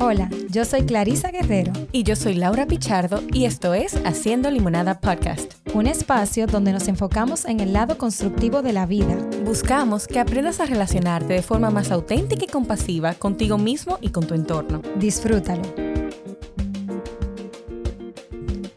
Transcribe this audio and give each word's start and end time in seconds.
Hola, 0.00 0.30
yo 0.48 0.64
soy 0.64 0.82
Clarisa 0.82 1.32
Guerrero. 1.32 1.72
Y 1.90 2.04
yo 2.04 2.14
soy 2.14 2.34
Laura 2.34 2.66
Pichardo 2.66 3.20
y 3.32 3.46
esto 3.46 3.74
es 3.74 3.96
Haciendo 4.04 4.48
Limonada 4.48 5.00
Podcast. 5.00 5.54
Un 5.74 5.88
espacio 5.88 6.46
donde 6.46 6.70
nos 6.70 6.86
enfocamos 6.86 7.44
en 7.46 7.58
el 7.58 7.72
lado 7.72 7.98
constructivo 7.98 8.62
de 8.62 8.72
la 8.72 8.86
vida. 8.86 9.16
Buscamos 9.44 10.06
que 10.06 10.20
aprendas 10.20 10.60
a 10.60 10.66
relacionarte 10.66 11.32
de 11.32 11.42
forma 11.42 11.70
más 11.70 11.90
auténtica 11.90 12.44
y 12.44 12.46
compasiva 12.46 13.14
contigo 13.14 13.58
mismo 13.58 13.98
y 14.00 14.10
con 14.10 14.24
tu 14.24 14.34
entorno. 14.34 14.82
Disfrútalo. 15.00 15.62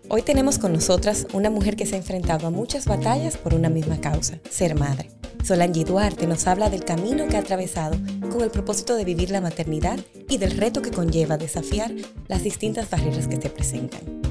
Hoy 0.09 0.23
tenemos 0.23 0.57
con 0.57 0.73
nosotras 0.73 1.27
una 1.33 1.51
mujer 1.51 1.75
que 1.75 1.85
se 1.85 1.93
ha 1.93 1.99
enfrentado 1.99 2.47
a 2.47 2.49
muchas 2.49 2.87
batallas 2.87 3.37
por 3.37 3.53
una 3.53 3.69
misma 3.69 4.01
causa, 4.01 4.39
ser 4.49 4.73
madre. 4.73 5.11
Solange 5.43 5.85
Duarte 5.85 6.25
nos 6.25 6.47
habla 6.47 6.71
del 6.71 6.83
camino 6.83 7.27
que 7.27 7.37
ha 7.37 7.41
atravesado 7.41 7.95
con 8.31 8.41
el 8.41 8.49
propósito 8.49 8.95
de 8.95 9.05
vivir 9.05 9.29
la 9.29 9.41
maternidad 9.41 9.99
y 10.29 10.37
del 10.37 10.57
reto 10.57 10.81
que 10.81 10.91
conlleva 10.91 11.37
desafiar 11.37 11.91
las 12.27 12.43
distintas 12.43 12.89
barreras 12.89 13.27
que 13.27 13.39
se 13.39 13.49
presentan. 13.49 14.30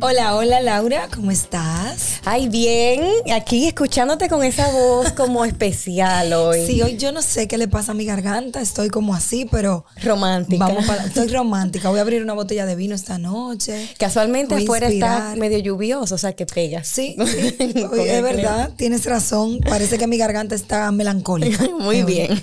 Hola, 0.00 0.34
hola 0.34 0.60
Laura, 0.60 1.08
¿cómo 1.14 1.30
estás? 1.30 2.20
Ay, 2.24 2.48
bien, 2.48 3.02
aquí 3.32 3.66
escuchándote 3.66 4.28
con 4.28 4.44
esa 4.44 4.70
voz 4.70 5.12
como 5.12 5.44
especial 5.46 6.32
hoy. 6.32 6.66
Sí, 6.66 6.82
hoy 6.82 6.96
yo 6.96 7.12
no 7.12 7.22
sé 7.22 7.48
qué 7.48 7.56
le 7.56 7.68
pasa 7.68 7.92
a 7.92 7.94
mi 7.94 8.04
garganta, 8.04 8.60
estoy 8.60 8.88
como 8.88 9.14
así, 9.14 9.46
pero... 9.50 9.86
Romántica. 10.02 10.66
Vamos 10.66 10.84
para, 10.84 11.06
estoy 11.06 11.28
romántica, 11.32 11.88
voy 11.88 11.98
a 11.98 12.02
abrir 12.02 12.22
una 12.22 12.34
botella 12.34 12.66
de 12.66 12.76
vino 12.76 12.94
esta 12.94 13.18
noche. 13.18 13.88
Casualmente 13.98 14.54
afuera 14.54 14.88
está 14.88 15.34
medio 15.36 15.58
lluvioso, 15.58 16.16
o 16.16 16.18
sea 16.18 16.34
que 16.34 16.44
pega. 16.44 16.84
Sí, 16.84 17.16
sí. 17.26 17.56
es 17.58 18.22
verdad, 18.22 18.72
tienes 18.76 19.06
razón, 19.06 19.60
parece 19.60 19.96
que 19.96 20.06
mi 20.06 20.18
garganta 20.18 20.54
está 20.54 20.90
melancólica. 20.92 21.64
Muy 21.78 22.02
bien. 22.02 22.38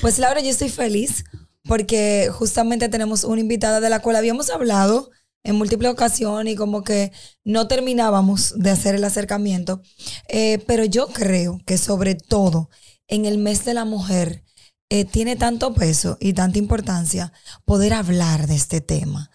Pues 0.00 0.18
Laura, 0.18 0.40
yo 0.40 0.48
estoy 0.48 0.68
feliz 0.68 1.24
porque 1.64 2.30
justamente 2.32 2.88
tenemos 2.88 3.24
una 3.24 3.40
invitada 3.40 3.80
de 3.80 3.90
la 3.90 4.00
cual 4.00 4.16
habíamos 4.16 4.50
hablado 4.50 5.10
en 5.44 5.56
múltiples 5.56 5.90
ocasiones 5.90 6.54
y 6.54 6.56
como 6.56 6.82
que 6.82 7.12
no 7.44 7.68
terminábamos 7.68 8.54
de 8.56 8.70
hacer 8.70 8.94
el 8.94 9.04
acercamiento. 9.04 9.82
Eh, 10.28 10.62
pero 10.66 10.84
yo 10.84 11.08
creo 11.08 11.58
que 11.66 11.78
sobre 11.78 12.14
todo 12.14 12.70
en 13.08 13.24
el 13.26 13.38
mes 13.38 13.64
de 13.64 13.74
la 13.74 13.84
mujer 13.84 14.44
eh, 14.88 15.04
tiene 15.04 15.36
tanto 15.36 15.72
peso 15.72 16.18
y 16.20 16.34
tanta 16.34 16.58
importancia 16.58 17.32
poder 17.64 17.94
hablar 17.94 18.46
de 18.46 18.56
este 18.56 18.80
tema. 18.80 19.30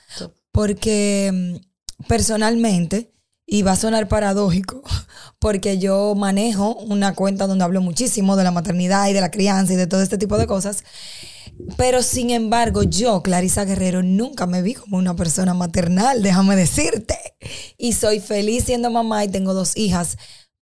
Porque 0.52 1.31
mm, 1.33 2.03
personalmente, 2.08 3.11
y 3.45 3.64
va 3.64 3.71
a 3.71 3.75
sonar 3.75 4.08
paradójico, 4.08 4.83
porque 5.39 5.80
yo 5.80 6.14
manejo 6.16 6.75
una 6.75 7.16
cuenta 7.16 7.47
donde 7.47 7.64
hablo 7.64 7.81
muchísimo 7.81 8.36
de 8.36 8.44
la 8.44 8.52
maternidad 8.52 9.08
y 9.08 9.14
de 9.14 9.21
la 9.21 9.31
crianza 9.31 9.73
y 9.73 9.77
de 9.77 9.88
todo 9.88 10.02
este 10.02 10.17
tipo 10.17 10.38
de 10.38 10.47
cosas. 10.47 10.83
Pero 11.75 12.03
sin 12.03 12.30
embargo, 12.30 12.83
yo, 12.83 13.22
Clarisa 13.22 13.66
Guerrero, 13.66 14.03
nunca 14.03 14.45
me 14.45 14.61
vi 14.61 14.73
como 14.73 14.97
una 14.97 15.16
persona 15.16 15.53
maternal, 15.53 16.22
déjame 16.22 16.55
decirte. 16.55 17.17
Y 17.77 17.94
soy 17.94 18.19
feliz 18.19 18.66
siendo 18.66 18.89
mamá 18.89 19.23
y 19.23 19.27
tengo 19.30 19.53
dos 19.53 19.75
hijas. 19.75 20.17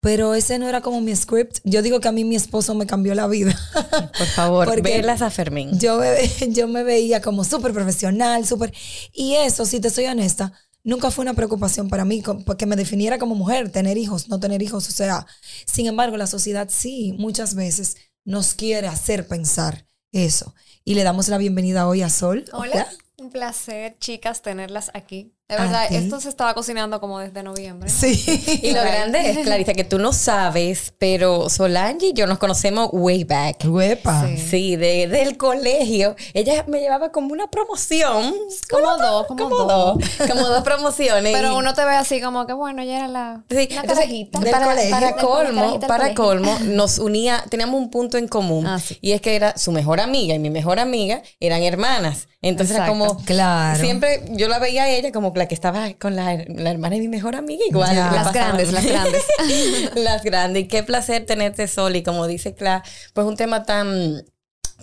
Pero 0.01 0.33
ese 0.33 0.59
no 0.59 0.69
era 0.69 0.81
como 0.81 1.01
mi 1.01 1.13
script. 1.15 1.59
Yo 1.65 1.81
digo 1.81 1.99
que 1.99 2.07
a 2.07 2.11
mí 2.13 2.23
mi 2.23 2.35
esposo 2.35 2.73
me 2.73 2.85
cambió 2.85 3.13
la 3.15 3.27
vida. 3.27 3.57
Por 4.17 4.27
favor, 4.27 4.81
verlas 4.81 5.21
a 5.21 5.29
Fermín. 5.29 5.77
Yo 5.77 5.99
me, 5.99 6.15
yo 6.53 6.67
me 6.67 6.83
veía 6.83 7.21
como 7.21 7.43
súper 7.43 7.73
profesional, 7.73 8.45
súper... 8.45 8.73
Y 9.13 9.35
eso, 9.35 9.65
si 9.65 9.79
te 9.79 9.89
soy 9.89 10.05
honesta, 10.05 10.53
nunca 10.83 11.11
fue 11.11 11.23
una 11.23 11.33
preocupación 11.33 11.89
para 11.89 12.05
mí, 12.05 12.23
porque 12.45 12.65
me 12.65 12.77
definiera 12.77 13.19
como 13.19 13.35
mujer, 13.35 13.71
tener 13.71 13.97
hijos, 13.97 14.29
no 14.29 14.39
tener 14.39 14.61
hijos. 14.61 14.87
O 14.87 14.91
sea, 14.91 15.27
sin 15.65 15.87
embargo, 15.87 16.15
la 16.15 16.27
sociedad 16.27 16.69
sí, 16.71 17.13
muchas 17.17 17.55
veces 17.55 17.97
nos 18.23 18.53
quiere 18.53 18.87
hacer 18.87 19.27
pensar 19.27 19.85
eso. 20.13 20.53
Y 20.83 20.95
le 20.95 21.03
damos 21.03 21.27
la 21.27 21.37
bienvenida 21.37 21.87
hoy 21.87 22.01
a 22.01 22.09
Sol. 22.09 22.45
Hola. 22.53 22.87
Un 23.17 23.29
placer, 23.31 23.97
chicas, 23.99 24.41
tenerlas 24.41 24.91
aquí. 24.93 25.33
De 25.49 25.55
verdad, 25.55 25.87
esto 25.89 26.19
se 26.19 26.29
estaba 26.29 26.53
cocinando 26.53 26.99
como 26.99 27.17
desde 27.17 27.41
noviembre. 27.41 27.89
Sí. 27.89 28.59
Y 28.61 28.71
lo 28.71 28.83
grande 28.83 29.31
es, 29.31 29.39
Clarita, 29.39 29.73
que 29.73 29.83
tú 29.83 29.97
no 29.97 30.13
sabes, 30.13 30.93
pero 30.99 31.49
Solange 31.49 32.07
y 32.07 32.13
yo 32.13 32.27
nos 32.27 32.37
conocemos 32.37 32.89
way 32.91 33.23
back. 33.23 33.65
Huepa. 33.65 34.27
Sí, 34.37 34.75
de, 34.75 35.07
del 35.07 35.37
colegio. 35.37 36.15
Ella 36.35 36.65
me 36.67 36.79
llevaba 36.79 37.11
como 37.11 37.33
una 37.33 37.47
promoción. 37.47 38.35
Como 38.69 38.97
dos, 38.97 39.25
como, 39.25 39.49
dos. 39.49 40.03
Como 40.27 40.47
dos 40.47 40.63
promociones. 40.63 41.33
Pero 41.33 41.57
uno 41.57 41.73
te 41.73 41.83
ve 41.83 41.95
así 41.95 42.21
como 42.21 42.45
que, 42.45 42.53
bueno, 42.53 42.83
ella 42.83 42.97
era 42.97 43.07
la, 43.07 43.43
sí, 43.49 43.67
carajita. 43.67 44.39
para, 44.39 44.75
para, 44.91 45.15
colmo, 45.15 45.79
para 45.79 46.13
colmo, 46.13 46.59
nos 46.65 46.99
unía, 46.99 47.43
teníamos 47.49 47.81
un 47.81 47.89
punto 47.89 48.19
en 48.19 48.27
común. 48.27 48.67
Ah, 48.67 48.79
y 49.01 49.13
es 49.13 49.21
que 49.21 49.35
era 49.35 49.57
su 49.57 49.71
mejor 49.71 49.99
amiga 49.99 50.35
y 50.35 50.39
mi 50.39 50.51
mejor 50.51 50.79
amiga 50.79 51.23
eran 51.39 51.63
hermanas. 51.63 52.27
Entonces 52.41 52.77
era 52.77 52.87
como... 52.87 53.17
Claro. 53.25 53.79
Siempre 53.79 54.23
yo 54.29 54.47
la 54.47 54.59
veía 54.59 54.83
a 54.83 54.89
ella 54.89 55.11
como 55.11 55.33
la 55.39 55.47
que 55.47 55.55
estaba 55.55 55.91
con 55.95 56.15
la, 56.15 56.33
hermana 56.33 56.95
de 56.95 57.01
mi 57.01 57.07
mejor 57.07 57.35
amiga 57.35 57.63
igual. 57.67 57.95
Las 57.95 58.31
grandes, 58.31 58.71
las 58.71 58.85
grandes. 58.85 59.23
las 59.95 60.23
grandes. 60.23 60.63
Y 60.63 60.67
qué 60.67 60.83
placer 60.83 61.25
tenerte, 61.25 61.67
Sol. 61.67 61.95
Y 61.95 62.03
como 62.03 62.27
dice 62.27 62.53
Cla, 62.53 62.83
pues 63.13 63.25
un 63.25 63.35
tema 63.35 63.63
tan 63.63 64.23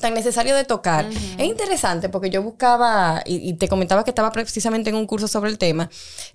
tan 0.00 0.14
necesario 0.14 0.54
de 0.54 0.64
tocar. 0.64 1.08
Es 1.38 1.46
interesante 1.46 2.08
porque 2.08 2.30
yo 2.30 2.42
buscaba, 2.42 3.22
y, 3.24 3.54
te 3.54 3.68
comentaba 3.68 4.04
que 4.04 4.10
estaba 4.10 4.30
precisamente 4.30 4.90
en 4.90 4.96
un 4.96 5.06
curso 5.06 5.28
sobre 5.28 5.50
el 5.50 5.58
tema, 5.58 5.90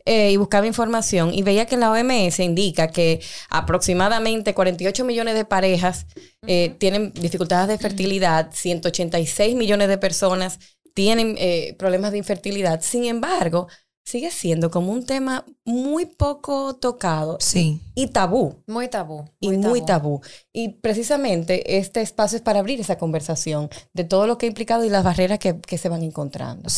eh, 0.06 0.32
y 0.32 0.38
buscaba 0.38 0.66
información 0.66 1.34
y 1.34 1.44
veía 1.44 1.66
que 1.66 1.78
la 1.78 1.92
OMS 1.92 2.40
indica 2.40 2.88
que 2.88 3.22
aproximadamente 3.50 4.54
48 4.54 5.06
millones 5.06 5.36
de 5.36 5.46
parejas 5.46 6.08
eh, 6.48 6.76
tienen 6.80 7.12
dificultades 7.14 7.68
de 7.68 7.78
fertilidad, 7.78 8.50
186 8.52 9.56
millones 9.56 9.88
de 9.88 9.98
personas 9.98 10.60
tienen 10.94 11.36
eh, 11.38 11.76
problemas 11.78 12.12
de 12.12 12.18
infertilidad. 12.18 12.82
Sin 12.82 13.06
embargo, 13.06 13.68
sigue 14.04 14.32
siendo 14.32 14.72
como 14.72 14.92
un 14.92 15.06
tema 15.06 15.46
muy 15.64 16.06
poco 16.06 16.76
tocado. 16.76 17.38
Sí. 17.40 17.80
Y 17.96 18.08
tabú. 18.08 18.56
Muy 18.68 18.88
tabú. 18.88 19.26
y 19.40 19.52
muy 19.52 19.86
tabú. 19.86 20.22
Y 20.52 20.70
precisamente 20.70 21.78
este 21.78 22.02
espacio 22.02 22.38
es 22.38 22.42
para 22.42 22.60
abrir 22.60 22.80
esa 22.82 22.98
conversación 22.98 23.70
de 23.94 24.04
todo 24.04 24.28
lo 24.28 24.38
que 24.38 24.46
ha 24.46 24.50
implicado 24.50 24.84
y 24.84 24.90
las 24.90 25.04
barreras 25.04 25.40
que, 25.40 25.78
se 25.78 25.90
van 25.90 26.04
encontrando. 26.04 26.70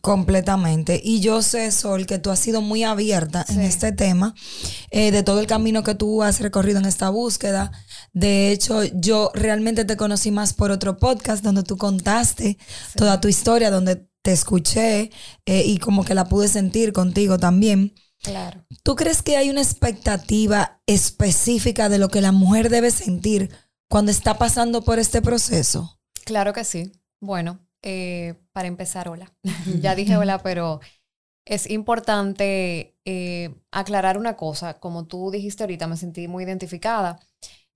Completamente. 0.00 1.00
Y 1.02 1.20
yo 1.20 1.42
sé, 1.42 1.70
Sol, 1.70 2.06
que 2.06 2.18
tú 2.18 2.30
has 2.30 2.38
sido 2.38 2.62
muy 2.62 2.84
abierta 2.84 3.44
en 3.48 3.60
este 3.60 3.92
tema, 3.92 4.34
eh, 4.90 5.10
de 5.10 5.22
todo 5.22 5.40
el 5.40 5.46
camino 5.46 5.82
que 5.82 5.94
tú 5.94 6.22
has 6.22 6.40
recorrido 6.40 6.78
en 6.78 6.86
esta 6.86 7.10
búsqueda. 7.10 7.72
De 8.12 8.50
hecho, 8.50 8.84
yo 8.84 9.30
realmente 9.34 9.84
te 9.84 9.96
conocí 9.96 10.30
más 10.30 10.54
por 10.54 10.70
otro 10.70 10.96
podcast 10.98 11.44
donde 11.44 11.62
tú 11.62 11.76
contaste 11.76 12.58
toda 12.96 13.20
tu 13.20 13.28
historia, 13.28 13.70
donde 13.70 14.07
te 14.28 14.34
escuché 14.34 15.10
eh, 15.46 15.62
y 15.64 15.78
como 15.78 16.04
que 16.04 16.12
la 16.14 16.26
pude 16.26 16.48
sentir 16.48 16.92
contigo 16.92 17.38
también. 17.38 17.94
Claro. 18.22 18.62
¿Tú 18.82 18.94
crees 18.94 19.22
que 19.22 19.38
hay 19.38 19.48
una 19.48 19.62
expectativa 19.62 20.82
específica 20.86 21.88
de 21.88 21.96
lo 21.96 22.10
que 22.10 22.20
la 22.20 22.30
mujer 22.30 22.68
debe 22.68 22.90
sentir 22.90 23.50
cuando 23.88 24.10
está 24.10 24.36
pasando 24.36 24.82
por 24.82 24.98
este 24.98 25.22
proceso? 25.22 25.98
Claro 26.26 26.52
que 26.52 26.64
sí. 26.64 26.92
Bueno, 27.22 27.66
eh, 27.80 28.34
para 28.52 28.68
empezar, 28.68 29.08
hola. 29.08 29.32
ya 29.80 29.94
dije 29.94 30.18
hola, 30.18 30.42
pero 30.42 30.80
es 31.46 31.70
importante 31.70 32.98
eh, 33.06 33.54
aclarar 33.70 34.18
una 34.18 34.36
cosa. 34.36 34.78
Como 34.78 35.06
tú 35.06 35.30
dijiste 35.30 35.62
ahorita, 35.62 35.86
me 35.86 35.96
sentí 35.96 36.28
muy 36.28 36.44
identificada. 36.44 37.18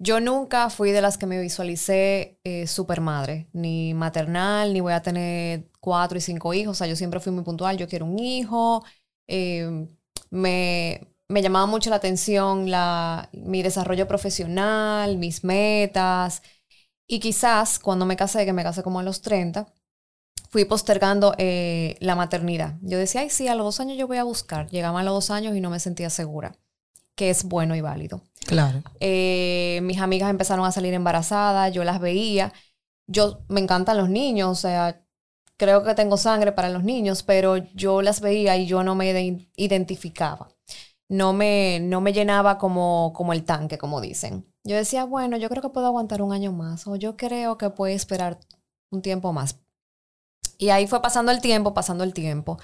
Yo 0.02 0.18
nunca 0.18 0.68
fui 0.68 0.90
de 0.90 1.00
las 1.00 1.16
que 1.16 1.26
me 1.26 1.40
visualicé 1.40 2.40
eh, 2.42 2.66
super 2.66 3.00
madre, 3.00 3.48
ni 3.52 3.94
maternal, 3.94 4.72
ni 4.72 4.80
voy 4.80 4.94
a 4.94 5.02
tener 5.02 5.70
cuatro 5.78 6.18
y 6.18 6.20
cinco 6.20 6.52
hijos. 6.54 6.72
O 6.72 6.78
sea, 6.78 6.88
yo 6.88 6.96
siempre 6.96 7.20
fui 7.20 7.30
muy 7.32 7.44
puntual, 7.44 7.76
yo 7.78 7.86
quiero 7.86 8.06
un 8.06 8.18
hijo. 8.18 8.84
Eh, 9.28 9.86
me, 10.30 11.14
me, 11.28 11.42
llamaba 11.42 11.66
mucho 11.66 11.88
la 11.90 11.96
atención 11.96 12.66
mi 13.32 13.62
desarrollo 13.62 14.08
profesional, 14.08 15.18
mis 15.18 15.44
metas. 15.44 16.42
Y 17.06 17.20
quizás 17.20 17.78
cuando 17.78 18.04
me 18.04 18.16
casé, 18.16 18.44
que 18.44 18.52
me 18.52 18.64
casé 18.64 18.82
como 18.82 18.98
a 18.98 19.04
los 19.04 19.22
30, 19.22 19.72
fui 20.50 20.64
postergando 20.64 21.34
eh, 21.38 21.96
la 22.00 22.16
maternidad. 22.16 22.76
Yo 22.82 22.98
decía, 22.98 23.20
ay, 23.20 23.30
sí, 23.30 23.46
a 23.46 23.54
los 23.54 23.66
dos 23.66 23.78
años 23.78 23.96
yo 23.98 24.08
voy 24.08 24.18
a 24.18 24.24
buscar. 24.24 24.68
Llegaba 24.68 25.00
a 25.00 25.04
los 25.04 25.14
dos 25.14 25.30
años 25.30 25.54
y 25.56 25.60
no 25.60 25.70
me 25.70 25.78
sentía 25.78 26.10
segura, 26.10 26.56
que 27.16 27.30
es 27.30 27.44
bueno 27.44 27.74
y 27.74 27.80
válido. 27.80 28.22
Claro. 28.46 28.82
Eh, 29.00 29.80
mis 29.82 30.00
amigas 30.00 30.30
empezaron 30.30 30.64
a 30.66 30.72
salir 30.72 30.94
embarazadas, 30.94 31.72
yo 31.72 31.84
las 31.84 32.00
veía. 32.00 32.52
Yo 33.06 33.40
me 33.48 33.60
encantan 33.60 33.96
los 33.96 34.08
niños, 34.08 34.50
o 34.50 34.54
sea, 34.54 35.04
creo 35.56 35.84
que 35.84 35.94
tengo 35.94 36.16
sangre 36.16 36.52
para 36.52 36.70
los 36.70 36.84
niños, 36.84 37.22
pero 37.22 37.56
yo 37.74 38.02
las 38.02 38.20
veía 38.20 38.56
y 38.56 38.66
yo 38.66 38.82
no 38.82 38.94
me 38.94 39.46
identificaba. 39.56 40.48
No 41.08 41.32
me, 41.32 41.78
no 41.80 42.00
me 42.00 42.12
llenaba 42.12 42.56
como, 42.58 43.12
como 43.14 43.32
el 43.32 43.44
tanque, 43.44 43.76
como 43.76 44.00
dicen. 44.00 44.46
Yo 44.64 44.76
decía, 44.76 45.04
bueno, 45.04 45.36
yo 45.36 45.48
creo 45.48 45.60
que 45.60 45.68
puedo 45.68 45.86
aguantar 45.86 46.22
un 46.22 46.32
año 46.32 46.52
más 46.52 46.86
o 46.86 46.96
yo 46.96 47.16
creo 47.16 47.58
que 47.58 47.70
puedo 47.70 47.94
esperar 47.94 48.38
un 48.90 49.02
tiempo 49.02 49.32
más. 49.32 49.58
Y 50.58 50.70
ahí 50.70 50.86
fue 50.86 51.02
pasando 51.02 51.32
el 51.32 51.40
tiempo, 51.40 51.74
pasando 51.74 52.04
el 52.04 52.14
tiempo. 52.14 52.58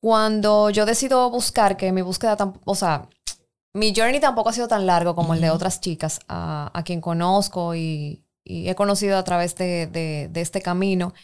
Cuando 0.00 0.70
yo 0.70 0.84
decido 0.84 1.28
buscar, 1.30 1.76
que 1.76 1.92
mi 1.92 2.02
búsqueda, 2.02 2.36
o 2.64 2.74
sea, 2.74 3.08
mi 3.74 3.94
journey 3.94 4.20
tampoco 4.20 4.50
ha 4.50 4.52
sido 4.52 4.68
tan 4.68 4.86
largo 4.86 5.14
como 5.14 5.34
el 5.34 5.40
de 5.40 5.50
otras 5.50 5.80
chicas 5.80 6.20
a, 6.28 6.82
quien 6.84 7.00
conozco 7.00 7.74
y, 7.74 8.24
y 8.44 8.68
he 8.68 8.74
conocido 8.74 9.16
a 9.16 9.24
través 9.24 9.54
de, 9.56 9.86
de, 9.86 10.28
de, 10.30 10.40
este 10.40 10.60
camino. 10.60 11.14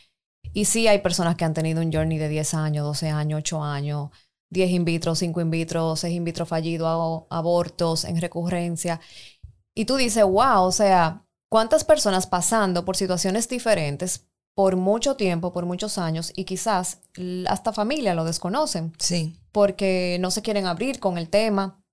Y 0.54 0.64
sí 0.64 0.88
hay 0.88 1.00
personas 1.00 1.36
que 1.36 1.44
han 1.44 1.54
tenido 1.54 1.82
un 1.82 1.92
journey 1.92 2.18
de 2.18 2.28
10 2.28 2.54
años, 2.54 2.84
12 2.84 3.10
años, 3.10 3.38
8 3.38 3.62
años, 3.62 4.10
10 4.50 4.70
in 4.70 4.84
vitro, 4.84 5.14
5 5.14 5.40
in 5.40 5.50
vitro, 5.50 5.94
6 5.96 6.14
in 6.14 6.24
vitro 6.24 6.46
fallidos, 6.46 7.24
abortos 7.30 8.04
en 8.04 8.20
recurrencia. 8.20 9.00
Y 9.74 9.84
tú 9.84 9.96
dices, 9.96 10.24
wow, 10.24 10.62
o 10.62 10.72
sea, 10.72 11.24
¿cuántas 11.50 11.84
personas 11.84 12.26
pasando 12.26 12.84
por 12.84 12.96
situaciones 12.96 13.48
diferentes 13.48 14.26
por 14.54 14.76
mucho 14.76 15.14
tiempo, 15.16 15.52
por 15.52 15.66
muchos 15.66 15.98
años, 15.98 16.32
y 16.34 16.44
quizás 16.44 17.00
hasta 17.46 17.72
familia 17.72 18.14
lo 18.14 18.24
desconocen? 18.24 18.92
Sí. 18.98 19.36
Porque 19.52 20.16
no 20.20 20.30
se 20.30 20.42
quieren 20.42 20.66
abrir 20.66 20.98
con 20.98 21.18
el 21.18 21.28
tema. 21.28 21.84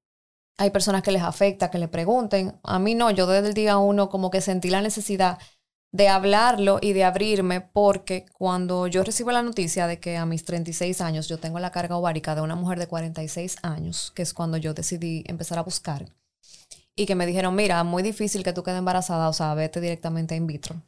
Hay 0.57 0.69
personas 0.69 1.02
que 1.02 1.12
les 1.12 1.22
afecta, 1.22 1.69
que 1.69 1.80
le 1.80 1.88
pregunten. 1.88 2.60
A 2.63 2.80
mí 2.80 2.96
no, 2.96 3.12
yo 3.12 3.28
desde 3.28 3.50
el 3.50 3.54
día 3.54 3.78
uno 3.78 4.10
como 4.10 4.31
que 4.31 4.42
sentí 4.42 4.69
la 4.69 4.81
necesidad 4.81 5.38
de 5.96 6.10
hablarlo 6.10 6.80
y 6.81 6.92
de 6.92 7.06
abrirme 7.06 7.62
porque 7.62 8.25
cuando 8.34 8.88
yo 8.88 9.04
recibo 9.04 9.31
la 9.31 9.42
noticia 9.42 9.88
de 9.88 10.00
que 10.00 10.18
a 10.18 10.25
mis 10.25 10.44
36 10.44 11.00
años 11.00 11.30
yo 11.30 11.40
tengo 11.40 11.57
la 11.60 11.72
carga 11.72 11.96
ovárica 11.96 12.36
de 12.36 12.42
una 12.42 12.56
mujer 12.56 12.80
de 12.80 12.88
46 12.88 13.57
años, 13.63 14.12
que 14.13 14.22
es 14.22 14.34
cuando 14.34 14.57
yo 14.57 14.74
decidí 14.74 15.24
empezar 15.25 15.57
a 15.57 15.63
buscar, 15.63 16.06
y 16.98 17.06
que 17.06 17.16
me 17.16 17.25
dijeron, 17.25 17.56
mira, 17.56 17.81
muy 17.86 18.04
difícil 18.04 18.44
que 18.44 18.52
tú 18.52 18.62
quedes 18.62 18.80
embarazada, 18.80 19.30
o 19.30 19.34
sea, 19.34 19.54
vete 19.54 19.80
directamente 19.80 20.36
in 20.36 20.48
vitro. 20.48 20.81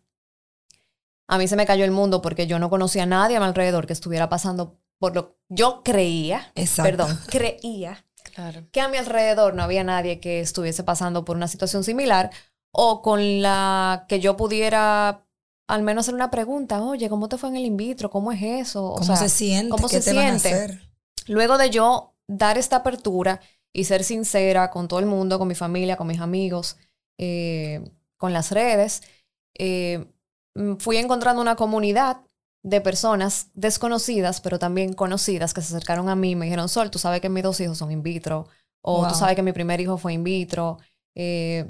A 1.29 1.37
mí 1.37 1.47
se 1.47 1.55
me 1.55 1.65
cayó 1.65 1.85
el 1.85 1.91
mundo 1.91 2.21
porque 2.21 2.45
yo 2.45 2.59
no 2.59 2.69
conocía 2.69 3.03
a 3.03 3.05
nadie 3.05 3.37
a 3.37 3.39
mi 3.39 3.45
alrededor 3.45 3.87
que 3.87 3.93
estuviera 3.93 4.27
pasando 4.27 4.77
por 4.99 5.15
lo 5.15 5.37
yo 5.47 5.83
creía, 5.83 6.51
perdón, 6.75 7.17
creía 7.29 8.05
que 8.71 8.81
a 8.81 8.87
mi 8.87 8.97
alrededor 8.97 9.53
no 9.53 9.63
había 9.63 9.83
nadie 9.83 10.19
que 10.19 10.39
estuviese 10.39 10.83
pasando 10.83 11.25
por 11.25 11.35
una 11.35 11.47
situación 11.47 11.83
similar 11.83 12.31
o 12.71 13.01
con 13.01 13.41
la 13.41 14.05
que 14.07 14.19
yo 14.19 14.37
pudiera 14.37 15.23
al 15.67 15.83
menos 15.83 16.05
hacer 16.05 16.15
una 16.15 16.31
pregunta, 16.31 16.81
oye, 16.81 17.09
¿cómo 17.09 17.27
te 17.27 17.37
fue 17.37 17.49
en 17.49 17.57
el 17.57 17.65
in 17.65 17.77
vitro? 17.77 18.09
¿Cómo 18.09 18.31
es 18.31 18.41
eso? 18.41 18.95
¿Cómo 18.97 19.15
se 19.17 19.29
siente? 19.29 19.69
¿Cómo 19.69 19.89
se 19.89 20.01
siente? 20.01 20.79
Luego 21.27 21.57
de 21.57 21.69
yo 21.69 22.15
dar 22.27 22.57
esta 22.57 22.77
apertura 22.77 23.41
y 23.73 23.83
ser 23.83 24.03
sincera 24.03 24.69
con 24.69 24.87
todo 24.87 24.99
el 24.99 25.05
mundo, 25.05 25.37
con 25.37 25.47
mi 25.47 25.55
familia, 25.55 25.97
con 25.97 26.07
mis 26.07 26.21
amigos, 26.21 26.77
eh, 27.17 27.91
con 28.15 28.31
las 28.31 28.51
redes, 28.51 29.03
eh, 29.57 30.05
mm, 30.55 30.75
fui 30.77 30.97
encontrando 30.97 31.41
una 31.41 31.55
comunidad 31.55 32.21
de 32.63 32.81
personas 32.81 33.47
desconocidas, 33.53 34.41
pero 34.41 34.59
también 34.59 34.93
conocidas, 34.93 35.53
que 35.53 35.61
se 35.61 35.75
acercaron 35.75 36.09
a 36.09 36.15
mí 36.15 36.31
y 36.31 36.35
me 36.35 36.45
dijeron, 36.45 36.69
Sol, 36.69 36.91
tú 36.91 36.99
sabes 36.99 37.21
que 37.21 37.29
mis 37.29 37.43
dos 37.43 37.59
hijos 37.61 37.77
son 37.77 37.91
in 37.91 38.03
vitro, 38.03 38.47
o 38.81 39.07
tú 39.07 39.15
sabes 39.15 39.35
que 39.35 39.43
mi 39.43 39.51
primer 39.51 39.81
hijo 39.81 39.97
fue 39.97 40.13
in 40.13 40.23
vitro. 40.23 40.77
Eh, 41.15 41.65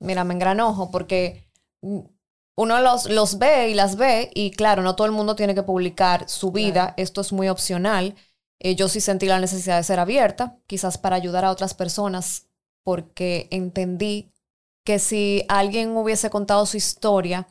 mira, 0.00 0.24
me 0.24 0.34
engranojo 0.34 0.90
porque 0.90 1.48
uno 1.80 2.80
los, 2.80 3.08
los 3.08 3.38
ve 3.38 3.70
y 3.70 3.74
las 3.74 3.96
ve 3.96 4.30
y 4.34 4.50
claro, 4.50 4.82
no 4.82 4.94
todo 4.94 5.06
el 5.06 5.12
mundo 5.12 5.34
tiene 5.34 5.54
que 5.54 5.62
publicar 5.62 6.28
su 6.28 6.52
vida, 6.52 6.94
esto 6.96 7.20
es 7.20 7.32
muy 7.32 7.48
opcional. 7.48 8.14
Eh, 8.60 8.74
yo 8.76 8.88
sí 8.88 9.00
sentí 9.00 9.26
la 9.26 9.40
necesidad 9.40 9.78
de 9.78 9.84
ser 9.84 9.98
abierta, 9.98 10.58
quizás 10.66 10.98
para 10.98 11.16
ayudar 11.16 11.44
a 11.44 11.50
otras 11.50 11.74
personas, 11.74 12.46
porque 12.84 13.48
entendí 13.50 14.32
que 14.84 14.98
si 14.98 15.44
alguien 15.48 15.96
hubiese 15.96 16.30
contado 16.30 16.66
su 16.66 16.76
historia, 16.76 17.48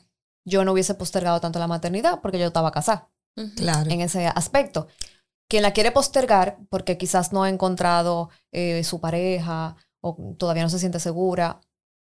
yo 0.49 0.65
no 0.65 0.73
hubiese 0.73 0.95
postergado 0.95 1.39
tanto 1.39 1.59
la 1.59 1.67
maternidad 1.67 2.19
porque 2.21 2.39
yo 2.39 2.47
estaba 2.47 2.71
casada. 2.71 3.09
Claro. 3.55 3.89
En 3.89 4.01
ese 4.01 4.27
aspecto. 4.27 4.87
Quien 5.47 5.63
la 5.63 5.71
quiere 5.71 5.91
postergar 5.91 6.57
porque 6.69 6.97
quizás 6.97 7.31
no 7.31 7.43
ha 7.43 7.49
encontrado 7.49 8.29
eh, 8.51 8.83
su 8.83 8.99
pareja 8.99 9.77
o 10.01 10.35
todavía 10.37 10.63
no 10.63 10.69
se 10.69 10.79
siente 10.79 10.99
segura 10.99 11.61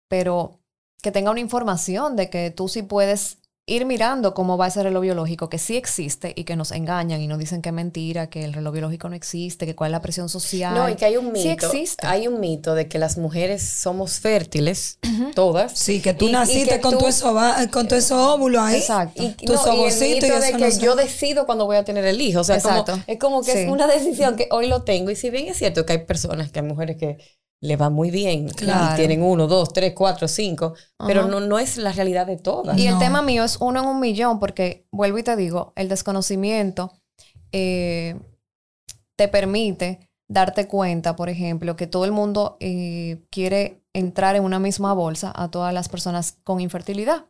pero 0.08 0.60
que 1.02 1.12
tenga 1.12 1.30
una 1.30 1.40
información 1.40 2.16
de 2.16 2.30
que 2.30 2.50
tú 2.50 2.68
sí 2.68 2.82
puedes 2.82 3.38
ir 3.66 3.86
mirando 3.86 4.34
cómo 4.34 4.58
va 4.58 4.66
ese 4.66 4.82
reloj 4.82 5.02
biológico, 5.02 5.48
que 5.48 5.58
sí 5.58 5.76
existe 5.76 6.32
y 6.36 6.44
que 6.44 6.54
nos 6.54 6.70
engañan 6.70 7.20
y 7.20 7.26
nos 7.26 7.38
dicen 7.38 7.62
que 7.62 7.70
es 7.70 7.74
mentira, 7.74 8.28
que 8.28 8.44
el 8.44 8.52
reloj 8.52 8.74
biológico 8.74 9.08
no 9.08 9.16
existe, 9.16 9.64
que 9.64 9.74
cuál 9.74 9.90
es 9.90 9.92
la 9.92 10.02
presión 10.02 10.28
social. 10.28 10.74
No, 10.74 10.88
y 10.88 10.96
que 10.96 11.06
hay 11.06 11.16
un 11.16 11.32
mito. 11.32 11.40
Sí 11.40 11.48
existe. 11.48 12.06
Hay 12.06 12.28
un 12.28 12.40
mito 12.40 12.74
de 12.74 12.88
que 12.88 12.98
las 12.98 13.16
mujeres 13.16 13.62
somos 13.62 14.20
fértiles, 14.20 14.98
todas. 15.34 15.78
Sí, 15.78 16.00
que 16.00 16.12
tú 16.12 16.28
naciste 16.28 16.80
con, 16.80 16.98
tu 16.98 17.06
eso, 17.06 17.34
con 17.72 17.88
tu 17.88 17.94
eso 17.94 18.34
óvulo 18.34 18.60
ahí. 18.60 18.76
Exacto. 18.76 19.22
Y, 19.22 19.30
tus 19.46 19.64
no, 19.64 19.74
y 19.74 19.84
el 19.84 20.00
mito 20.00 20.40
de 20.40 20.52
que 20.52 20.78
yo 20.78 20.94
decido 20.94 21.46
cuando 21.46 21.64
voy 21.64 21.76
a 21.76 21.84
tener 21.84 22.04
el 22.04 22.20
hijo. 22.20 22.40
O 22.40 22.44
sea, 22.44 22.56
es 22.56 23.18
como 23.18 23.42
que 23.42 23.64
es 23.64 23.70
una 23.70 23.86
decisión 23.86 24.36
que 24.36 24.48
hoy 24.50 24.66
lo 24.66 24.82
tengo. 24.82 25.10
Y 25.10 25.16
si 25.16 25.30
bien 25.30 25.48
es 25.48 25.56
cierto 25.56 25.86
que 25.86 25.94
hay 25.94 26.04
personas, 26.04 26.50
que 26.50 26.60
hay 26.60 26.66
mujeres 26.66 26.96
que 26.98 27.16
le 27.64 27.76
va 27.76 27.88
muy 27.88 28.10
bien 28.10 28.48
y 28.48 28.96
tienen 28.96 29.22
uno, 29.22 29.46
dos, 29.46 29.72
tres, 29.72 29.94
cuatro, 29.96 30.28
cinco, 30.28 30.74
pero 30.98 31.26
no, 31.26 31.40
no 31.40 31.58
es 31.58 31.78
la 31.78 31.92
realidad 31.92 32.26
de 32.26 32.36
todas. 32.36 32.76
Y 32.76 32.86
el 32.86 32.98
tema 32.98 33.22
mío 33.22 33.42
es 33.42 33.56
uno 33.58 33.80
en 33.80 33.88
un 33.88 34.00
millón, 34.00 34.38
porque 34.38 34.86
vuelvo 34.92 35.16
y 35.16 35.22
te 35.22 35.34
digo, 35.34 35.72
el 35.74 35.88
desconocimiento 35.88 36.92
eh, 37.52 38.16
te 39.16 39.28
permite 39.28 40.10
darte 40.28 40.68
cuenta, 40.68 41.16
por 41.16 41.30
ejemplo, 41.30 41.74
que 41.74 41.86
todo 41.86 42.04
el 42.04 42.12
mundo 42.12 42.58
eh, 42.60 43.24
quiere 43.30 43.82
entrar 43.94 44.36
en 44.36 44.44
una 44.44 44.58
misma 44.58 44.92
bolsa 44.92 45.32
a 45.34 45.50
todas 45.50 45.72
las 45.72 45.88
personas 45.88 46.36
con 46.44 46.60
infertilidad. 46.60 47.24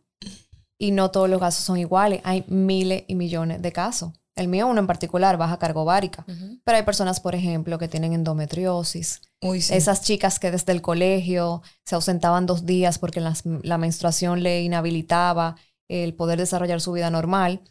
Y 0.76 0.90
no 0.90 1.12
todos 1.12 1.31
los 1.31 1.38
casos 1.38 1.64
son 1.64 1.78
iguales. 1.78 2.20
Hay 2.25 2.44
miles 2.48 3.04
y 3.06 3.14
millones 3.14 3.62
de 3.62 3.70
casos. 3.70 4.10
El 4.36 4.48
mío, 4.48 4.66
uno 4.66 4.81
en 4.81 4.86
particular, 4.86 5.36
baja 5.36 5.58
carga 5.58 5.81
ovárica. 5.81 6.25
Pero 6.64 6.76
hay 6.76 6.82
personas, 6.82 7.20
por 7.20 7.34
ejemplo, 7.34 7.78
que 7.78 7.88
tienen 7.88 8.12
endometriosis. 8.12 9.22
Esas 9.40 10.02
chicas 10.02 10.38
que 10.38 10.50
desde 10.50 10.72
el 10.72 10.82
colegio 10.82 11.62
se 11.84 11.94
ausentaban 11.94 12.46
dos 12.46 12.66
días 12.66 12.98
porque 12.98 13.20
la 13.20 13.78
menstruación 13.78 14.42
le 14.42 14.62
inhabilitaba 14.62 15.56
el 15.88 16.14
poder 16.14 16.38
desarrollar 16.38 16.81
su 16.81 16.92
vida 16.92 17.10
normal. 17.10 17.62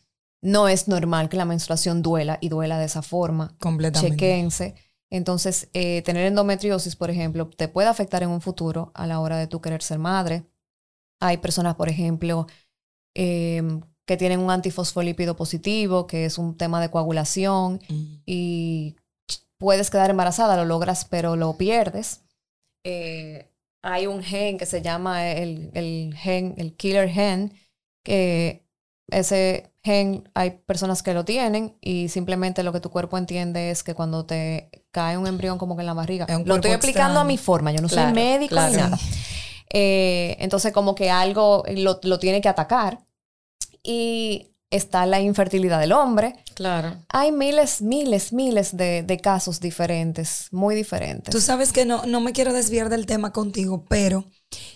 No 0.41 0.67
es 0.67 0.87
normal 0.87 1.29
que 1.29 1.37
la 1.37 1.45
menstruación 1.45 2.01
duela 2.01 2.37
y 2.41 2.49
duela 2.49 2.77
de 2.77 2.85
esa 2.85 3.01
forma. 3.01 3.55
Completamente. 3.59 4.15
Chequense. 4.15 4.75
Entonces, 5.09 5.69
eh, 5.73 6.01
tener 6.01 6.25
endometriosis, 6.25 6.95
por 6.95 7.09
ejemplo, 7.09 7.49
te 7.49 7.67
puede 7.67 7.87
afectar 7.87 8.23
en 8.23 8.29
un 8.29 8.41
futuro 8.41 8.91
a 8.95 9.05
la 9.05 9.19
hora 9.19 9.37
de 9.37 9.47
tú 9.47 9.61
querer 9.61 9.83
ser 9.83 9.99
madre. 9.99 10.45
Hay 11.19 11.37
personas, 11.37 11.75
por 11.75 11.87
ejemplo, 11.87 12.47
eh, 13.15 13.61
que 14.05 14.17
tienen 14.17 14.39
un 14.39 14.51
antifosfolípido 14.51 15.35
positivo, 15.35 16.07
que 16.07 16.25
es 16.25 16.37
un 16.37 16.57
tema 16.57 16.81
de 16.81 16.89
coagulación, 16.89 17.79
mm. 17.87 18.21
y 18.25 18.95
puedes 19.57 19.89
quedar 19.89 20.09
embarazada, 20.09 20.57
lo 20.57 20.65
logras, 20.65 21.05
pero 21.05 21.35
lo 21.35 21.57
pierdes. 21.57 22.21
Eh, 22.83 23.49
hay 23.81 24.07
un 24.07 24.21
gen 24.23 24.57
que 24.57 24.65
se 24.65 24.81
llama 24.81 25.31
el, 25.31 25.71
el, 25.73 26.15
gen, 26.17 26.53
el 26.57 26.75
killer 26.75 27.09
gen, 27.09 27.53
que 28.03 28.65
ese 29.09 29.71
gen 29.83 30.29
hay 30.33 30.51
personas 30.51 31.03
que 31.03 31.13
lo 31.13 31.25
tienen 31.25 31.75
y 31.81 32.09
simplemente 32.09 32.63
lo 32.63 32.71
que 32.71 32.79
tu 32.79 32.89
cuerpo 32.89 33.17
entiende 33.17 33.69
es 33.69 33.83
que 33.83 33.93
cuando 33.93 34.25
te 34.25 34.69
cae 34.91 35.17
un 35.17 35.27
embrión 35.27 35.57
como 35.57 35.75
que 35.75 35.81
en 35.81 35.87
la 35.87 35.93
barriga, 35.93 36.25
lo 36.45 36.55
estoy 36.55 36.71
explicando 36.71 37.19
a 37.19 37.23
mi 37.23 37.37
forma, 37.37 37.71
yo 37.71 37.81
no 37.81 37.89
soy 37.89 38.11
médico 38.13 38.55
ni 38.55 38.77
nada. 38.77 38.97
Eh, 39.75 40.35
entonces 40.39 40.71
como 40.71 40.93
que 40.93 41.09
algo 41.09 41.63
lo, 41.75 41.99
lo 42.03 42.19
tiene 42.19 42.41
que 42.41 42.49
atacar 42.49 42.99
y 43.83 44.53
está 44.73 45.05
la 45.05 45.21
infertilidad 45.21 45.79
del 45.79 45.91
hombre. 45.91 46.35
Claro. 46.55 46.97
Hay 47.09 47.31
miles, 47.31 47.81
miles, 47.81 48.33
miles 48.33 48.75
de, 48.75 49.19
casos 49.21 49.59
diferentes, 49.59 50.47
muy 50.51 50.75
diferentes. 50.75 51.31
Tú 51.31 51.39
sabes 51.39 51.71
que 51.71 51.85
no, 51.85 52.05
no 52.05 52.21
me 52.21 52.33
quiero 52.33 52.53
desviar 52.53 52.89
del 52.89 53.05
tema 53.05 53.31
contigo, 53.31 53.85
pero 53.87 54.25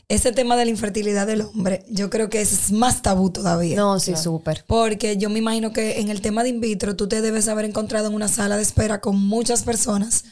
ese 0.07 0.31
tema 0.31 0.55
de 0.55 0.65
la 0.65 0.71
infertilidad 0.71 1.25
del 1.25 1.41
hombre, 1.41 1.83
yo 1.89 2.09
creo 2.09 2.29
que 2.29 2.41
es 2.41 2.71
más 2.71 3.01
tabú 3.01 3.31
todavía. 3.31 3.75
No, 3.75 3.99
sí, 3.99 4.15
súper. 4.15 4.63
Porque 4.67 5.17
yo 5.17 5.29
me 5.29 5.39
imagino 5.39 5.73
que 5.73 5.99
en 5.99 6.09
el 6.09 6.21
tema 6.21 6.43
de 6.43 6.49
in 6.49 6.61
vitro 6.61 6.95
tú 6.95 7.07
te 7.07 7.21
debes 7.21 7.47
haber 7.47 7.65
encontrado 7.65 8.07
en 8.07 8.13
una 8.13 8.27
sala 8.27 8.55
de 8.55 8.63
espera 8.63 9.01
con 9.01 9.19
muchas 9.19 9.63
personas, 9.63 10.25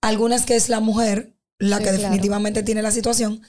algunas 0.00 0.44
que 0.44 0.56
es 0.56 0.68
la 0.68 0.80
mujer, 0.80 1.36
la 1.58 1.78
que 1.78 1.92
definitivamente 1.92 2.64
tiene 2.64 2.82
la 2.82 2.90
situación, 2.90 3.42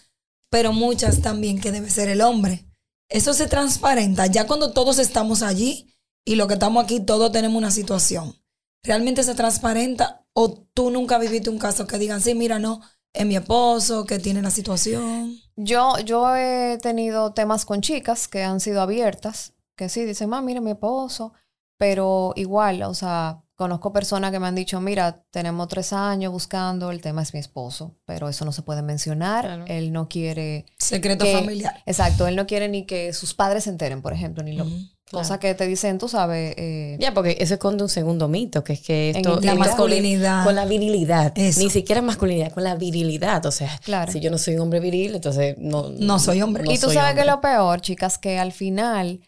pero 0.51 0.71
muchas 0.71 1.21
también 1.21 1.59
que 1.59 1.71
debe 1.71 1.89
ser 1.89 2.09
el 2.09 2.21
hombre. 2.21 2.67
Eso 3.13 3.35
se 3.35 3.45
transparenta 3.45 4.25
ya 4.25 4.47
cuando 4.47 4.73
todos 4.73 4.97
estamos 4.97 5.43
allí 5.43 5.95
y 6.25 6.33
lo 6.33 6.47
que 6.47 6.55
estamos 6.55 6.83
aquí, 6.83 6.99
todos 6.99 7.31
tenemos 7.31 7.59
una 7.59 7.69
situación. 7.69 8.33
¿Realmente 8.81 9.21
se 9.21 9.35
transparenta 9.35 10.25
o 10.33 10.51
tú 10.73 10.89
nunca 10.89 11.19
viviste 11.19 11.51
un 11.51 11.59
caso 11.59 11.85
que 11.85 11.99
digan, 11.99 12.21
sí, 12.21 12.33
mira, 12.33 12.57
no, 12.57 12.81
es 13.13 13.23
mi 13.27 13.35
esposo 13.35 14.05
que 14.05 14.17
tiene 14.17 14.41
la 14.41 14.49
situación? 14.49 15.37
Yo, 15.55 15.99
yo 15.99 16.35
he 16.35 16.79
tenido 16.81 17.33
temas 17.33 17.65
con 17.65 17.81
chicas 17.81 18.27
que 18.27 18.41
han 18.41 18.59
sido 18.59 18.81
abiertas, 18.81 19.53
que 19.77 19.89
sí, 19.89 20.05
dicen, 20.05 20.29
ma, 20.29 20.41
mira, 20.41 20.59
mi 20.59 20.71
esposo, 20.71 21.33
pero 21.77 22.33
igual, 22.35 22.81
o 22.81 22.95
sea, 22.95 23.42
Conozco 23.55 23.93
personas 23.93 24.31
que 24.31 24.39
me 24.39 24.47
han 24.47 24.55
dicho, 24.55 24.81
mira, 24.81 25.23
tenemos 25.29 25.67
tres 25.67 25.93
años 25.93 26.31
buscando, 26.31 26.89
el 26.89 27.01
tema 27.01 27.21
es 27.21 27.33
mi 27.35 27.39
esposo, 27.39 27.95
pero 28.05 28.27
eso 28.27 28.45
no 28.45 28.51
se 28.51 28.63
puede 28.63 28.81
mencionar. 28.81 29.65
Él 29.67 29.93
no 29.93 30.09
quiere... 30.09 30.65
Secreto 30.79 31.25
familiar. 31.25 31.83
Exacto, 31.85 32.27
él 32.27 32.35
no 32.35 32.47
quiere 32.47 32.67
ni 32.67 32.85
que 32.85 33.13
sus 33.13 33.35
padres 33.35 33.65
se 33.65 33.69
enteren, 33.69 34.01
por 34.01 34.11
ejemplo, 34.11 34.43
ni 34.43 34.53
lo... 34.53 34.65
Cosa 35.11 35.39
que 35.39 35.53
te 35.53 35.67
dicen, 35.67 35.99
tú 35.99 36.09
sabes. 36.09 36.55
Eh, 36.57 36.97
ya, 36.99 37.13
porque 37.13 37.37
eso 37.39 37.53
esconde 37.53 37.83
un 37.83 37.89
segundo 37.89 38.27
mito, 38.27 38.63
que 38.63 38.73
es 38.73 38.81
que 38.81 39.11
esto. 39.11 39.39
La 39.41 39.53
masculinidad. 39.53 40.43
Con 40.43 40.55
la 40.55 40.65
virilidad. 40.65 41.33
Ni 41.35 41.69
siquiera 41.69 42.01
masculinidad, 42.01 42.51
con 42.51 42.63
la 42.63 42.75
virilidad. 42.75 43.45
O 43.45 43.51
sea, 43.51 43.79
si 44.11 44.19
yo 44.19 44.31
no 44.31 44.39
soy 44.39 44.55
un 44.55 44.61
hombre 44.61 44.79
viril, 44.79 45.13
entonces 45.13 45.55
no. 45.59 45.89
No 45.89 46.17
soy 46.17 46.41
hombre. 46.41 46.63
y 46.67 46.79
tú 46.79 46.89
sabes 46.89 47.15
que 47.15 47.25
lo 47.25 47.41
peor, 47.41 47.81
chicas, 47.81 48.17
que 48.17 48.39
al 48.39 48.51
final 48.51 49.21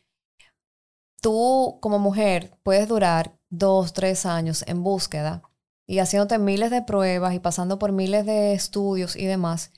tú 1.21 1.77
como 1.81 1.99
mujer 1.99 2.51
puedes 2.63 2.87
durar 2.87 3.35
dos, 3.57 3.93
tres 3.93 4.25
años 4.25 4.63
en 4.67 4.83
búsqueda 4.83 5.43
y 5.87 5.99
haciéndote 5.99 6.37
miles 6.39 6.71
de 6.71 6.81
pruebas 6.81 7.33
y 7.33 7.39
pasando 7.39 7.79
por 7.79 7.91
miles 7.91 8.25
de 8.25 8.53
estudios 8.53 9.15
y 9.15 9.25
demás. 9.25 9.71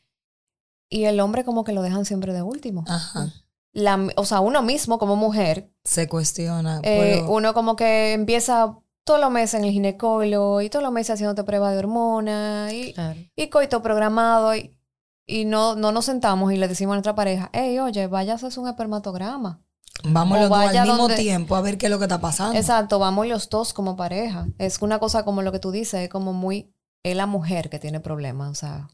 Y 0.89 1.03
el 1.03 1.19
hombre 1.19 1.43
como 1.43 1.63
que 1.63 1.73
lo 1.73 1.81
dejan 1.81 2.05
siempre 2.05 2.33
de 2.33 2.41
último. 2.41 2.85
Ajá. 2.87 3.33
La, 3.73 4.07
o 4.15 4.25
sea, 4.25 4.39
uno 4.39 4.63
mismo 4.63 4.99
como 4.99 5.15
mujer. 5.15 5.69
Se 5.83 6.07
cuestiona. 6.07 6.79
Eh, 6.83 7.23
uno 7.27 7.53
como 7.53 7.75
que 7.75 8.13
empieza 8.13 8.77
todos 9.03 9.19
los 9.19 9.31
meses 9.31 9.59
en 9.59 9.65
el 9.65 9.71
ginecólogo 9.71 10.61
y 10.61 10.69
todos 10.69 10.83
los 10.83 10.91
meses 10.91 11.15
haciéndote 11.15 11.43
prueba 11.43 11.71
de 11.71 11.79
hormonas 11.79 12.73
y, 12.73 12.93
y 13.35 13.47
coito 13.49 13.81
programado 13.81 14.55
y, 14.55 14.77
y 15.25 15.45
no, 15.45 15.75
no 15.75 15.91
nos 15.91 16.05
sentamos 16.05 16.51
y 16.51 16.57
le 16.57 16.67
decimos 16.67 16.93
a 16.93 16.95
nuestra 16.95 17.15
pareja, 17.15 17.49
hey, 17.53 17.79
oye, 17.79 18.07
vaya 18.07 18.33
a 18.33 18.35
hacer 18.35 18.57
un 18.57 18.67
espermatograma. 18.67 19.61
Vamos 20.03 20.39
los 20.39 20.49
dos 20.49 20.59
al 20.59 20.87
mismo 20.87 21.09
tiempo 21.09 21.55
a 21.55 21.61
ver 21.61 21.77
qué 21.77 21.87
es 21.87 21.91
lo 21.91 21.97
que 21.97 22.05
está 22.05 22.21
pasando. 22.21 22.57
Exacto, 22.57 22.99
vamos 22.99 23.27
los 23.27 23.49
dos 23.49 23.73
como 23.73 23.95
pareja. 23.95 24.47
Es 24.57 24.81
una 24.81 24.99
cosa 24.99 25.23
como 25.23 25.41
lo 25.41 25.51
que 25.51 25.59
tú 25.59 25.71
dices, 25.71 26.01
es 26.01 26.09
como 26.09 26.33
muy, 26.33 26.73
es 27.03 27.15
la 27.15 27.25
mujer 27.25 27.69
que 27.69 27.79
tiene 27.79 27.99
problemas, 27.99 28.49
o 28.49 28.55
sea. 28.55 28.89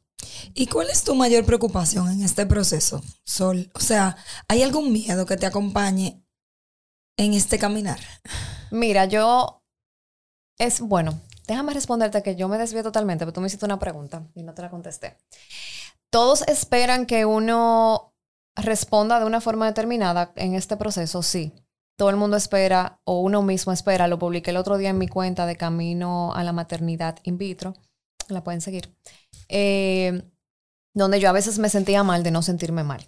¿Y 0.53 0.67
cuál 0.67 0.89
es 0.89 1.03
tu 1.03 1.15
mayor 1.15 1.45
preocupación 1.45 2.09
en 2.09 2.23
este 2.23 2.45
proceso, 2.45 3.01
Sol? 3.25 3.69
O 3.73 3.79
sea, 3.79 4.15
¿hay 4.47 4.63
algún 4.63 4.91
miedo 4.91 5.25
que 5.25 5.37
te 5.37 5.45
acompañe 5.45 6.23
en 7.17 7.33
este 7.33 7.59
caminar? 7.59 7.99
Mira, 8.71 9.05
yo 9.05 9.63
es 10.57 10.79
bueno, 10.79 11.19
déjame 11.47 11.73
responderte 11.73 12.23
que 12.23 12.35
yo 12.35 12.47
me 12.47 12.57
desvío 12.57 12.83
totalmente, 12.83 13.25
pero 13.25 13.33
tú 13.33 13.41
me 13.41 13.47
hiciste 13.47 13.65
una 13.65 13.79
pregunta 13.79 14.25
y 14.33 14.43
no 14.43 14.53
te 14.53 14.61
la 14.61 14.69
contesté. 14.69 15.17
Todos 16.09 16.43
esperan 16.43 17.05
que 17.05 17.25
uno 17.25 18.12
responda 18.55 19.19
de 19.19 19.25
una 19.25 19.41
forma 19.41 19.65
determinada 19.65 20.31
en 20.35 20.55
este 20.55 20.77
proceso, 20.77 21.21
sí. 21.23 21.53
Todo 21.95 22.09
el 22.09 22.15
mundo 22.15 22.37
espera, 22.37 22.99
o 23.03 23.19
uno 23.19 23.43
mismo 23.43 23.71
espera, 23.71 24.07
lo 24.07 24.17
publiqué 24.17 24.51
el 24.51 24.57
otro 24.57 24.77
día 24.77 24.89
en 24.89 24.97
mi 24.97 25.07
cuenta 25.07 25.45
de 25.45 25.55
Camino 25.55 26.33
a 26.33 26.43
la 26.43 26.51
Maternidad 26.51 27.19
In 27.23 27.37
Vitro, 27.37 27.75
la 28.29 28.43
pueden 28.43 28.61
seguir, 28.61 28.95
eh, 29.47 30.23
donde 30.95 31.19
yo 31.19 31.29
a 31.29 31.33
veces 31.33 31.59
me 31.59 31.69
sentía 31.69 32.03
mal 32.03 32.23
de 32.23 32.31
no 32.31 32.41
sentirme 32.41 32.83
mal. 32.83 33.07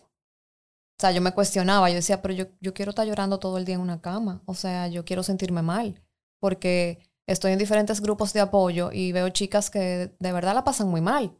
O 0.98 1.02
sea, 1.02 1.12
yo 1.12 1.22
me 1.22 1.34
cuestionaba, 1.34 1.90
yo 1.90 1.96
decía, 1.96 2.22
pero 2.22 2.34
yo, 2.34 2.46
yo 2.62 2.74
quiero 2.74 2.92
estar 2.92 3.06
llorando 3.06 3.40
todo 3.40 3.58
el 3.58 3.66
día 3.66 3.76
en 3.76 3.82
una 3.82 4.02
cama, 4.02 4.42
o 4.46 4.54
sea, 4.54 4.88
yo 4.88 5.04
quiero 5.04 5.24
sentirme 5.24 5.62
mal, 5.62 6.02
porque 6.40 7.00
estoy 7.28 7.52
en 7.52 7.60
diferentes 7.60 8.02
grupos 8.02 8.34
de 8.34 8.40
apoyo 8.40 8.92
y 8.92 9.12
veo 9.12 9.30
chicas 9.30 9.70
que 9.70 10.16
de 10.18 10.32
verdad 10.32 10.54
la 10.54 10.64
pasan 10.64 10.88
muy 10.88 11.02
mal. 11.02 11.36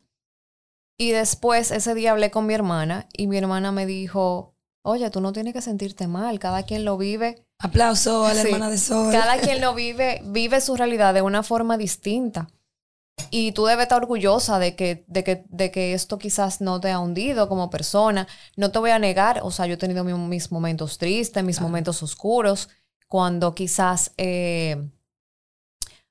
Y 0.98 1.12
después 1.12 1.72
ese 1.72 1.94
día 1.94 2.12
hablé 2.12 2.32
con 2.32 2.46
mi 2.46 2.54
hermana 2.54 3.08
y 3.14 3.28
mi 3.28 3.38
hermana 3.38 3.72
me 3.72 3.86
dijo, 3.86 4.56
oye, 4.82 5.10
tú 5.10 5.20
no 5.20 5.34
tienes 5.34 5.54
que 5.54 5.62
sentirte 5.62 6.08
mal, 6.08 6.40
cada 6.40 6.64
quien 6.64 6.86
lo 6.86 6.98
vive. 6.98 7.46
Aplauso 7.60 8.26
a 8.26 8.34
la 8.34 8.42
hermana 8.42 8.70
de 8.70 8.78
Sol. 8.78 9.12
Cada 9.12 9.38
quien 9.40 9.60
lo 9.60 9.74
vive, 9.74 10.22
vive 10.26 10.62
su 10.62 10.76
realidad 10.76 11.14
de 11.14 11.22
una 11.22 11.44
forma 11.44 11.78
distinta. 11.78 12.48
Y 13.30 13.54
tú 13.54 13.66
debes 13.66 13.84
estar 13.84 14.02
orgullosa 14.02 14.60
de 14.60 14.76
que, 14.76 15.06
de 15.08 15.24
que, 15.24 15.46
de 15.50 15.72
que 15.72 15.94
esto 15.94 16.18
quizás 16.18 16.62
no 16.62 16.80
te 16.80 16.92
ha 16.92 17.00
hundido 17.00 17.50
como 17.50 17.70
persona. 17.70 18.28
No 18.56 18.72
te 18.72 18.80
voy 18.80 18.92
a 18.92 19.00
negar, 19.00 19.40
o 19.44 19.52
sea, 19.52 19.66
yo 19.66 19.74
he 19.74 19.78
tenido 19.78 20.04
mis, 20.04 20.52
momentos 20.52 20.98
tristes, 20.98 21.44
mis 21.44 21.62
momentos 21.62 22.04
oscuros, 22.04 22.70
cuando 23.08 23.56
quizás 23.56 24.12
eh, 24.18 24.90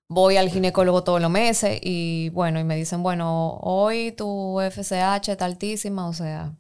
voy 0.09 0.37
al 0.37 0.51
ginecólogo 0.51 1.05
todos 1.05 1.21
los 1.21 1.31
meses 1.31 1.79
y 1.83 2.31
bueno, 2.31 2.61
y 2.61 2.65
me 2.65 2.77
dicen, 2.77 3.03
bueno, 3.03 3.59
hoy 3.63 4.13
tu 4.13 4.61
FSH 4.61 5.33
está 5.33 5.45
altísima, 5.45 6.09
o 6.09 6.13
sea, 6.13 6.57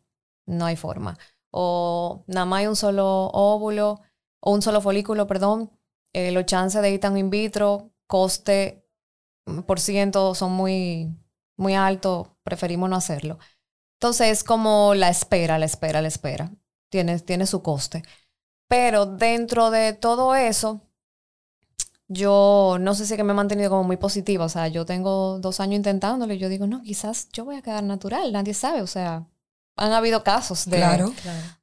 no 0.46 0.66
hay 0.66 0.76
forma. 0.76 1.18
O 1.50 2.24
nada 2.26 2.46
más 2.46 2.60
hay 2.60 2.66
un 2.66 2.76
solo 2.76 3.26
óvulo, 3.32 4.00
o 4.40 4.52
un 4.52 4.62
solo 4.62 4.80
folículo, 4.80 5.26
perdón, 5.26 5.70
eh, 6.12 6.32
los 6.32 6.46
chances 6.46 6.82
de 6.82 6.90
ir 6.90 7.00
tan 7.00 7.16
in 7.16 7.30
vitro, 7.30 7.92
coste 8.06 8.86
mm, 9.46 9.60
por 9.62 9.80
ciento 9.80 10.34
son 10.34 10.52
muy, 10.52 11.14
muy 11.56 11.74
altos, 11.74 12.28
preferimos 12.42 12.90
no 12.90 12.96
hacerlo. 12.96 13.38
Entonces 14.00 14.28
es 14.28 14.44
como 14.44 14.94
la 14.94 15.08
espera, 15.08 15.58
la 15.58 15.66
espera, 15.66 16.02
la 16.02 16.08
espera. 16.08 16.52
Tiene, 16.90 17.18
tiene 17.20 17.46
su 17.46 17.62
coste. 17.62 18.02
Pero 18.68 19.06
dentro 19.06 19.70
de 19.70 19.92
todo 19.94 20.34
eso, 20.34 20.82
yo 22.08 22.76
no 22.80 22.94
sé 22.94 23.06
si 23.06 23.16
que 23.16 23.24
me 23.24 23.32
he 23.32 23.36
mantenido 23.36 23.70
como 23.70 23.84
muy 23.84 23.96
positiva, 23.96 24.44
o 24.44 24.48
sea, 24.48 24.68
yo 24.68 24.84
tengo 24.84 25.38
dos 25.38 25.60
años 25.60 25.76
intentándolo 25.76 26.32
y 26.34 26.38
yo 26.38 26.48
digo, 26.48 26.66
no, 26.66 26.82
quizás 26.82 27.28
yo 27.32 27.44
voy 27.44 27.56
a 27.56 27.62
quedar 27.62 27.82
natural, 27.82 28.32
nadie 28.32 28.54
sabe, 28.54 28.82
o 28.82 28.86
sea, 28.86 29.26
han 29.76 29.92
habido 29.92 30.22
casos 30.22 30.66
de, 30.66 31.12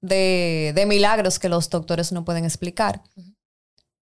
de, 0.01 0.73
de, 0.75 0.85
milagros 0.85 1.39
que 1.39 1.47
los 1.47 1.69
doctores 1.69 2.11
no 2.11 2.25
pueden 2.25 2.43
explicar. 2.43 3.03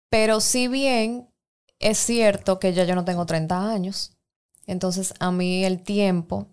Pero 0.10 0.42
si 0.42 0.68
bien 0.68 1.30
es 1.78 2.00
cierto 2.00 2.60
que 2.60 2.74
ya 2.74 2.86
yo 2.86 2.96
no 2.96 3.06
tengo 3.06 3.28
30 3.28 3.72
años, 3.72 4.18
entonces 4.66 5.14
a 5.20 5.32
mí 5.32 5.64
el 5.64 5.84
tiempo 5.84 6.48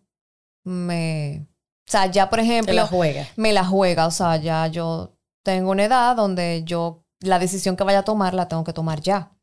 me... 0.64 1.46
O 1.88 1.90
sea, 1.90 2.06
ya 2.06 2.28
por 2.28 2.40
ejemplo... 2.40 2.72
Me 2.72 2.80
la 2.80 2.86
juega. 2.86 3.28
Me 3.36 3.52
la 3.52 3.64
juega, 3.64 4.06
o 4.06 4.10
sea, 4.10 4.36
ya 4.36 4.66
yo 4.66 5.16
tengo 5.42 5.70
una 5.70 5.84
edad 5.84 6.16
donde 6.16 6.62
yo 6.64 7.04
la 7.20 7.38
decisión 7.38 7.76
que 7.76 7.84
vaya 7.84 8.00
a 8.00 8.04
tomar 8.04 8.34
la 8.34 8.48
tengo 8.48 8.64
que 8.64 8.74
tomar 8.74 9.00
ya 9.00 9.35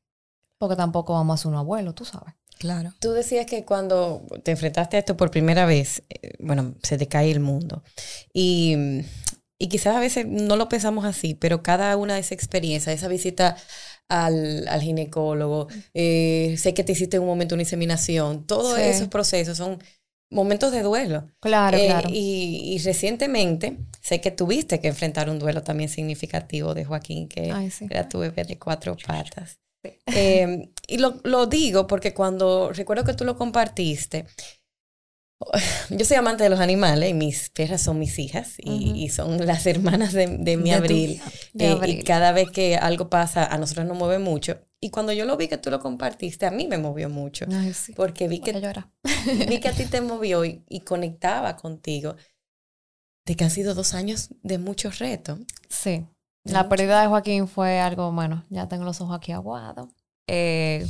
porque 0.64 0.78
tampoco 0.78 1.12
vamos 1.12 1.38
a 1.38 1.44
ser 1.44 1.52
un 1.52 1.58
abuelo, 1.58 1.94
tú 1.94 2.06
sabes. 2.06 2.36
Claro. 2.58 2.94
Tú 3.00 3.12
decías 3.12 3.46
que 3.46 3.66
cuando 3.66 4.26
te 4.44 4.52
enfrentaste 4.52 4.96
a 4.96 5.00
esto 5.00 5.18
por 5.18 5.30
primera 5.30 5.66
vez, 5.66 6.04
eh, 6.08 6.36
bueno, 6.40 6.76
se 6.82 6.98
te 6.98 7.10
cae 7.10 7.32
el 7.32 7.42
mundo. 7.42 7.84
Y, 8.32 9.04
y 9.60 9.68
quizás 9.68 9.98
a 9.98 10.00
veces 10.00 10.26
no 10.26 10.56
lo 10.56 10.70
pensamos 10.70 11.04
así, 11.04 11.34
pero 11.34 11.62
cada 11.64 11.98
una 11.98 12.14
de 12.14 12.22
esas 12.22 12.32
experiencias, 12.32 12.96
esa 12.96 13.10
visita 13.10 13.58
al, 14.08 14.66
al 14.70 14.82
ginecólogo, 14.82 15.68
eh, 15.94 16.56
sé 16.58 16.74
que 16.74 16.86
te 16.86 16.94
hiciste 16.94 17.18
en 17.18 17.24
un 17.24 17.28
momento 17.28 17.56
una 17.56 17.64
inseminación, 17.64 18.46
todos 18.46 18.80
esos 18.80 19.10
procesos 19.10 19.58
son 19.58 19.80
momentos 20.30 20.72
de 20.72 20.82
duelo. 20.82 21.28
Claro, 21.42 21.78
eh, 21.78 21.88
claro. 21.88 22.08
Y, 22.10 22.74
y, 22.74 22.78
recientemente 22.80 23.80
sé 24.00 24.22
que 24.22 24.32
tuviste 24.32 24.80
que 24.80 24.88
enfrentar 24.88 25.30
un 25.30 25.40
duelo 25.40 25.62
también 25.62 25.90
significativo 25.90 26.74
de 26.74 26.86
Joaquín, 26.86 27.28
que 27.28 27.54
era 27.90 28.08
tu 28.08 28.20
bebé 28.20 28.46
de 28.46 28.58
cuatro 28.58 28.96
patas. 29.06 29.60
Em, 30.06 30.72
y 30.88 30.98
lo, 30.98 31.20
lo, 31.24 31.46
digo 31.46 31.88
porque 31.88 32.14
cuando 32.14 32.72
recuerdo 32.72 33.04
que 33.04 33.14
tú 33.14 33.26
lo 33.26 33.38
compartiste, 33.38 34.26
yo 35.90 36.06
soy 36.06 36.18
amante 36.18 36.44
de 36.44 36.50
los 36.50 36.60
animales 36.60 37.10
y 37.10 37.14
mis 37.14 37.50
perras 37.50 37.82
son 37.82 38.00
mis 38.00 38.18
hijas 38.20 38.54
y, 38.58 39.10
son 39.10 39.46
las 39.46 39.66
hermanas 39.66 40.14
de, 40.14 40.38
de 40.38 40.58
mi 40.58 40.72
abril. 40.72 41.22
Eh, 41.58 41.78
y 41.88 42.04
cada 42.04 42.32
vez 42.32 42.50
que 42.52 42.78
algo 42.78 43.10
pasa, 43.10 43.46
a 43.46 43.58
nosotros 43.58 43.86
nos 43.86 43.98
mueve 43.98 44.20
mucho. 44.20 44.60
Y 44.80 44.90
cuando 44.90 45.14
yo 45.14 45.26
lo 45.26 45.38
vi 45.38 45.48
que 45.48 45.58
tú 45.58 45.70
lo 45.70 45.80
compartiste, 45.80 46.46
a 46.46 46.52
mí 46.52 46.68
me 46.68 46.78
movió 46.78 47.10
mucho. 47.10 47.46
Porque 47.96 48.28
vi 48.28 48.40
que, 48.40 48.52
vi 49.48 49.60
que 49.60 49.70
a 49.70 49.74
ti 49.74 49.86
te 49.90 50.02
movió 50.02 50.44
y, 50.46 50.64
y, 50.68 50.82
conectaba 50.82 51.56
contigo. 51.56 52.16
De 53.26 53.36
que 53.36 53.46
han 53.46 53.52
sido 53.52 53.74
dos 53.74 53.94
años 53.94 54.30
de 54.42 54.58
muchos 54.58 55.00
retos. 55.00 55.40
Sí. 55.70 56.06
La 56.44 56.68
pérdida 56.68 57.02
de 57.02 57.08
Joaquín 57.08 57.48
fue 57.48 57.80
algo, 57.80 58.12
bueno, 58.12 58.44
ya 58.50 58.68
tengo 58.68 58.84
los 58.84 59.00
ojos 59.02 59.16
aquí 59.16 59.32
aguados. 59.32 59.90
Eh, 60.28 60.86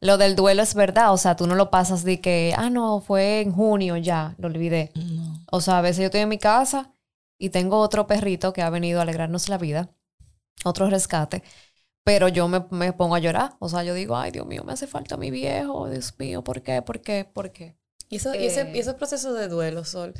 lo 0.00 0.16
del 0.16 0.36
duelo 0.36 0.62
es 0.62 0.74
verdad, 0.74 1.12
o 1.12 1.16
sea, 1.16 1.36
tú 1.36 1.46
no 1.46 1.54
lo 1.54 1.70
pasas 1.70 2.04
de 2.04 2.20
que, 2.20 2.54
ah, 2.56 2.70
no, 2.70 3.00
fue 3.00 3.40
en 3.40 3.52
junio 3.52 3.96
ya, 3.96 4.34
lo 4.38 4.46
olvidé. 4.46 4.92
O 5.50 5.60
sea, 5.60 5.78
a 5.78 5.80
veces 5.82 5.98
yo 5.98 6.04
estoy 6.06 6.20
en 6.20 6.28
mi 6.28 6.38
casa 6.38 6.92
y 7.38 7.50
tengo 7.50 7.78
otro 7.78 8.06
perrito 8.06 8.52
que 8.52 8.62
ha 8.62 8.70
venido 8.70 9.00
a 9.00 9.02
alegrarnos 9.02 9.48
la 9.48 9.58
vida, 9.58 9.90
otro 10.64 10.88
rescate, 10.88 11.42
pero 12.04 12.28
yo 12.28 12.48
me, 12.48 12.64
me 12.70 12.92
pongo 12.92 13.14
a 13.14 13.18
llorar. 13.18 13.56
O 13.58 13.68
sea, 13.68 13.82
yo 13.82 13.92
digo, 13.92 14.16
ay, 14.16 14.30
Dios 14.30 14.46
mío, 14.46 14.64
me 14.64 14.72
hace 14.72 14.86
falta 14.86 15.16
mi 15.16 15.30
viejo, 15.30 15.88
Dios 15.88 16.14
mío, 16.18 16.42
¿por 16.42 16.62
qué? 16.62 16.80
¿Por 16.80 17.00
qué? 17.02 17.24
¿Por 17.24 17.52
qué? 17.52 17.76
Y, 18.08 18.16
eso, 18.16 18.34
y, 18.34 18.46
ese, 18.46 18.70
y 18.72 18.76
eh, 18.76 18.80
esos 18.80 18.94
procesos 18.94 19.38
de 19.38 19.48
duelo, 19.48 19.84
Sol, 19.84 20.14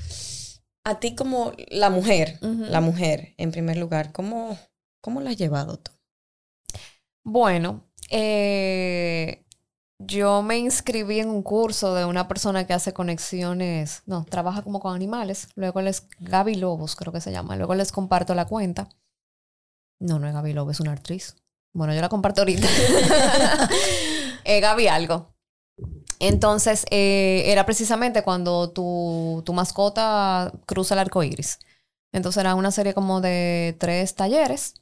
a 0.84 0.99
ti 0.99 1.14
como 1.14 1.52
la 1.68 1.90
mujer, 1.90 2.38
la 2.40 2.80
mujer 2.80 3.34
en 3.37 3.50
primer 3.50 3.76
lugar, 3.76 4.12
¿cómo, 4.12 4.58
cómo 5.00 5.20
la 5.20 5.30
has 5.30 5.37
llevado 5.37 5.78
tú? 5.78 5.92
Bueno, 7.22 7.84
eh, 8.10 9.44
yo 9.99 10.42
me 10.42 10.58
inscribí 10.58 11.20
en 11.20 11.28
un 11.28 11.42
curso 11.42 11.94
de 11.94 12.06
una 12.06 12.26
persona 12.26 12.66
que 12.66 12.72
hace 12.72 12.94
conexiones, 12.94 14.02
no, 14.06 14.25
trabaja 14.25 14.62
como 14.62 14.80
con 14.80 14.94
animales. 14.94 15.49
Luego 15.54 15.82
les, 15.82 16.08
Gaby 16.20 16.54
Lobos 16.54 16.96
creo 16.96 17.12
que 17.12 17.20
se 17.20 17.32
llama. 17.32 17.56
Luego 17.56 17.75
les 17.75 17.92
comparto 17.92 18.34
la 18.34 18.46
cuenta. 18.46 18.88
No, 20.00 20.18
no 20.18 20.26
es 20.26 20.32
Gaby 20.32 20.54
Lobos, 20.54 20.76
es 20.76 20.80
una 20.80 20.92
actriz. 20.92 21.37
Bueno, 21.75 21.94
yo 21.94 22.00
la 22.00 22.08
comparto 22.08 22.40
ahorita. 22.40 22.66
eh, 24.44 24.60
Gaby 24.60 24.88
algo. 24.88 25.34
Entonces, 26.21 26.87
eh, 26.91 27.45
era 27.47 27.67
precisamente 27.67 28.23
cuando 28.23 28.71
tu, 28.71 29.43
tu, 29.47 29.53
mascota 29.55 30.53
cruza 30.67 30.95
el 30.95 31.00
arco 31.00 31.23
iris. 31.23 31.59
Entonces, 32.12 32.41
era 32.41 32.55
una 32.55 32.71
serie 32.71 32.95
como 32.95 33.21
de 33.21 33.77
tres 33.81 34.15
talleres 34.15 34.75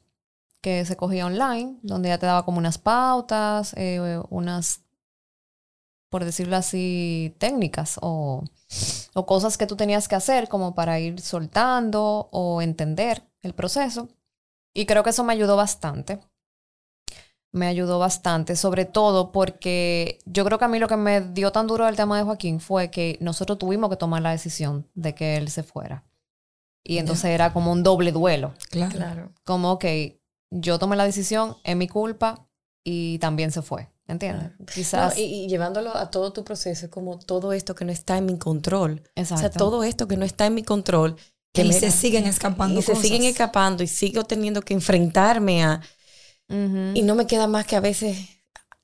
que 0.61 0.85
se 0.85 0.97
cogía 0.97 1.25
online, 1.25 1.77
donde 1.83 2.09
ya 2.09 2.17
te 2.19 2.25
daba 2.25 2.45
como 2.45 2.59
unas 2.59 2.77
pautas, 2.77 3.73
eh, 3.77 4.21
unas, 4.29 4.81
por 6.09 6.25
decirlo 6.25 6.57
así, 6.57 7.35
técnicas 7.39 7.99
o, 8.01 8.43
o 9.13 9.25
cosas 9.25 9.57
que 9.57 9.67
tú 9.67 9.75
tenías 9.77 10.07
que 10.07 10.15
hacer 10.15 10.49
como 10.49 10.75
para 10.75 10.99
ir 10.99 11.21
soltando 11.21 12.29
o 12.31 12.61
entender 12.61 13.23
el 13.41 13.53
proceso. 13.53 14.09
Y 14.73 14.85
creo 14.85 15.03
que 15.03 15.11
eso 15.11 15.23
me 15.23 15.33
ayudó 15.33 15.55
bastante. 15.57 16.19
Me 17.51 17.65
ayudó 17.67 17.97
bastante, 17.97 18.55
sobre 18.55 18.85
todo 18.85 19.31
porque 19.31 20.19
yo 20.25 20.45
creo 20.45 20.59
que 20.59 20.65
a 20.65 20.67
mí 20.67 20.77
lo 20.77 20.87
que 20.87 20.97
me 20.97 21.21
dio 21.21 21.51
tan 21.51 21.65
duro 21.65 21.87
el 21.87 21.95
tema 21.95 22.15
de 22.17 22.23
Joaquín 22.23 22.59
fue 22.59 22.91
que 22.91 23.17
nosotros 23.21 23.57
tuvimos 23.57 23.89
que 23.89 23.95
tomar 23.95 24.21
la 24.21 24.31
decisión 24.31 24.87
de 24.93 25.15
que 25.15 25.37
él 25.37 25.49
se 25.49 25.63
fuera. 25.63 26.03
Y 26.83 26.97
entonces 26.99 27.25
era 27.25 27.51
como 27.51 27.71
un 27.71 27.81
doble 27.83 28.11
duelo. 28.11 28.53
Claro. 28.69 28.91
Claro. 28.95 29.31
Como, 29.45 29.71
ok, 29.71 29.85
yo 30.51 30.77
tomé 30.79 30.95
la 30.95 31.05
decisión, 31.05 31.57
es 31.63 31.75
mi 31.75 31.87
culpa 31.87 32.47
y 32.83 33.17
también 33.19 33.51
se 33.51 33.61
fue. 33.61 33.89
¿Entiendes? 34.07 34.51
Quizás. 34.73 35.15
No, 35.15 35.21
y, 35.21 35.25
y 35.25 35.47
llevándolo 35.47 35.95
a 35.95 36.09
todo 36.09 36.33
tu 36.33 36.43
proceso, 36.43 36.85
es 36.87 36.91
como 36.91 37.19
todo 37.19 37.53
esto 37.53 37.75
que 37.75 37.85
no 37.85 37.91
está 37.91 38.17
en 38.17 38.25
mi 38.25 38.37
control. 38.39 39.03
Exacto. 39.15 39.35
O 39.35 39.37
sea, 39.37 39.49
todo 39.51 39.83
esto 39.83 40.07
que 40.07 40.17
no 40.17 40.25
está 40.25 40.47
en 40.47 40.55
mi 40.55 40.63
control. 40.63 41.15
Que 41.53 41.61
y 41.63 41.67
me- 41.67 41.73
se 41.73 41.91
siguen 41.91 42.25
escapando 42.25 42.79
y 42.79 42.81
se 42.83 42.91
cosas. 42.93 43.03
siguen 43.05 43.23
escapando 43.23 43.83
y 43.83 43.87
sigo 43.87 44.23
teniendo 44.23 44.61
que 44.61 44.73
enfrentarme 44.73 45.63
a... 45.63 45.81
Y 46.49 47.03
no 47.03 47.15
me 47.15 47.27
queda 47.27 47.47
más 47.47 47.65
que 47.65 47.75
a 47.75 47.79
veces 47.79 48.17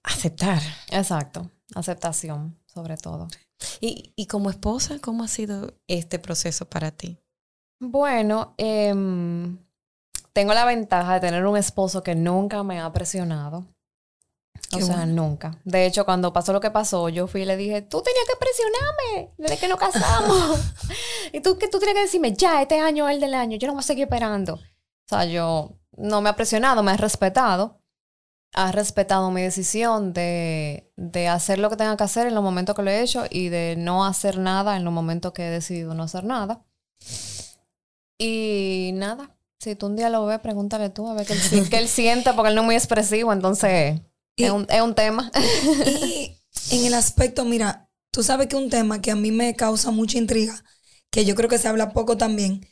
aceptar. 0.04 0.62
Exacto. 0.92 1.50
Aceptación, 1.74 2.60
sobre 2.66 2.96
todo. 2.96 3.28
Y, 3.82 4.14
y 4.16 4.28
como 4.28 4.50
esposa, 4.50 5.00
¿cómo 5.02 5.24
ha 5.24 5.28
sido 5.28 5.74
este 5.88 6.20
proceso 6.20 6.70
para 6.70 6.92
ti? 6.92 7.18
Bueno, 7.80 8.54
em, 8.58 9.58
tengo 10.34 10.54
la 10.54 10.66
ventaja 10.66 11.16
de 11.16 11.20
tener 11.22 11.46
un 11.46 11.58
esposo 11.58 12.04
que 12.04 12.16
nunca 12.16 12.64
me 12.64 12.80
ha 12.80 12.92
presionado. 12.92 13.66
O 14.74 14.80
sea, 14.80 14.98
bueno. 14.98 15.24
nunca. 15.24 15.60
De 15.64 15.86
hecho, 15.86 16.06
cuando 16.06 16.34
pasó 16.34 16.54
lo 16.54 16.60
que 16.60 16.72
pasó, 16.72 17.10
yo 17.10 17.28
fui 17.28 17.42
y 17.42 17.46
le 17.46 17.58
dije, 17.58 17.82
tú 17.82 18.02
tenías 18.02 18.26
que 18.26 18.36
presionarme 18.38 19.34
desde 19.38 19.58
que 19.58 19.68
nos 19.68 19.80
casamos. 19.80 20.60
y 21.34 21.42
tú 21.42 21.58
que 21.58 21.68
tú 21.68 21.80
tenías 21.80 21.96
que 21.96 22.02
decirme, 22.04 22.34
ya, 22.34 22.62
este 22.62 22.80
año 22.80 23.08
es 23.08 23.16
el 23.16 23.22
del 23.22 23.34
año, 23.34 23.58
yo 23.58 23.68
no 23.68 23.74
voy 23.74 23.82
a 23.82 23.84
seguir 23.84 24.06
esperando. 24.06 24.56
O 24.56 25.08
sea, 25.08 25.26
yo 25.26 25.78
no 25.98 26.22
me 26.22 26.30
ha 26.30 26.36
presionado, 26.36 26.84
me 26.84 26.92
ha 26.92 26.98
respetado. 26.98 27.82
Ha 28.54 28.72
respetado 28.72 29.32
mi 29.32 29.42
decisión 29.44 30.14
de, 30.14 30.92
de 30.98 31.28
hacer 31.30 31.60
lo 31.60 31.70
que 31.70 31.78
tenga 31.78 31.98
que 31.98 32.04
hacer 32.06 32.28
en 32.28 32.36
los 32.36 32.44
momentos 32.44 32.76
que 32.76 32.84
lo 32.84 32.92
he 32.92 33.02
hecho 33.02 33.26
y 33.30 33.50
de 33.50 33.76
no 33.78 34.06
hacer 34.06 34.40
nada 34.40 34.78
en 34.78 34.86
los 34.86 34.94
momentos 34.94 35.34
que 35.34 35.48
he 35.48 35.52
decidido 35.52 35.94
no 35.96 36.04
hacer 36.04 36.24
nada. 36.26 36.66
Y 38.18 38.92
nada, 38.94 39.36
si 39.60 39.76
tú 39.76 39.88
un 39.88 39.96
día 39.96 40.10
lo 40.10 40.26
ves, 40.26 40.40
pregúntale 40.40 40.90
tú 40.90 41.08
a 41.08 41.14
ver 41.14 41.26
qué 41.28 41.34
él, 41.34 41.70
qué 41.70 41.78
él 41.80 41.88
siente, 41.90 42.34
porque 42.34 42.50
él 42.50 42.56
no 42.56 42.62
es 42.62 42.66
muy 42.66 42.76
expresivo, 42.76 43.34
entonces 43.34 44.02
Y- 44.38 44.46
es, 44.46 44.52
un, 44.52 44.66
es 44.70 44.82
un 44.82 44.96
tema. 44.96 45.32
Y 45.84 46.38
en 46.72 46.86
el 46.86 46.94
aspecto, 46.94 47.46
mira, 47.46 47.90
tú 48.12 48.24
sabes 48.24 48.48
que 48.48 48.56
un 48.56 48.70
tema 48.70 49.02
que 49.02 49.12
a 49.12 49.16
mí 49.16 49.32
me 49.32 49.56
causa 49.56 49.92
mucha 49.92 50.18
intriga, 50.18 50.64
que 51.12 51.26
yo 51.26 51.36
creo 51.36 51.50
que 51.50 51.58
se 51.58 51.68
habla 51.68 51.92
poco 51.94 52.18
también, 52.18 52.66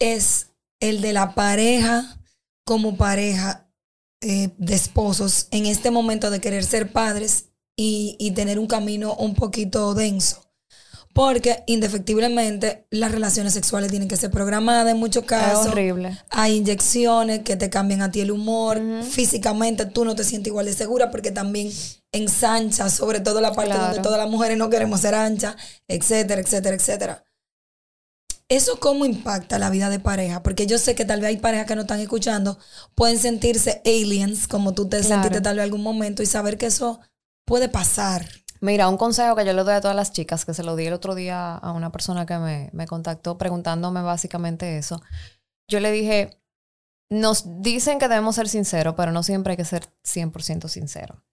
es 0.00 0.48
el 0.80 1.00
de 1.02 1.12
la 1.12 1.34
pareja 1.34 2.18
como 2.64 2.96
pareja 2.96 3.68
eh, 4.20 4.50
de 4.56 4.74
esposos 4.74 5.48
en 5.50 5.66
este 5.66 5.90
momento 5.90 6.30
de 6.30 6.40
querer 6.40 6.64
ser 6.64 6.92
padres 6.92 7.46
y, 7.76 8.16
y 8.18 8.32
tener 8.32 8.58
un 8.58 8.66
camino 8.66 9.14
un 9.14 9.34
poquito 9.34 9.94
denso. 9.94 10.38
Porque 11.14 11.62
indefectiblemente 11.66 12.86
las 12.90 13.12
relaciones 13.12 13.52
sexuales 13.52 13.90
tienen 13.90 14.08
que 14.08 14.16
ser 14.16 14.30
programadas 14.30 14.90
en 14.90 14.98
muchos 14.98 15.24
es 15.24 15.28
casos. 15.28 15.66
horrible. 15.66 16.18
Hay 16.30 16.56
inyecciones 16.56 17.40
que 17.40 17.56
te 17.56 17.68
cambian 17.68 18.00
a 18.00 18.10
ti 18.10 18.20
el 18.22 18.30
humor. 18.30 18.80
Físicamente 19.10 19.84
tú 19.84 20.06
no 20.06 20.14
te 20.14 20.24
sientes 20.24 20.48
igual 20.50 20.64
de 20.64 20.72
segura 20.72 21.10
porque 21.10 21.30
también 21.30 21.70
ensancha, 22.12 22.88
sobre 22.88 23.20
todo 23.20 23.42
la 23.42 23.52
parte 23.52 23.72
Claro. 23.72 23.86
donde 23.88 24.02
todas 24.02 24.18
las 24.18 24.30
mujeres 24.30 24.56
no 24.56 24.70
queremos 24.70 25.00
ser 25.00 25.14
anchas, 25.14 25.56
etcétera, 25.86 26.40
etcétera, 26.40 26.76
etcétera. 26.76 27.24
¿Eso 28.52 28.78
cómo 28.78 29.06
impacta 29.06 29.58
la 29.58 29.70
vida 29.70 29.88
de 29.88 29.98
pareja? 29.98 30.42
Porque 30.42 30.66
yo 30.66 30.76
sé 30.76 30.94
que 30.94 31.06
tal 31.06 31.20
vez 31.20 31.28
hay 31.28 31.36
parejas 31.38 31.66
que 31.66 31.74
no 31.74 31.82
están 31.82 32.00
escuchando, 32.00 32.58
pueden 32.94 33.18
sentirse 33.18 33.80
aliens, 33.86 34.46
como 34.46 34.74
tú 34.74 34.88
te 34.88 35.00
Claro. 35.00 35.22
sentiste 35.22 35.40
tal 35.40 35.56
vez 35.56 35.64
algún 35.64 35.82
momento, 35.82 36.22
y 36.22 36.26
saber 36.26 36.58
que 36.58 36.66
eso 36.66 37.00
puede 37.46 37.70
pasar. 37.70 38.28
Mira, 38.60 38.88
un 38.88 38.98
consejo 38.98 39.34
que 39.34 39.46
yo 39.46 39.54
le 39.54 39.64
doy 39.64 39.72
a 39.74 39.80
todas 39.80 39.96
las 39.96 40.12
chicas, 40.12 40.44
que 40.44 40.52
se 40.52 40.62
lo 40.62 40.76
di 40.76 40.86
el 40.86 40.92
otro 40.92 41.14
día 41.14 41.54
a 41.56 41.72
una 41.72 41.90
persona 41.90 42.26
que 42.26 42.36
me, 42.36 42.68
me 42.74 42.86
contactó 42.86 43.38
preguntándome 43.38 44.02
básicamente 44.02 44.76
eso. 44.76 45.00
Yo 45.66 45.80
le 45.80 45.90
dije, 45.90 46.38
nos 47.10 47.62
dicen 47.62 47.98
que 47.98 48.08
debemos 48.08 48.34
ser 48.36 48.48
sinceros, 48.50 48.94
pero 48.96 49.12
no 49.12 49.22
siempre 49.22 49.52
hay 49.52 49.56
que 49.56 49.64
ser 49.64 49.88
100% 50.04 50.68
sincero. 50.68 51.24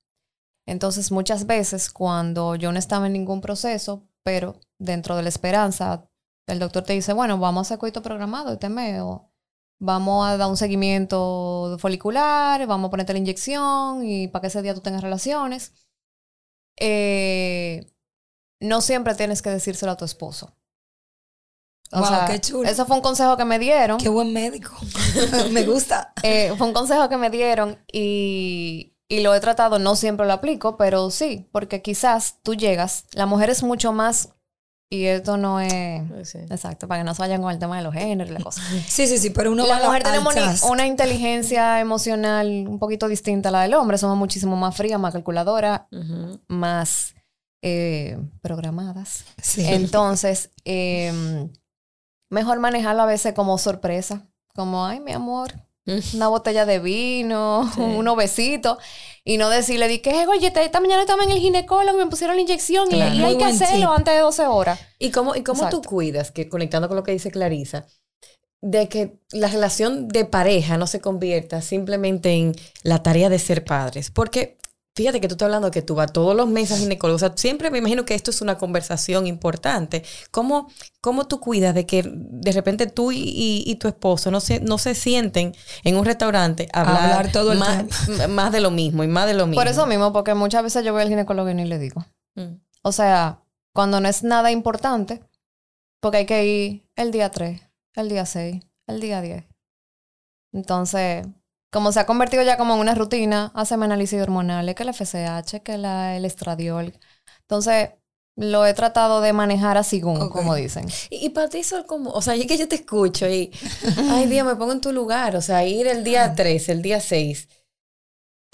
Entonces, 0.65 1.11
muchas 1.11 1.45
veces 1.45 1.89
cuando 1.89 2.55
yo 2.55 2.71
no 2.71 2.79
estaba 2.79 3.07
en 3.07 3.13
ningún 3.13 3.41
proceso, 3.41 4.07
pero 4.23 4.55
dentro 4.79 5.15
de 5.17 5.23
la 5.23 5.29
esperanza, 5.29 6.08
el 6.49 6.59
doctor 6.59 6.83
te 6.83 6.93
dice, 6.93 7.13
bueno, 7.13 7.37
vamos 7.37 7.59
a 7.59 7.63
hacer 7.67 7.77
coito 7.79 8.01
programado 8.01 8.53
este 8.53 8.69
mes, 8.69 9.01
o 9.01 9.29
vamos 9.79 10.27
a 10.27 10.37
dar 10.37 10.49
un 10.49 10.57
seguimiento 10.57 11.77
folicular, 11.79 12.65
vamos 12.67 12.87
a 12.89 12.91
ponerte 12.91 13.13
la 13.13 13.19
inyección 13.19 14.05
y 14.05 14.27
para 14.27 14.41
que 14.41 14.47
ese 14.47 14.61
día 14.61 14.73
tú 14.73 14.81
tengas 14.81 15.01
relaciones. 15.01 15.73
Eh, 16.77 17.91
no 18.61 18.81
siempre 18.81 19.15
tienes 19.15 19.41
que 19.41 19.49
decírselo 19.49 19.91
a 19.93 19.97
tu 19.97 20.05
esposo. 20.05 20.55
O 21.91 21.99
Wow, 21.99 22.07
sea, 22.07 22.25
qué 22.27 22.39
chulo. 22.39 22.69
Eso 22.69 22.85
fue 22.85 22.97
un 22.97 23.01
consejo 23.01 23.35
que 23.35 23.45
me 23.45 23.57
dieron. 23.57 23.97
Qué 23.97 24.09
buen 24.09 24.31
médico. 24.31 24.75
me 25.51 25.63
gusta. 25.65 26.13
Eh, 26.23 26.53
fue 26.57 26.67
un 26.67 26.73
consejo 26.73 27.09
que 27.09 27.17
me 27.17 27.29
dieron 27.29 27.79
y, 27.91 28.97
y 29.07 29.21
lo 29.21 29.33
he 29.33 29.39
tratado, 29.39 29.79
no 29.79 29.95
siempre 29.95 30.27
lo 30.27 30.33
aplico, 30.33 30.77
pero 30.77 31.09
sí, 31.09 31.49
porque 31.51 31.81
quizás 31.81 32.39
tú 32.43 32.53
llegas, 32.55 33.05
la 33.13 33.25
mujer 33.25 33.49
es 33.49 33.63
mucho 33.63 33.93
más, 33.93 34.35
y 34.91 35.05
esto 35.05 35.37
no 35.37 35.59
es 35.59 36.33
exacto, 36.35 36.87
para 36.87 37.01
que 37.01 37.05
no 37.05 37.13
se 37.13 37.21
vayan 37.21 37.41
con 37.41 37.51
el 37.51 37.59
tema 37.59 37.77
de 37.77 37.83
los 37.83 37.93
géneros 37.93 38.31
y 38.31 38.33
la 38.33 38.39
cosa. 38.43 38.61
Sí, 38.87 39.05
sí, 39.07 39.17
sí, 39.19 39.29
pero 39.29 39.51
uno 39.51 39.67
va 39.67 39.79
la 39.79 39.85
a 39.85 39.87
mujer 39.87 40.03
tenemos 40.03 40.33
ni- 40.35 40.41
altas. 40.41 40.63
una 40.63 40.87
inteligencia 40.87 41.79
emocional 41.79 42.65
un 42.67 42.79
poquito 42.79 43.07
distinta 43.07 43.49
a 43.49 43.51
la 43.51 43.61
del 43.61 43.73
hombre, 43.75 43.97
somos 43.97 44.17
muchísimo 44.17 44.55
más 44.55 44.75
frías, 44.75 44.99
más 44.99 45.13
calculadoras, 45.13 45.81
Ujú. 45.91 46.39
más 46.47 47.13
eh, 47.61 48.17
programadas. 48.41 49.25
Sí. 49.41 49.65
Entonces, 49.67 50.49
em, 50.63 51.49
mejor 52.31 52.59
manejarlo 52.59 53.01
a 53.03 53.05
veces 53.05 53.33
como 53.33 53.57
sorpresa, 53.57 54.27
como, 54.55 54.85
ay, 54.85 54.99
mi 55.01 55.11
amor, 55.11 55.53
una 56.13 56.27
botella 56.29 56.65
de 56.65 56.79
vino, 56.79 57.69
Sí. 57.75 57.81
unos 57.97 58.15
besitos, 58.15 58.77
y 59.29 59.37
no 59.37 59.49
decirle, 59.51 59.87
di 59.87 59.99
que, 59.99 60.25
oye, 60.25 60.47
esta- 60.55 60.79
mañana 60.79 61.01
estaba 61.01 61.23
en 61.23 61.29
el 61.29 61.37
ginecólogo 61.37 61.99
y 61.99 62.03
me 62.03 62.09
pusieron 62.09 62.35
la 62.35 62.41
inyección 62.41 62.87
y- 62.87 62.95
Claro. 62.95 63.13
y, 63.15 63.19
Muy 63.19 63.29
hay 63.29 63.37
que 63.37 63.45
hacerlo 63.45 63.87
tip. 63.89 63.97
antes 63.97 64.13
de 64.15 64.19
12 64.21 64.47
horas. 64.47 64.79
¿Y 64.97 65.11
cómo, 65.11 65.35
y 65.35 65.43
cómo 65.43 65.69
tú 65.69 65.83
cuidas, 65.83 66.31
que 66.31 66.49
conectando 66.49 66.87
con 66.87 66.97
lo 66.97 67.03
que 67.03 67.11
dice 67.11 67.29
Clarisa, 67.29 67.85
de 68.61 68.89
que 68.89 69.19
la 69.31 69.47
relación 69.47 70.07
de 70.07 70.25
pareja 70.25 70.77
no 70.77 70.87
se 70.87 70.99
convierta 70.99 71.61
simplemente 71.61 72.31
en 72.31 72.55
la 72.81 73.03
tarea 73.03 73.29
de 73.29 73.37
ser 73.37 73.63
padres? 73.63 74.09
Porque 74.09 74.57
fíjate 74.99 75.21
que 75.21 75.29
tú 75.29 75.35
estás 75.35 75.45
hablando 75.45 75.71
que 75.71 75.81
tú 75.81 75.95
vas 75.95 76.11
todos 76.11 76.35
los 76.35 76.49
meses 76.49 76.73
al 76.75 76.79
ginecólogo. 76.79 77.15
O 77.15 77.19
sea, 77.19 77.31
siempre 77.37 77.71
me 77.71 77.77
imagino 77.77 78.03
que 78.03 78.15
esto 78.15 78.31
es 78.31 78.41
una 78.41 78.57
conversación 78.57 79.27
importante. 79.27 80.03
¿Cómo, 80.29 80.69
cómo 80.99 81.25
tú 81.25 81.39
cuidas 81.39 81.73
de 81.73 81.85
que 81.85 82.03
de 82.05 82.51
repente 82.51 82.85
tú 82.87 83.13
y, 83.13 83.17
y- 83.19 83.63
y 83.65 83.75
tu 83.75 83.87
esposo 83.87 84.29
no 84.29 84.41
se, 84.41 84.59
no 84.59 84.77
se 84.77 84.95
sienten 84.95 85.55
en 85.85 85.95
un 85.95 86.03
restaurante 86.03 86.67
a 86.73 86.81
hablar, 86.81 87.03
Hablar 87.13 87.31
todo 87.31 87.53
el 87.53 87.59
más, 87.59 87.85
más 88.29 88.51
de 88.51 88.59
lo 88.59 88.71
mismo 88.71 89.05
y 89.05 89.07
más 89.07 89.25
de 89.25 89.35
lo 89.35 89.47
mismo? 89.47 89.61
Por 89.61 89.71
eso 89.71 89.85
mismo, 89.87 90.11
porque 90.11 90.33
muchas 90.33 90.63
veces 90.63 90.83
yo 90.83 90.91
voy 90.91 91.01
al 91.03 91.07
ginecólogo 91.09 91.49
y 91.49 91.53
ni 91.53 91.63
le 91.63 91.79
digo. 91.79 92.05
Mm. 92.35 92.55
O 92.81 92.91
sea, 92.91 93.39
cuando 93.73 94.01
no 94.01 94.09
es 94.09 94.23
nada 94.23 94.51
importante, 94.51 95.23
porque 96.01 96.17
hay 96.17 96.25
que 96.25 96.45
ir 96.45 96.89
el 96.97 97.11
día 97.11 97.31
3, 97.31 97.61
el 97.95 98.09
día 98.09 98.25
6, 98.25 98.61
el 98.87 98.99
día 98.99 99.21
10. 99.21 99.45
Entonces, 100.51 101.25
como 101.71 101.91
se 101.91 101.99
ha 101.99 102.05
convertido 102.05 102.43
ya 102.43 102.57
como 102.57 102.73
en 102.75 102.79
una 102.79 102.95
rutina, 102.95 103.51
haceme 103.53 103.85
análisis 103.85 104.21
hormonales, 104.21 104.75
que 104.75 104.83
el 104.83 104.89
FSH, 104.93 105.61
que 105.63 105.77
la, 105.77 106.15
el 106.17 106.25
estradiol. 106.25 106.93
Entonces, 107.41 107.91
lo 108.35 108.65
he 108.65 108.73
tratado 108.73 109.19
de 109.21 109.33
manejar 109.33 109.77
así, 109.77 109.99
como, 110.01 110.55
dicen. 110.55 110.85
Y, 111.09 111.25
y 111.25 111.29
para 111.29 111.49
ti 111.49 111.59
eso 111.59 111.77
es 111.79 111.85
como, 111.85 112.11
o 112.11 112.21
sea, 112.21 112.35
es 112.35 112.45
que 112.47 112.57
yo 112.57 112.67
te 112.67 112.75
escucho 112.75 113.27
y, 113.27 113.51
ay 114.11 114.27
Dios, 114.27 114.47
me 114.47 114.55
pongo 114.55 114.71
en 114.71 114.81
tu 114.81 114.91
lugar, 114.93 115.35
o 115.35 115.41
sea, 115.41 115.63
ir 115.65 115.87
el 115.87 116.03
día 116.03 116.33
3, 116.35 116.69
el 116.69 116.81
día 116.81 117.01
6. 117.01 117.49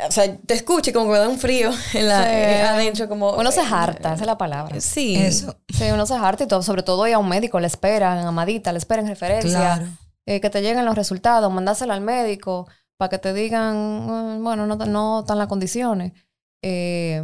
O 0.07 0.11
sea, 0.11 0.35
te 0.37 0.53
escucho 0.55 0.89
y 0.89 0.93
como 0.93 1.05
que 1.05 1.13
me 1.13 1.19
da 1.19 1.29
un 1.29 1.37
frío 1.39 1.71
en 1.93 2.07
la, 2.09 2.23
Sí. 2.23 2.29
eh, 2.29 2.61
adentro, 2.63 3.07
como... 3.07 3.31
Uno 3.33 3.49
se 3.51 3.61
eh, 3.61 3.65
harta, 3.71 4.13
esa 4.13 4.23
es 4.23 4.27
la 4.27 4.37
palabra. 4.37 4.81
Sí. 4.81 5.15
Eso. 5.15 5.55
Sí, 5.73 5.85
uno 5.93 6.05
se 6.05 6.15
harta 6.15 6.43
y 6.43 6.47
todo, 6.47 6.61
sobre 6.63 6.83
todo 6.83 7.07
ir 7.07 7.13
a 7.13 7.19
un 7.19 7.29
médico, 7.29 7.59
le 7.61 7.67
esperan, 7.67 8.17
amadita, 8.25 8.73
le 8.73 8.79
esperan 8.79 9.07
referencia. 9.07 9.57
Claro. 9.57 9.87
eh, 10.25 10.41
que 10.41 10.49
te 10.49 10.61
lleguen 10.61 10.83
los 10.83 10.95
resultados, 10.95 11.51
mandárselo 11.53 11.93
al 11.93 12.01
médico 12.01 12.67
para 12.97 13.09
que 13.09 13.19
te 13.19 13.33
digan, 13.33 13.75
"Mm, 14.39 14.43
bueno, 14.43 14.67
no, 14.67 14.75
no 14.77 15.19
están 15.21 15.37
las 15.37 15.47
condiciones. 15.47 16.13
Eh, 16.61 17.23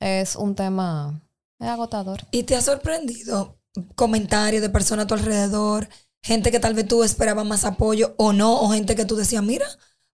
es 0.00 0.36
un 0.36 0.54
tema 0.54 1.20
es 1.60 1.68
agotador. 1.68 2.20
¿Y 2.30 2.44
te 2.44 2.54
ha 2.54 2.60
sorprendido 2.60 3.58
comentarios 3.96 4.62
de 4.62 4.70
personas 4.70 5.04
a 5.04 5.08
tu 5.08 5.14
alrededor? 5.14 5.88
Gente 6.22 6.50
que 6.50 6.60
tal 6.60 6.74
vez 6.74 6.86
tú 6.86 7.02
esperabas 7.02 7.46
más 7.46 7.64
apoyo 7.64 8.14
o 8.16 8.32
no, 8.32 8.60
o 8.60 8.68
gente 8.70 8.94
que 8.94 9.04
tú 9.04 9.16
decías, 9.16 9.42
mira, 9.42 9.66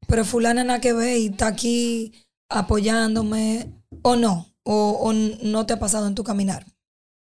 pero 0.07 0.25
fulana 0.25 0.65
nada 0.65 0.81
que 0.81 0.93
ver 0.93 1.19
y 1.19 1.27
está 1.27 1.49
aquí 1.49 2.13
apoyándome, 2.51 3.73
o 4.03 4.17
no, 4.17 4.55
o, 4.65 4.99
o 5.01 5.13
no 5.13 5.67
te 5.67 5.75
ha 5.75 5.79
pasado 5.79 6.07
en 6.07 6.15
tu 6.15 6.25
caminar. 6.25 6.65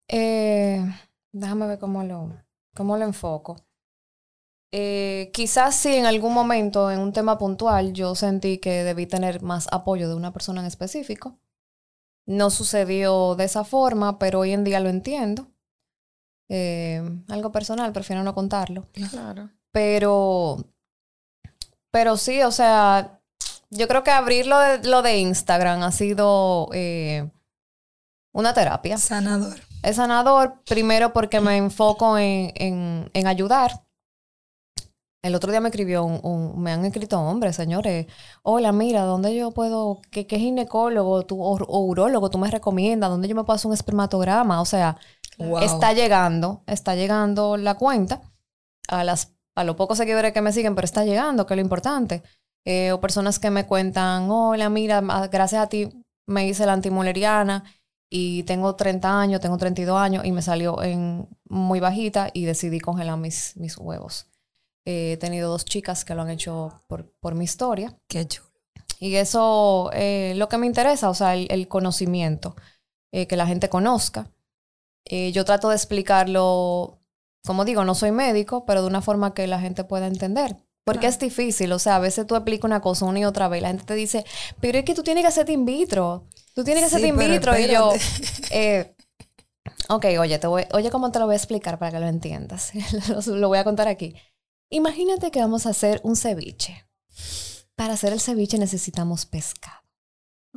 Eh, 0.09 0.85
déjame 1.33 1.67
ver 1.67 1.79
cómo 1.79 2.03
lo, 2.05 2.33
cómo 2.75 2.97
lo 2.97 3.05
enfoco. 3.05 3.57
Eh, 4.75 5.31
quizás 5.35 5.75
sí 5.77 5.95
en 5.95 6.07
algún 6.07 6.33
momento, 6.33 6.91
en 6.91 6.99
un 6.99 7.13
tema 7.13 7.37
puntual, 7.37 7.93
yo 7.93 8.15
sentí 8.15 8.57
que 8.57 8.85
debí 8.85 9.07
tener 9.07 9.43
más 9.43 9.69
apoyo 9.71 10.09
de 10.09 10.15
una 10.15 10.33
persona 10.33 10.63
en 10.63 10.67
específico. 10.67 11.37
No 12.25 12.49
sucedió 12.51 13.35
de 13.35 13.45
esa 13.45 13.65
forma, 13.65 14.19
pero 14.19 14.41
hoy 14.41 14.53
en 14.53 14.65
día 14.65 14.81
lo 14.81 14.89
entiendo. 14.89 15.49
Eh, 16.49 17.03
algo 17.29 17.53
personal, 17.53 17.93
prefiero 17.93 18.23
no 18.23 18.35
contarlo. 18.35 18.89
Claro. 19.11 19.51
Pero, 19.73 20.65
pero 21.91 22.17
sí, 22.17 22.43
o 22.43 22.51
sea, 22.51 23.21
yo 23.69 23.89
creo 23.89 24.03
que 24.03 24.11
abrir 24.11 24.47
lo 24.47 24.59
de, 24.59 24.89
lo 24.89 25.03
de 25.03 25.19
Instagram 25.19 25.83
ha 25.83 25.93
sido 25.93 26.71
eh, 26.73 27.31
una 28.33 28.55
terapia. 28.55 28.97
Sanador. 28.97 29.61
Es 29.83 29.97
sanador, 29.97 30.63
primero 30.65 31.13
porque 31.13 31.41
me 31.41 31.59
enfoco 31.59 32.17
en, 32.17 32.53
en, 32.55 33.11
en 33.13 33.27
ayudar. 33.27 33.83
El 35.23 35.37
otro 35.37 35.53
día 35.53 35.61
me 35.61 35.69
escribió 35.69 36.05
un, 36.05 36.19
un- 36.25 36.61
me 36.63 36.73
han 36.73 36.85
escrito 36.85 37.21
hombres, 37.21 37.55
señores. 37.55 38.07
Hola, 38.43 38.73
mira, 38.73 39.03
¿dónde 39.03 39.35
yo 39.37 39.53
puedo, 39.53 40.01
qué, 40.11 40.27
qué 40.27 40.39
ginecólogo 40.39 41.25
tú, 41.25 41.41
o, 41.43 41.57
o 41.63 41.79
urólogo 41.81 42.29
tú 42.31 42.39
me 42.39 42.51
recomiendas? 42.51 43.09
¿Dónde 43.11 43.29
yo 43.29 43.37
me 43.37 43.45
puedo 43.45 43.55
hacer 43.55 43.69
un 43.69 43.75
espermatograma? 43.75 44.61
O 44.61 44.65
sea, 44.65 44.97
Wow. 45.39 45.59
está 45.63 45.93
llegando, 45.95 46.63
está 46.67 46.95
llegando 46.95 47.57
la 47.57 47.75
cuenta 47.75 48.21
a 48.89 49.05
las 49.05 49.35
a 49.57 49.65
los 49.65 49.77
pocos 49.77 49.99
seguidores 49.99 50.33
que 50.33 50.43
me 50.43 50.53
siguen, 50.53 50.75
pero 50.75 50.85
está 50.87 51.05
llegando, 51.05 51.47
que 51.47 51.55
es 51.55 51.57
lo 51.57 51.63
importante. 51.63 52.23
Eh, 52.67 52.93
o 52.93 53.01
personas 53.01 53.39
que 53.39 53.51
me 53.51 53.67
cuentan, 53.67 54.31
hola, 54.31 54.69
mira, 54.71 55.01
gracias 55.31 55.63
a 55.63 55.69
ti 55.69 55.89
me 56.27 56.47
hice 56.49 56.67
la 56.67 56.73
antimuleriana 56.75 57.65
y 58.11 58.45
tengo 58.45 58.77
30 58.77 59.21
años, 59.21 59.41
tengo 59.41 59.59
32 59.59 59.99
años 59.99 60.25
y 60.25 60.33
me 60.33 60.43
salió 60.43 60.83
en 60.83 61.29
muy 61.49 61.81
bajita 61.81 62.31
y 62.33 62.45
decidí 62.47 62.81
congelar 62.81 63.19
mis, 63.19 63.57
mis 63.57 63.77
huevos. 63.79 64.27
He 64.85 65.17
tenido 65.19 65.51
dos 65.51 65.65
chicas 65.65 66.05
que 66.05 66.15
lo 66.15 66.23
han 66.23 66.31
hecho 66.31 66.73
por, 66.89 67.11
por 67.21 67.35
mi 67.35 67.45
historia. 67.45 67.97
Qué 68.09 68.27
chulo. 68.27 68.49
Y 68.99 69.17
eso 69.17 69.91
eh, 69.93 70.35
lo 70.37 70.49
que 70.49 70.59
me 70.59 70.67
interesa, 70.67 71.11
o 71.11 71.15
sea, 71.15 71.35
el, 71.35 71.47
el 71.51 71.69
conocimiento, 71.69 72.55
eh, 73.13 73.27
que 73.27 73.37
la 73.37 73.47
gente 73.47 73.69
conozca. 73.69 74.31
Eh, 75.05 75.33
yo 75.33 75.45
trato 75.45 75.69
de 75.69 75.77
explicarlo, 75.77 77.01
como 77.45 77.65
digo, 77.65 77.85
no 77.85 77.95
soy 77.95 78.13
médico, 78.13 78.65
pero 78.65 78.83
de 78.83 78.87
una 78.87 79.03
forma 79.03 79.35
que 79.35 79.47
la 79.47 79.61
gente 79.61 79.85
pueda 79.85 80.07
entender. 80.07 80.57
Porque 80.85 81.07
es 81.07 81.19
difícil, 81.19 81.73
o 81.73 81.79
sea, 81.79 81.97
a 81.97 81.99
veces 82.01 82.27
tú 82.27 82.35
explicas 82.35 82.65
una 82.65 82.81
cosa 82.81 83.05
una 83.05 83.21
y 83.21 83.25
otra 83.25 83.47
vez 83.47 83.61
y 83.61 83.63
la 83.63 83.69
gente 83.69 83.85
te 83.85 83.95
dice, 83.95 84.25
pero 84.61 84.79
es 84.79 84.85
que 84.85 84.95
tú 84.95 85.05
tienes 85.05 85.23
que 85.23 85.29
hacerte 85.29 85.53
in 85.53 85.65
vitro, 85.65 86.27
tú 86.55 86.65
tienes 86.65 86.83
que 86.83 86.91
Sí, 86.91 86.97
hacerte 86.97 87.09
in 87.09 87.19
vitro. 87.19 87.57
Y 87.57 87.69
yo, 87.69 87.93
eh, 88.51 88.93
ok, 89.89 90.07
oye, 90.19 90.39
te 90.41 90.47
voy, 90.49 90.65
oye, 90.73 90.91
¿cómo 90.91 91.13
te 91.13 91.21
lo 91.21 91.27
voy 91.27 91.35
a 91.35 91.37
explicar 91.37 91.79
para 91.79 91.93
que 91.93 92.01
lo 92.01 92.09
entiendas? 92.09 92.73
lo, 93.29 93.37
lo 93.37 93.49
voy 93.49 93.59
a 93.59 93.65
contar 93.65 93.87
aquí. 93.87 94.17
Imagínate 94.73 95.31
que 95.31 95.41
vamos 95.41 95.67
a 95.67 95.71
hacer 95.71 96.01
un 96.03 96.17
ceviche. 96.17 96.87
Para 97.77 97.95
hacer 97.95 98.13
el 98.13 98.21
ceviche 98.21 98.59
necesitamos 98.59 99.27
pescado. 99.27 99.83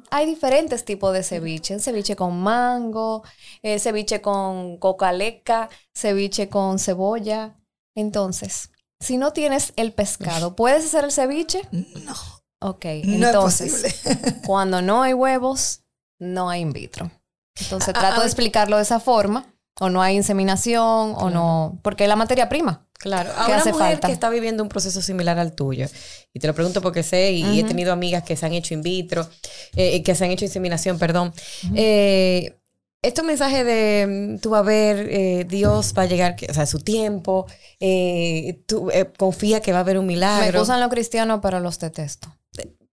Hay 0.09 0.25
diferentes 0.25 0.85
tipos 0.85 1.13
de 1.13 1.21
ceviche. 1.21 1.79
Ceviche 1.79 2.15
con 2.15 2.39
mango, 2.41 3.23
eh, 3.61 3.77
ceviche 3.77 4.21
con 4.21 4.77
cocaleca, 4.77 5.69
ceviche 5.93 6.47
con 6.47 6.79
cebolla. 6.79 7.59
Entonces, 7.93 8.71
si 9.01 9.17
no 9.17 9.33
tienes 9.33 9.73
el 9.75 9.91
pescado, 9.93 10.55
¿puedes 10.55 10.85
hacer 10.85 11.03
el 11.03 11.11
ceviche? 11.11 11.61
No, 11.71 12.13
Ok, 12.61 12.85
no 13.03 13.27
entonces, 13.27 13.83
es 13.83 14.35
cuando 14.45 14.81
no 14.81 15.03
hay 15.03 15.13
huevos, 15.13 15.81
no 16.19 16.49
hay 16.49 16.61
in 16.61 16.71
vitro. 16.71 17.11
Entonces 17.59 17.93
Ah, 17.95 17.99
trato 17.99 18.21
de 18.21 18.27
explicarlo 18.27 18.77
de 18.77 18.83
esa 18.83 18.99
forma. 19.01 19.45
O 19.79 19.89
no 19.89 20.01
hay 20.01 20.15
inseminación, 20.15 21.15
o 21.17 21.29
no. 21.29 21.79
Porque 21.83 22.05
es 22.05 22.09
la 22.09 22.15
materia 22.15 22.47
prima. 22.47 22.87
Claro, 23.05 23.29
a 23.37 23.45
¿Qué 23.45 23.51
una 23.51 23.61
hace 23.61 23.71
mujer 23.71 23.91
falta? 23.91 24.07
que 24.07 24.13
está 24.13 24.29
viviendo 24.31 24.63
un 24.63 24.69
proceso 24.69 24.99
similar 24.99 25.37
al 25.37 25.53
tuyo, 25.53 25.85
y 26.33 26.39
te 26.39 26.47
lo 26.47 26.55
pregunto 26.55 26.81
porque 26.81 27.03
sé, 27.03 27.33
y 27.33 27.59
he 27.59 27.63
tenido 27.63 27.93
amigas 27.93 28.23
que 28.23 28.35
se 28.35 28.45
han 28.47 28.53
hecho 28.53 28.73
in 28.73 28.81
vitro, 28.81 29.29
eh, 29.75 30.01
que 30.01 30.15
se 30.15 30.25
han 30.25 30.31
hecho 30.31 30.43
inseminación, 30.43 30.97
perdón. 30.97 31.31
Eh, 31.75 32.57
este 33.03 33.21
mensaje 33.21 33.63
de 33.63 34.07
mm, 34.37 34.39
tú 34.41 34.49
vas 34.49 34.61
a 34.61 34.63
ver, 34.63 35.07
eh, 35.11 35.45
Dios 35.47 35.93
va 35.95 36.01
a 36.01 36.05
llegar, 36.07 36.35
o 36.49 36.53
sea, 36.55 36.65
su 36.65 36.79
tiempo, 36.79 37.45
eh, 37.79 38.63
tú 38.65 38.89
eh, 38.89 39.11
confía 39.15 39.61
que 39.61 39.71
va 39.71 39.77
a 39.77 39.81
haber 39.81 39.99
un 39.99 40.07
Me 40.07 40.13
milagro. 40.13 40.57
gustan 40.59 40.79
los 40.79 40.89
cristianos, 40.89 41.39
pero 41.43 41.59
los 41.59 41.77
detesto. 41.77 42.35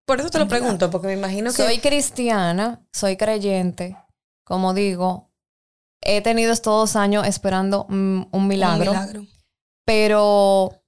Por 0.04 0.20
eso 0.20 0.28
te 0.28 0.38
lo 0.38 0.46
pregunto, 0.48 0.90
porque 0.90 1.06
me 1.06 1.14
imagino 1.14 1.50
que... 1.50 1.56
Soy 1.56 1.78
cristiana, 1.78 2.84
soy 2.92 3.16
creyente. 3.16 3.96
Como 4.44 4.74
digo, 4.74 5.30
he 6.02 6.20
tenido 6.20 6.52
estos 6.52 6.74
dos 6.74 6.96
años 6.96 7.26
esperando 7.26 7.86
mm, 7.88 8.22
un 8.32 8.46
milagro, 8.48 8.90
Un 8.92 8.98
milagro. 8.98 9.26
Pero 9.84 10.82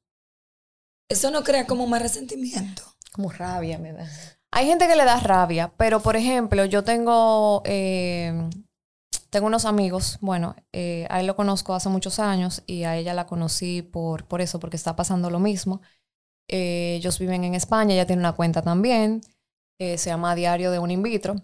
Eso 1.09 1.31
no 1.31 1.43
crea 1.45 1.67
como 1.67 1.87
más 1.87 2.03
resentimiento. 2.03 2.83
Como 3.13 3.31
rabia 3.31 3.79
me 3.79 3.93
da. 3.93 4.09
hay 4.51 4.67
gente 4.67 4.87
que 4.89 4.97
le 4.97 5.05
da 5.05 5.21
rabia. 5.21 5.73
Pero, 5.77 6.01
por 6.01 6.17
ejemplo, 6.17 6.65
yo 6.65 6.83
tengo, 6.85 7.63
eh, 7.65 8.49
tengo 9.31 9.47
unos 9.47 9.65
amigos, 9.65 10.19
bueno, 10.21 10.55
eh, 10.73 11.07
a 11.11 11.21
él 11.21 11.27
lo 11.27 11.37
conozco 11.37 11.75
hace 11.75 11.89
muchos 11.89 12.19
años 12.19 12.63
y 12.67 12.85
a 12.85 12.97
ella 12.97 13.15
la 13.15 13.27
conocí 13.27 13.83
por, 13.83 14.27
por 14.27 14.41
eso, 14.41 14.61
porque 14.61 14.77
está 14.77 14.97
pasando 14.97 15.31
lo 15.31 15.41
mismo. 15.41 15.81
Eh, 16.49 16.97
ellos 16.97 17.19
viven 17.19 17.45
en 17.45 17.55
España, 17.55 17.95
ella 17.95 18.07
tiene 18.07 18.21
una 18.21 18.33
cuenta 18.35 18.63
también, 18.63 19.23
eh, 19.79 19.99
se 19.99 20.11
llama 20.11 20.35
Diario 20.35 20.71
de 20.71 20.79
un 20.79 20.91
In 20.91 21.03
vitro. 21.03 21.37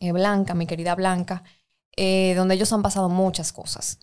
Blanca, 0.00 0.54
mi 0.54 0.66
querida 0.66 0.94
Blanca, 0.94 1.42
donde 1.96 2.54
ellos 2.54 2.72
han 2.72 2.82
pasado 2.82 3.08
muchas 3.08 3.52
cosas. 3.52 3.98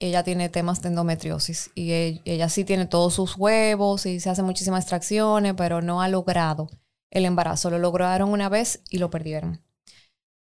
Ella 0.00 0.24
tiene 0.24 0.48
temas 0.48 0.82
de 0.82 0.88
endometriosis 0.88 1.70
y 1.74 1.92
e- 1.92 2.22
ella 2.24 2.48
sí 2.48 2.64
tiene 2.64 2.86
todos 2.86 3.14
sus 3.14 3.36
huevos 3.36 4.06
y 4.06 4.20
se 4.20 4.30
hace 4.30 4.42
muchísimas 4.42 4.84
extracciones, 4.84 5.54
pero 5.56 5.80
no 5.80 6.02
ha 6.02 6.08
logrado 6.08 6.68
el 7.10 7.24
embarazo. 7.24 7.70
Lo 7.70 7.78
lograron 7.78 8.30
una 8.30 8.48
vez 8.48 8.82
y 8.90 8.98
lo 8.98 9.10
perdieron. 9.10 9.62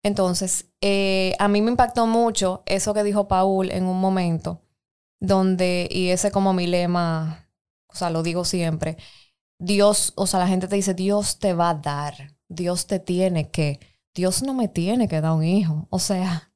Entonces, 0.04 0.68
eh, 0.82 1.36
a 1.40 1.48
mí 1.48 1.62
me 1.62 1.72
impactó 1.72 2.06
mucho 2.06 2.62
eso 2.68 2.94
que 2.94 3.04
dijo 3.04 3.28
Paul 3.28 3.72
en 3.72 3.86
un 3.86 4.00
momento, 4.00 4.62
donde, 5.20 5.88
y 5.92 6.10
ese 6.10 6.32
como 6.32 6.54
mi 6.54 6.68
lema, 6.68 7.50
o 7.88 7.96
sea, 7.96 8.12
lo 8.12 8.22
digo 8.22 8.46
siempre, 8.46 8.98
Dios, 9.60 10.14
o 10.16 10.28
sea, 10.28 10.40
la 10.40 10.48
gente 10.48 10.68
te 10.68 10.76
dice, 10.76 10.94
Dios 10.94 11.40
te 11.40 11.54
va 11.54 11.72
a 11.72 11.76
dar, 11.76 12.36
Dios 12.50 12.88
te 12.88 13.00
tiene 13.00 13.50
que, 13.52 13.80
Dios 14.14 14.44
no 14.44 14.54
me 14.54 14.68
tiene 14.68 15.08
que 15.08 15.22
dar 15.22 15.34
un 15.34 15.44
hijo. 15.44 15.88
O 15.90 16.00
sea, 16.00 16.52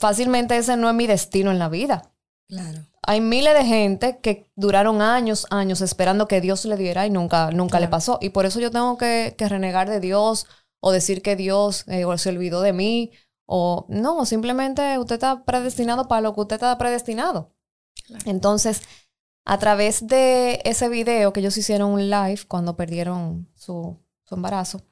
fácilmente 0.00 0.56
ese 0.56 0.76
no 0.76 0.88
es 0.88 0.94
mi 0.94 1.06
destino 1.06 1.50
en 1.50 1.58
la 1.58 1.68
vida. 1.68 2.10
Claro. 2.48 2.86
Hay 3.02 3.20
miles 3.20 3.54
de 3.54 3.64
gente 3.64 4.18
que 4.18 4.50
duraron 4.56 5.02
años, 5.02 5.46
años 5.50 5.82
esperando 5.82 6.26
que 6.26 6.40
Dios 6.40 6.64
le 6.64 6.76
diera 6.76 7.06
y 7.06 7.10
nunca, 7.10 7.50
nunca 7.50 7.80
le 7.80 7.88
pasó. 7.88 8.18
Y 8.20 8.30
por 8.30 8.46
eso 8.46 8.60
yo 8.60 8.70
tengo 8.70 8.96
que, 8.96 9.34
que 9.36 9.48
renegar 9.48 9.88
de 9.88 10.00
Dios 10.00 10.46
o 10.80 10.90
decir 10.90 11.22
que 11.22 11.36
Dios 11.36 11.84
eh, 11.86 12.04
o 12.06 12.16
se 12.16 12.30
olvidó 12.30 12.62
de 12.62 12.72
mí. 12.72 13.12
O 13.44 13.84
no, 13.88 14.24
simplemente 14.24 14.98
usted 14.98 15.16
está 15.16 15.44
predestinado 15.44 16.08
para 16.08 16.22
lo 16.22 16.34
que 16.34 16.40
usted 16.40 16.56
está 16.56 16.76
predestinado. 16.78 17.52
Claro. 18.06 18.24
Entonces, 18.26 18.82
a 19.44 19.58
través 19.58 20.06
de 20.06 20.62
ese 20.64 20.88
video 20.88 21.32
que 21.32 21.40
ellos 21.40 21.56
hicieron 21.56 21.90
un 21.90 22.08
live 22.08 22.40
cuando 22.48 22.76
perdieron 22.76 23.48
su, 23.54 23.98
su 24.24 24.34
embarazo, 24.34 24.82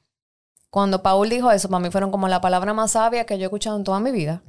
cuando 0.71 1.03
Paul 1.03 1.31
dijo 1.31 1.51
eso, 1.51 1.68
para 1.68 1.81
mí 1.81 1.90
fueron 1.90 2.11
como 2.11 2.29
la 2.29 2.40
palabra 2.40 2.75
más 2.75 2.92
sabia 2.92 3.25
que 3.25 3.38
yo 3.38 3.44
he 3.44 3.47
escuchado 3.47 3.77
en 3.77 3.85
toda 3.85 4.01
mi 4.01 4.11
vida. 4.11 4.42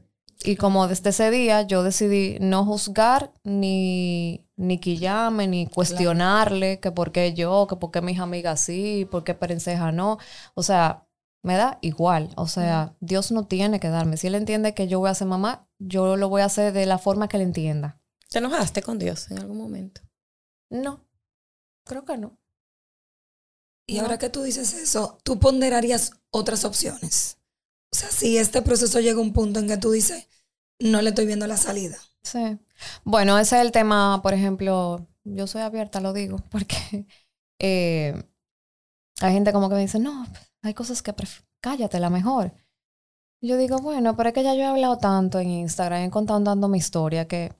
Y 0.43 0.55
como 0.55 0.87
desde 0.87 1.09
ese 1.09 1.31
día 1.31 1.63
yo 1.63 1.83
decidí 1.83 2.37
no 2.39 2.63
juzgar 2.65 3.33
ni, 3.43 4.45
ni 4.55 4.79
quillarme, 4.79 5.47
ni 5.47 5.67
cuestionarle 5.67 6.79
que 6.79 6.91
por 6.91 7.11
qué 7.11 7.33
yo, 7.33 7.67
que 7.67 7.75
por 7.75 7.91
qué 7.91 8.01
mis 8.01 8.19
amigas 8.19 8.61
sí, 8.61 9.05
por 9.11 9.23
qué 9.25 9.33
Perenceja 9.33 9.91
no. 9.91 10.17
O 10.53 10.63
sea, 10.63 11.05
me 11.43 11.55
da 11.55 11.77
igual. 11.81 12.29
O 12.37 12.47
sea, 12.47 12.95
Dios 13.01 13.31
no 13.31 13.47
tiene 13.47 13.81
que 13.81 13.89
darme. 13.89 14.15
Si 14.15 14.27
Él 14.27 14.35
entiende 14.35 14.73
que 14.73 14.87
yo 14.87 14.99
voy 14.99 15.09
a 15.09 15.13
ser 15.15 15.27
mamá, 15.27 15.67
yo 15.77 16.15
lo 16.15 16.29
voy 16.29 16.41
a 16.41 16.45
hacer 16.45 16.71
de 16.71 16.85
la 16.85 16.99
forma 16.99 17.27
que 17.27 17.35
Él 17.37 17.43
entienda. 17.43 17.99
¿Te 18.29 18.37
enojaste 18.37 18.81
con 18.81 18.97
Dios 18.97 19.29
en 19.31 19.39
algún 19.39 19.57
momento? 19.57 20.01
No, 20.69 21.03
creo 21.83 22.05
que 22.05 22.17
no. 22.17 22.37
Y 23.87 23.95
No. 23.95 24.03
ahora 24.03 24.19
que 24.19 24.29
tú 24.29 24.43
dices 24.43 24.73
eso, 24.73 25.17
tú 25.23 25.39
ponderarías 25.39 26.11
otras 26.29 26.63
opciones. 26.63 27.38
O 27.91 27.95
sea, 27.95 28.09
si 28.09 28.37
este 28.37 28.61
proceso 28.61 28.99
llega 28.99 29.19
a 29.19 29.23
un 29.23 29.33
punto 29.33 29.59
en 29.59 29.67
que 29.67 29.77
tú 29.77 29.91
dices, 29.91 30.27
no 30.79 31.01
le 31.01 31.09
estoy 31.09 31.25
viendo 31.25 31.47
la 31.47 31.57
salida. 31.57 31.97
Sí. 32.23 32.59
Bueno, 33.03 33.37
ese 33.37 33.57
es 33.57 33.61
el 33.61 33.71
tema, 33.71 34.21
por 34.21 34.33
ejemplo, 34.33 35.07
yo 35.23 35.47
soy 35.47 35.61
abierta, 35.61 35.99
lo 35.99 36.13
digo, 36.13 36.37
porque 36.49 37.05
eh, 37.59 38.23
hay 39.21 39.33
gente 39.33 39.53
como 39.53 39.69
que 39.69 39.75
me 39.75 39.81
dice, 39.81 39.99
no, 39.99 40.25
hay 40.61 40.73
cosas 40.73 41.01
que 41.01 41.13
cállate, 41.61 41.99
la 41.99 42.09
mejor. 42.09 42.53
Yo 43.41 43.57
digo, 43.57 43.77
bueno, 43.79 44.15
pero 44.17 44.29
es 44.29 44.35
que 44.35 44.43
ya 44.43 44.53
yo 44.53 44.61
he 44.61 44.65
hablado 44.65 44.97
tanto 44.97 45.39
en 45.39 45.49
Instagram, 45.49 46.03
he 46.03 46.09
contado 46.09 46.39
dando 46.41 46.67
mi 46.67 46.77
historia, 46.77 47.27
que 47.27 47.53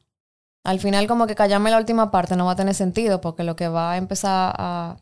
al 0.66 0.80
final 0.80 1.08
como 1.08 1.26
que 1.26 1.36
callarme 1.36 1.72
la 1.72 1.78
última 1.78 2.12
parte 2.12 2.36
no 2.36 2.46
va 2.46 2.52
a 2.52 2.56
tener 2.56 2.76
sentido, 2.76 3.22
porque 3.22 3.44
lo 3.44 3.56
que 3.56 3.70
va 3.70 3.94
a 3.94 3.98
empezar 3.98 4.54
a, 4.58 4.98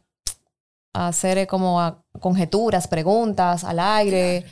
hacer 0.93 1.37
eh, 1.37 1.47
como 1.47 2.03
conjeturas, 2.19 2.87
preguntas 2.87 3.63
al 3.63 3.79
aire. 3.79 4.45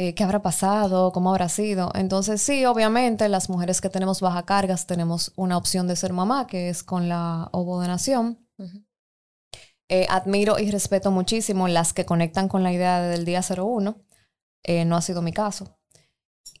Eh, 0.00 0.14
qué 0.14 0.22
habrá 0.22 0.40
pasado, 0.42 1.10
cómo 1.10 1.30
habrá 1.30 1.48
sido. 1.48 1.90
Entonces, 1.96 2.40
sí, 2.40 2.64
obviamente, 2.64 3.28
las 3.28 3.50
mujeres 3.50 3.80
que 3.80 3.90
tenemos 3.90 4.20
baja 4.20 4.44
cargas 4.44 4.86
tenemos 4.86 5.32
una 5.34 5.56
opción 5.56 5.88
de 5.88 5.96
ser 5.96 6.12
mamá, 6.12 6.46
que 6.46 6.68
es 6.68 6.84
con 6.84 7.08
la 7.08 7.48
ovodonación. 7.50 8.38
Eh, 9.88 10.06
admiro 10.08 10.60
y 10.60 10.70
respeto 10.70 11.10
muchísimo 11.10 11.66
las 11.66 11.92
que 11.92 12.06
conectan 12.06 12.46
con 12.46 12.62
la 12.62 12.72
idea 12.72 13.00
del 13.02 13.24
día 13.24 13.40
01. 13.42 13.96
Eh, 14.62 14.84
no 14.84 14.94
ha 14.94 15.02
sido 15.02 15.20
mi 15.20 15.32
caso. 15.32 15.76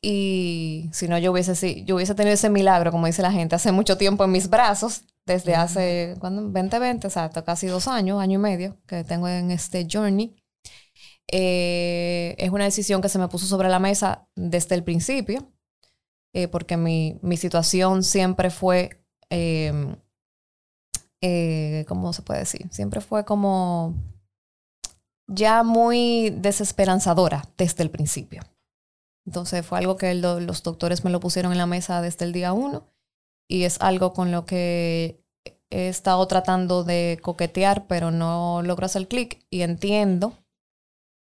Y 0.02 0.90
si 0.92 1.06
no, 1.06 1.16
yo 1.16 1.30
hubiese, 1.30 1.84
yo 1.84 1.94
hubiese 1.94 2.16
tenido 2.16 2.34
ese 2.34 2.50
milagro, 2.50 2.90
como 2.90 3.06
dice 3.06 3.22
la 3.22 3.30
gente, 3.30 3.54
hace 3.54 3.70
mucho 3.70 3.96
tiempo 3.96 4.24
en 4.24 4.32
mis 4.32 4.50
brazos, 4.50 5.04
desde 5.26 5.54
hace, 5.54 6.16
¿cuándo? 6.18 6.42
2020, 6.42 7.06
o 7.06 7.10
sea, 7.10 7.30
casi 7.30 7.68
dos 7.68 7.86
años, 7.86 8.20
año 8.20 8.40
y 8.40 8.42
medio, 8.42 8.76
que 8.88 9.04
tengo 9.04 9.28
en 9.28 9.52
este 9.52 9.86
journey. 9.88 10.34
Eh, 11.30 12.34
es 12.38 12.50
una 12.50 12.64
decisión 12.64 13.02
que 13.02 13.08
se 13.08 13.18
me 13.18 13.28
puso 13.28 13.46
sobre 13.46 13.68
la 13.68 13.78
mesa 13.78 14.28
desde 14.34 14.74
el 14.74 14.82
principio, 14.82 15.52
eh, 16.34 16.48
porque 16.48 16.76
mi, 16.76 17.18
mi, 17.22 17.36
situación 17.36 18.02
siempre 18.02 18.50
fue, 18.50 19.04
em, 19.28 19.96
eh, 21.20 21.84
¿cómo 21.86 22.12
se 22.12 22.22
puede 22.22 22.40
decir? 22.40 22.66
Siempre 22.70 23.00
fue 23.00 23.24
como 23.24 23.94
ya 25.26 25.62
muy 25.62 26.30
desesperanzadora 26.30 27.44
desde 27.58 27.82
el 27.82 27.90
principio. 27.90 28.42
Entonces 29.26 29.66
fue 29.66 29.78
algo 29.78 29.98
que 29.98 30.14
los 30.14 30.62
doctores 30.62 31.04
me 31.04 31.10
lo 31.10 31.20
pusieron 31.20 31.52
en 31.52 31.58
la 31.58 31.66
mesa 31.66 32.00
desde 32.00 32.24
el 32.24 32.32
día 32.32 32.54
uno 32.54 32.88
y 33.46 33.64
es 33.64 33.78
algo 33.82 34.14
con 34.14 34.32
lo 34.32 34.46
que 34.46 35.22
he 35.70 35.88
estado 35.88 36.26
tratando 36.26 36.82
de 36.82 37.18
coquetear, 37.22 37.86
pero 37.86 38.10
no 38.10 38.62
logro 38.62 38.86
hacer 38.86 39.06
clic 39.06 39.44
y 39.50 39.60
entiendo 39.62 40.32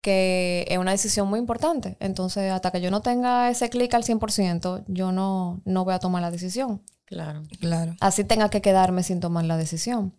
que 0.06 0.64
es 0.68 0.78
una 0.78 0.92
decisión 0.92 1.26
muy 1.26 1.40
importante. 1.40 1.96
Entonces, 1.98 2.52
hasta 2.52 2.70
que 2.70 2.80
yo 2.80 2.92
no 2.92 3.02
tenga 3.02 3.50
ese 3.50 3.68
clic 3.68 3.92
al 3.92 4.04
100%, 4.04 4.84
yo 4.86 5.10
no, 5.10 5.60
no 5.64 5.84
voy 5.84 5.94
a 5.94 5.98
tomar 5.98 6.22
la 6.22 6.30
decisión. 6.30 6.80
Claro, 7.06 7.42
claro. 7.58 7.96
Así 7.98 8.22
tenga 8.22 8.48
que 8.48 8.62
quedarme 8.62 9.02
sin 9.02 9.18
tomar 9.18 9.46
la 9.46 9.56
decisión. 9.56 10.16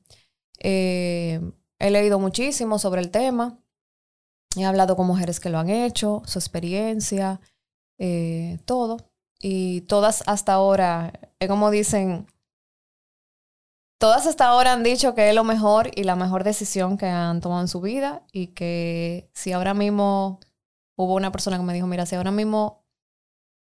Eh, 0.59 1.39
he 1.79 1.89
leído 1.89 2.19
muchísimo 2.19 2.79
sobre 2.79 2.99
el 2.99 3.11
tema. 3.11 3.59
He 4.57 4.65
hablado 4.65 4.97
con 4.97 5.07
mujeres 5.07 5.39
que 5.39 5.49
lo 5.49 5.57
han 5.57 5.69
hecho, 5.69 6.21
su 6.25 6.37
experiencia, 6.37 7.39
eh, 7.97 8.59
todo. 8.65 8.97
Y 9.39 9.81
todas 9.81 10.21
hasta 10.27 10.51
ahora, 10.51 11.13
es 11.39 11.47
como 11.47 11.71
dicen, 11.71 12.27
Todas 13.99 14.27
hasta 14.27 14.47
ahora 14.47 14.73
han 14.73 14.83
dicho 14.83 15.15
que 15.15 15.29
es 15.29 15.35
lo 15.35 15.43
mejor 15.43 15.89
y 15.95 16.03
la 16.03 16.15
mejor 16.15 16.43
decisión 16.43 16.97
que 16.97 17.07
han 17.07 17.41
tomado 17.41 17.61
en 17.61 17.67
su 17.67 17.81
vida 17.81 18.23
y 18.31 18.47
que 18.47 19.31
si 19.33 19.53
ahora 19.53 19.73
mismo 19.73 20.39
hubo 20.95 21.15
una 21.15 21.31
persona 21.31 21.57
que 21.57 21.63
me 21.63 21.73
dijo, 21.73 21.87
mira, 21.87 22.05
si 22.05 22.15
ahora 22.15 22.31
mismo 22.31 22.85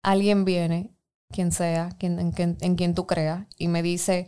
alguien 0.03 0.43
viene, 0.43 0.93
quien 1.31 1.51
sea, 1.53 1.89
quien, 1.97 2.19
en, 2.19 2.75
quien 2.75 2.95
tú 2.95 3.07
creas, 3.07 3.47
y 3.57 3.69
me 3.69 3.81
dice, 3.81 4.27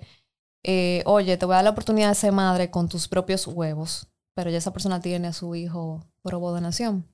eh, 0.64 1.04
oye, 1.06 1.38
te 1.38 1.46
voy 1.46 1.54
a 1.54 1.58
dar 1.58 1.66
la 1.66 1.72
oportunidad 1.72 2.10
de 2.10 2.16
ser 2.16 2.32
madre 2.32 2.72
con 2.72 2.88
tus 2.88 3.08
propios 3.10 3.46
huevos, 3.46 4.08
pero 4.34 4.50
ya 4.50 4.58
esa 4.60 4.74
persona 4.74 5.02
tiene 5.02 5.28
a 5.28 5.34
su 5.34 5.56
hijo 5.56 6.06
por 6.22 6.36
ovodonación, 6.36 7.06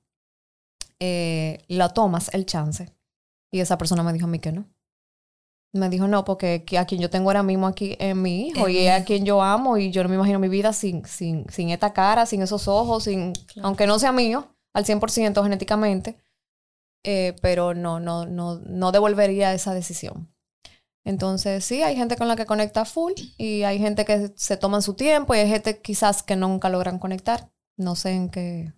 eh, 1.00 1.64
lo 1.68 1.88
tomas 1.90 2.32
el 2.32 2.46
chance. 2.46 2.94
Y 3.52 3.60
esa 3.60 3.78
persona 3.78 4.02
me 4.02 4.12
dijo 4.12 4.26
a 4.26 4.28
mí 4.28 4.38
que 4.40 4.52
no. 4.52 4.73
Me 5.74 5.88
dijo, 5.88 6.06
no, 6.06 6.24
porque 6.24 6.64
a 6.78 6.84
quien 6.84 7.00
yo 7.00 7.10
tengo 7.10 7.30
ahora 7.30 7.42
mismo 7.42 7.66
aquí 7.66 7.96
es 7.98 8.14
mi 8.14 8.46
hijo 8.46 8.68
y 8.68 8.78
es 8.78 8.92
a 8.92 9.04
quien 9.04 9.24
yo 9.24 9.42
amo 9.42 9.76
y 9.76 9.90
yo 9.90 10.04
no 10.04 10.08
me 10.08 10.14
imagino 10.14 10.38
mi 10.38 10.48
vida 10.48 10.72
sin, 10.72 11.04
sin, 11.04 11.50
sin 11.50 11.70
esta 11.70 11.92
cara, 11.92 12.26
sin 12.26 12.42
esos 12.42 12.68
ojos, 12.68 13.04
sin, 13.04 13.32
aunque 13.60 13.88
no 13.88 13.98
sea 13.98 14.12
mío 14.12 14.56
al 14.72 14.84
100% 14.84 15.42
genéticamente, 15.42 16.16
eh, 17.02 17.34
pero 17.42 17.74
no, 17.74 17.98
no, 17.98 18.24
no, 18.24 18.60
no 18.60 18.92
devolvería 18.92 19.52
esa 19.52 19.74
decisión. 19.74 20.32
Entonces, 21.04 21.64
sí, 21.64 21.82
hay 21.82 21.96
gente 21.96 22.16
con 22.16 22.28
la 22.28 22.36
que 22.36 22.46
conecta 22.46 22.84
full 22.84 23.12
y 23.36 23.64
hay 23.64 23.80
gente 23.80 24.04
que 24.04 24.32
se 24.36 24.56
toman 24.56 24.80
su 24.80 24.94
tiempo 24.94 25.34
y 25.34 25.38
hay 25.38 25.48
gente 25.48 25.80
quizás 25.80 26.22
que 26.22 26.36
nunca 26.36 26.68
logran 26.68 27.00
conectar. 27.00 27.50
No 27.76 27.96
sé 27.96 28.12
en 28.12 28.30
qué. 28.30 28.72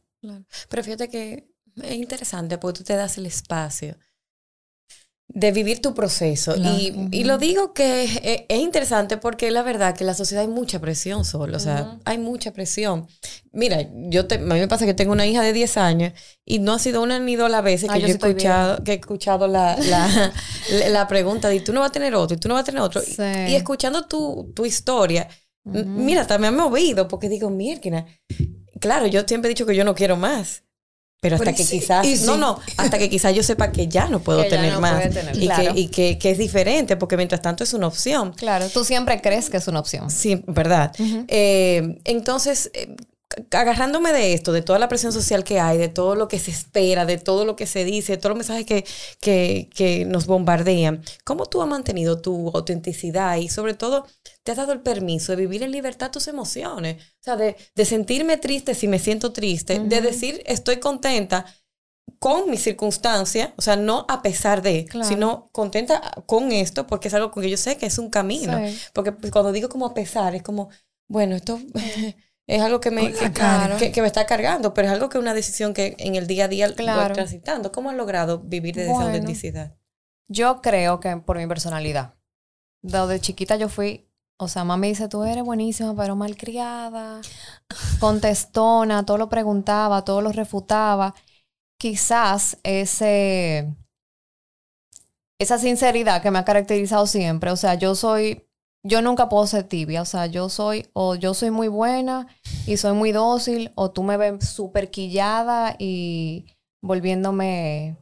Pero 0.71 0.83
fíjate 0.83 1.11
que 1.11 1.53
es 1.77 1.95
interesante 1.95 2.57
porque 2.57 2.79
tú 2.79 2.85
te 2.85 2.97
das 2.97 3.19
el 3.19 3.27
espacio 3.27 3.97
de 5.37 5.53
vivir 5.53 5.83
tu 5.83 5.93
proceso. 5.93 6.57
Y, 6.57 6.95
y, 7.13 7.25
lo 7.25 7.37
digo 7.37 7.75
que 7.75 8.05
es, 8.49 8.59
interesante 8.59 9.19
porque 9.19 9.51
la 9.51 9.63
verdad 9.63 9.95
que 9.95 10.03
en 10.03 10.07
la 10.07 10.15
sociedad 10.15 10.41
hay 10.41 10.49
mucha 10.49 10.81
presión 10.81 11.27
solo, 11.27 11.59
o 11.59 11.61
sea, 11.61 11.99
hay 12.07 12.17
mucha 12.17 12.55
presión. 12.55 13.07
Mira, 13.53 13.87
yo 13.93 14.27
te, 14.27 14.37
a 14.37 14.39
mí 14.39 14.59
me 14.59 14.67
pasa 14.67 14.87
que 14.87 14.95
tengo 14.95 15.13
una 15.13 15.27
hija 15.27 15.43
de 15.43 15.53
10 15.53 15.77
años 15.77 16.15
y 16.47 16.59
no 16.59 16.73
ha 16.73 16.79
sido 16.79 17.03
una 17.03 17.19
ni 17.19 17.37
dos 17.37 17.51
las 17.51 17.63
veces 17.63 17.91
que 17.91 18.01
yo, 18.01 18.07
he 18.07 18.11
escuchado, 18.13 18.83
que 18.83 18.93
he 18.93 18.95
escuchado 18.95 19.47
la, 19.47 19.77
la, 19.77 20.33
la, 20.89 21.07
pregunta 21.07 21.51
de 21.51 21.61
tú 21.61 21.75
no 21.75 21.81
vas 21.81 21.91
a 21.91 21.93
tener 21.93 22.15
otro 22.15 22.35
y 22.35 22.41
tú 22.41 22.49
no 22.49 22.55
vas 22.55 22.63
a 22.63 22.65
tener 22.65 22.81
otro. 22.81 23.03
Y, 23.47 23.55
escuchando 23.55 24.07
tu, 24.07 24.53
tu 24.55 24.65
historia, 24.65 25.29
mira, 25.65 26.27
también 26.27 26.57
me 26.57 26.63
he 26.63 26.65
movido 26.65 27.09
porque 27.09 27.29
digo, 27.29 27.51
mierda, 27.51 28.07
claro, 28.81 29.07
yo 29.07 29.21
siempre 29.27 29.51
he 29.51 29.53
dicho 29.53 29.67
que 29.67 29.77
yo 29.77 29.85
no 29.85 29.95
quiero 29.95 30.17
más. 30.17 30.63
Pero 31.27 31.37
hasta 31.37 31.53
que 31.53 31.65
quizás, 31.65 32.07
no, 32.23 32.37
no, 32.37 32.61
hasta 32.77 32.99
que 32.99 33.11
quizás 33.11 33.35
yo 33.35 33.43
sepa 33.43 33.73
que 33.73 33.89
ya 33.89 34.07
no 34.07 34.21
puedo 34.21 34.45
tener 34.47 34.79
más. 34.79 35.05
y, 35.35 35.49
que, 35.49 35.73
y 35.75 35.89
que, 35.89 36.19
que, 36.19 36.31
es 36.31 36.39
diferente, 36.39 36.97
porque 36.97 37.17
mientras 37.17 37.43
tanto 37.43 37.65
es 37.65 37.75
una 37.75 37.89
opción. 37.89 38.33
Claro, 38.33 38.69
tú 38.69 38.85
siempre 38.85 39.21
crees 39.21 39.51
que 39.51 39.57
es 39.57 39.67
una 39.67 39.81
opción. 39.81 40.09
Sí, 40.09 40.45
verdad. 40.47 40.93
Eh, 41.27 41.99
entonces, 42.05 42.71
eh, 42.75 42.95
agarrándome 43.51 44.13
de 44.13 44.33
esto, 44.35 44.53
de 44.53 44.63
toda 44.63 44.79
la 44.79 44.89
presión 44.89 45.13
social 45.13 45.45
que 45.45 45.61
hay, 45.61 45.79
de 45.79 45.89
todo 45.89 46.15
lo 46.15 46.29
que 46.29 46.39
se 46.39 46.51
espera, 46.51 47.05
de 47.05 47.19
todo 47.19 47.45
lo 47.45 47.57
que 47.57 47.67
se 47.67 47.85
dice, 47.85 48.13
de 48.13 48.19
todos 48.19 48.37
los 48.37 48.47
mensajes 48.47 48.67
que, 48.67 48.85
que, 49.21 49.69
que 49.75 50.05
nos 50.05 50.27
bombardean, 50.27 51.03
¿cómo 51.25 51.47
tú 51.47 51.63
has 51.63 51.69
mantenido 51.69 52.21
tu 52.21 52.51
autenticidad 52.55 53.37
y 53.37 53.49
sobre 53.49 53.75
todo 53.75 54.07
te 54.43 54.53
has 54.53 54.59
dado 54.59 54.73
el 54.73 54.81
permiso 54.81 55.33
de 55.33 55.37
vivir 55.37 55.63
en 55.63 55.73
libertad 55.73 56.11
tus 56.11 56.29
emociones? 56.29 57.03
O 57.21 57.25
sea, 57.25 57.37
de, 57.37 57.57
de 57.75 57.85
sentirme 57.85 58.37
triste 58.37 58.75
si 58.75 58.89
me 58.89 58.99
siento 58.99 59.33
triste, 59.33 59.79
de 59.81 60.01
decir 60.01 60.43
estoy 60.47 60.77
contenta 60.79 61.47
con 62.19 62.51
mi 62.51 62.57
circunstancia, 62.57 63.53
o 63.57 63.63
sea, 63.63 63.77
no 63.77 64.07
a 64.09 64.23
pesar 64.23 64.63
de, 64.63 64.87
sino 65.03 65.51
contenta 65.53 66.01
con 66.27 66.53
esto 66.53 66.87
porque 66.87 67.09
es 67.09 67.15
algo 67.15 67.31
que 67.31 67.51
yo 67.51 67.57
sé 67.57 67.77
que 67.77 67.87
es 67.87 67.99
un 67.99 68.11
camino. 68.11 68.59
Porque 68.93 69.13
cuando 69.31 69.53
digo 69.53 69.69
como 69.69 69.87
a 69.87 69.95
pesar, 69.95 70.35
es 70.35 70.43
como, 70.43 70.71
bueno, 71.09 71.37
esto 71.37 71.61
es 72.47 72.63
algo 72.63 72.81
que 72.81 72.93
me, 72.93 73.13
que, 73.13 74.01
me 74.01 74.07
está 74.07 74.25
cargando, 74.25 74.73
pero 74.73 74.87
es 74.87 74.95
algo 74.95 75.09
que 75.09 75.19
es 75.19 75.23
una 75.23 75.35
decisión 75.35 75.75
que 75.75 75.97
en 75.99 76.15
el 76.15 76.29
día 76.29 76.45
a 76.45 76.49
día 76.49 76.73
claro. 76.75 77.07
voy 77.07 77.13
transitando. 77.13 77.73
¿Cómo 77.73 77.91
has 77.91 77.97
logrado 77.97 78.39
vivir 78.39 78.77
de 78.77 78.85
esa 78.85 79.03
autenticidad? 79.03 79.77
Yo 80.29 80.61
creo 80.63 81.01
que 81.01 81.17
por 81.17 81.39
mi 81.39 81.47
personalidad. 81.47 82.15
Desde 82.83 83.21
chiquita 83.21 83.57
yo 83.57 83.69
fui, 83.69 84.09
o 84.39 84.47
sea, 84.47 84.63
mamá 84.63 84.77
me 84.77 84.87
dice, 84.89 85.09
tú 85.09 85.25
eres 85.25 85.43
buenísima, 85.43 85.97
pero 85.97 86.15
malcriada, 86.15 87.21
contestona, 88.01 89.05
todo 89.05 89.19
lo 89.19 89.29
preguntaba, 89.29 90.05
todo 90.05 90.21
lo 90.21 90.31
refutaba. 90.31 91.15
Quizás 91.79 92.59
ese, 92.63 93.75
esa 95.41 95.59
sinceridad 95.59 96.23
que 96.23 96.31
me 96.31 96.39
ha 96.39 96.45
caracterizado 96.45 97.09
siempre, 97.09 97.51
o 97.51 97.57
sea, 97.57 97.75
yo 97.75 97.97
soy 97.97 98.46
yo 98.87 99.03
nunca 99.03 99.29
puedo 99.29 99.47
ser 99.47 99.65
tibia, 99.65 100.03
o 100.03 100.05
sea, 100.05 100.27
yo 100.27 100.49
soy, 100.49 100.89
o 100.93 101.17
yo 101.17 101.35
soy 101.35 101.51
muy 101.51 101.69
buena 101.69 102.29
y 102.67 102.77
soy 102.77 102.93
muy 102.93 103.13
dócil, 103.13 103.73
o 103.75 103.91
tú 103.91 104.03
me 104.03 104.17
ves 104.17 104.49
súper 104.49 104.91
quillada 104.91 105.75
y 105.79 106.47
volviéndome 106.83 107.97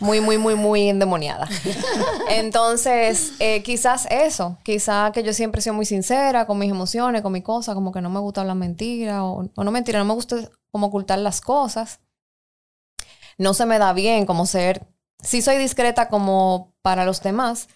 muy, 0.00 0.20
muy, 0.20 0.38
muy, 0.38 0.54
muy 0.54 0.88
endemoniada. 0.88 1.48
Entonces, 2.30 3.32
eh, 3.40 3.62
quizás 3.62 4.06
eso, 4.10 4.58
quizás 4.62 5.12
que 5.12 5.22
yo 5.22 5.34
siempre 5.34 5.60
soy 5.60 5.72
muy 5.72 5.84
sincera 5.84 6.46
con 6.46 6.58
mis 6.58 6.70
emociones, 6.70 7.20
con 7.22 7.32
mis 7.32 7.44
cosas, 7.44 7.74
como 7.74 7.92
que 7.92 8.00
no 8.00 8.08
me 8.08 8.20
gusta 8.20 8.40
hablar 8.40 8.56
mentira, 8.56 9.24
o, 9.24 9.50
o 9.54 9.64
no 9.64 9.70
mentira, 9.70 9.98
no 9.98 10.06
me 10.06 10.14
gusta 10.14 10.36
como 10.70 10.86
ocultar 10.86 11.18
las 11.18 11.40
cosas. 11.40 12.00
No 13.36 13.54
se 13.54 13.66
me 13.66 13.78
da 13.78 13.92
bien 13.92 14.26
como 14.26 14.46
ser, 14.46 14.86
sí 15.22 15.42
soy 15.42 15.58
discreta 15.58 16.08
como 16.08 16.72
para 16.82 17.04
los 17.04 17.22
demás, 17.22 17.68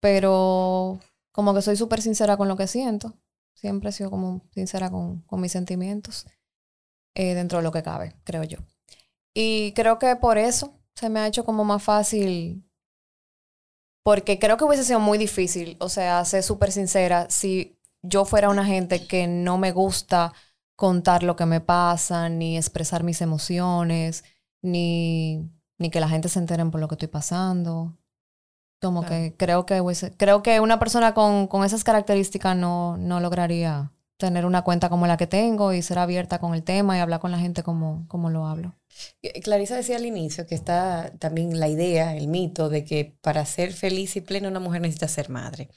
pero 0.00 0.98
como 1.32 1.54
que 1.54 1.62
soy 1.62 1.76
súper 1.76 2.02
sincera 2.02 2.36
con 2.36 2.48
lo 2.48 2.56
que 2.56 2.66
siento. 2.66 3.14
Siempre 3.54 3.90
he 3.90 3.92
sido 3.92 4.10
como 4.10 4.42
sincera 4.52 4.90
con, 4.90 5.24
mis 5.32 5.52
sentimientos 5.52 6.26
eh, 7.14 7.34
dentro 7.34 7.58
de 7.58 7.64
lo 7.64 7.72
que 7.72 7.82
cabe, 7.82 8.16
creo 8.24 8.44
yo. 8.44 8.58
Y 9.34 9.72
creo 9.72 9.98
que 9.98 10.16
por 10.16 10.38
eso 10.38 10.80
se 10.94 11.08
me 11.08 11.20
ha 11.20 11.26
hecho 11.26 11.44
como 11.44 11.64
más 11.64 11.82
fácil, 11.82 12.64
porque 14.02 14.38
creo 14.38 14.56
que 14.56 14.64
hubiese 14.64 14.84
sido 14.84 15.00
muy 15.00 15.18
difícil, 15.18 15.76
o 15.80 15.88
sea, 15.88 16.24
ser 16.24 16.42
súper 16.42 16.72
sincera 16.72 17.28
si 17.30 17.78
yo 18.02 18.24
fuera 18.24 18.48
una 18.48 18.64
gente 18.64 19.06
que 19.06 19.26
no 19.26 19.58
me 19.58 19.72
gusta 19.72 20.32
contar 20.76 21.22
lo 21.22 21.36
que 21.36 21.46
me 21.46 21.60
pasa, 21.60 22.28
ni 22.28 22.56
expresar 22.56 23.04
mis 23.04 23.20
emociones, 23.20 24.24
ni, 24.62 25.50
ni 25.78 25.90
que 25.90 26.00
la 26.00 26.08
gente 26.08 26.28
se 26.28 26.38
entere 26.38 26.64
por 26.66 26.80
lo 26.80 26.88
que 26.88 26.94
estoy 26.94 27.08
pasando. 27.08 27.98
Como 28.80 29.04
que 29.04 29.34
creo 29.36 29.66
que 29.66 29.82
creo 30.16 30.42
que 30.42 30.60
una 30.60 30.78
persona 30.78 31.12
con, 31.12 31.46
con 31.48 31.64
esas 31.64 31.84
características 31.84 32.56
no, 32.56 32.96
no 32.96 33.20
lograría 33.20 33.92
tener 34.16 34.46
una 34.46 34.62
cuenta 34.62 34.88
como 34.88 35.06
la 35.06 35.16
que 35.16 35.26
tengo 35.26 35.72
y 35.72 35.82
ser 35.82 35.98
abierta 35.98 36.38
con 36.38 36.54
el 36.54 36.62
tema 36.62 36.96
y 36.96 37.00
hablar 37.00 37.20
con 37.20 37.30
la 37.30 37.38
gente 37.38 37.62
como, 37.62 38.04
como 38.08 38.30
lo 38.30 38.46
hablo. 38.46 38.74
Clarisa 39.42 39.76
decía 39.76 39.96
al 39.96 40.06
inicio 40.06 40.46
que 40.46 40.54
está 40.54 41.10
también 41.18 41.58
la 41.58 41.68
idea, 41.68 42.14
el 42.14 42.28
mito 42.28 42.68
de 42.68 42.84
que 42.84 43.16
para 43.20 43.44
ser 43.46 43.72
feliz 43.72 44.16
y 44.16 44.20
plena 44.20 44.48
una 44.48 44.60
mujer 44.60 44.82
necesita 44.82 45.08
ser 45.08 45.30
madre. 45.30 45.68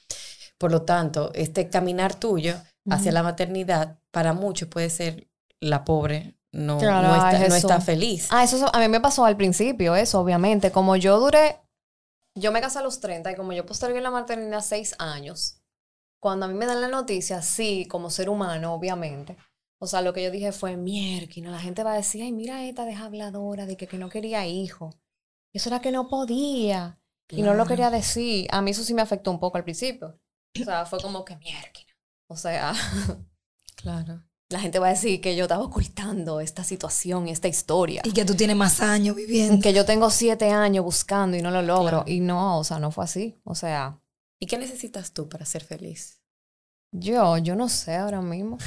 Por 0.58 0.70
lo 0.70 0.82
tanto, 0.82 1.32
este 1.34 1.68
caminar 1.68 2.14
tuyo 2.14 2.54
hacia 2.88 3.12
la 3.12 3.22
maternidad 3.22 3.98
para 4.10 4.34
muchos 4.34 4.68
puede 4.68 4.90
ser 4.90 5.28
la 5.60 5.84
pobre 5.84 6.36
no, 6.54 6.80
no, 6.80 7.56
está, 7.56 7.80
feliz. 7.80 8.28
Ah, 8.30 8.44
eso 8.44 8.70
a 8.72 8.78
mí 8.78 8.88
me 8.88 9.00
pasó 9.00 9.24
al 9.24 9.36
principio, 9.36 9.96
eso, 9.96 10.20
obviamente. 10.20 10.70
Como 10.70 10.94
yo 10.94 11.18
duré, 11.18 11.56
yo 12.34 12.52
me 12.52 12.60
casé 12.60 12.78
a 12.78 12.82
los 12.82 13.00
30 13.00 13.32
y 13.32 13.36
como 13.36 13.52
yo 13.52 13.66
postergué 13.66 14.00
la 14.00 14.10
maternidad 14.10 14.60
seis 14.60 14.94
años, 14.98 15.60
cuando 16.20 16.46
a 16.46 16.48
mí 16.48 16.54
me 16.54 16.66
dan 16.66 16.80
la 16.80 16.88
noticia, 16.88 17.42
sí, 17.42 17.86
como 17.86 18.10
ser 18.10 18.28
humano, 18.28 18.74
obviamente. 18.74 19.36
O 19.78 19.86
sea, 19.86 20.00
lo 20.00 20.12
que 20.12 20.22
yo 20.22 20.30
dije 20.30 20.52
fue, 20.52 20.76
mierda, 20.76 21.50
la 21.50 21.58
gente 21.58 21.82
va 21.82 21.92
a 21.92 21.96
decir, 21.96 22.22
ay, 22.22 22.32
mira 22.32 22.64
esta 22.64 22.84
deja 22.84 23.04
habladora 23.04 23.66
de 23.66 23.76
que, 23.76 23.86
que 23.86 23.98
no 23.98 24.08
quería 24.08 24.46
hijo. 24.46 24.94
Eso 25.52 25.68
era 25.68 25.80
que 25.80 25.92
no 25.92 26.08
podía. 26.08 26.98
Y 27.28 27.42
no 27.42 27.54
lo 27.54 27.66
quería 27.66 27.90
decir. 27.90 28.48
A 28.50 28.62
mí 28.62 28.70
eso 28.70 28.82
sí 28.82 28.94
me 28.94 29.02
afectó 29.02 29.30
un 29.30 29.40
poco 29.40 29.56
al 29.58 29.64
principio. 29.64 30.18
O 30.60 30.64
sea, 30.64 30.86
fue 30.86 31.00
como 31.00 31.24
que 31.24 31.36
mierda. 31.36 31.70
O 32.28 32.36
sea, 32.36 32.72
claro 33.76 34.24
la 34.50 34.60
gente 34.60 34.78
va 34.78 34.88
a 34.88 34.90
decir 34.90 35.20
que 35.20 35.36
yo 35.36 35.44
estaba 35.44 35.64
ocultando 35.64 36.40
esta 36.40 36.64
situación, 36.64 37.28
esta 37.28 37.48
historia. 37.48 38.02
Y 38.04 38.12
que 38.12 38.24
tú 38.24 38.34
tienes 38.34 38.56
más 38.56 38.80
años 38.80 39.16
viviendo. 39.16 39.62
Que 39.62 39.72
yo 39.72 39.84
tengo 39.84 40.10
siete 40.10 40.50
años 40.50 40.84
buscando 40.84 41.36
y 41.36 41.42
no 41.42 41.50
lo 41.50 41.62
logro. 41.62 42.04
Y 42.06 42.20
no, 42.20 42.58
o 42.58 42.64
sea, 42.64 42.78
no 42.78 42.90
fue 42.90 43.04
así. 43.04 43.40
O 43.44 43.54
sea. 43.54 44.00
¿Y 44.38 44.46
qué 44.46 44.58
necesitas 44.58 45.12
tú 45.12 45.28
para 45.28 45.46
ser 45.46 45.64
feliz? 45.64 46.20
Yo, 46.92 47.38
yo 47.38 47.56
no 47.56 47.68
sé 47.68 47.96
ahora 47.96 48.20
mismo. 48.20 48.58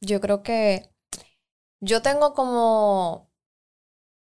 Yo 0.00 0.20
creo 0.20 0.42
que 0.42 0.90
yo 1.80 2.02
tengo 2.02 2.32
como. 2.32 3.30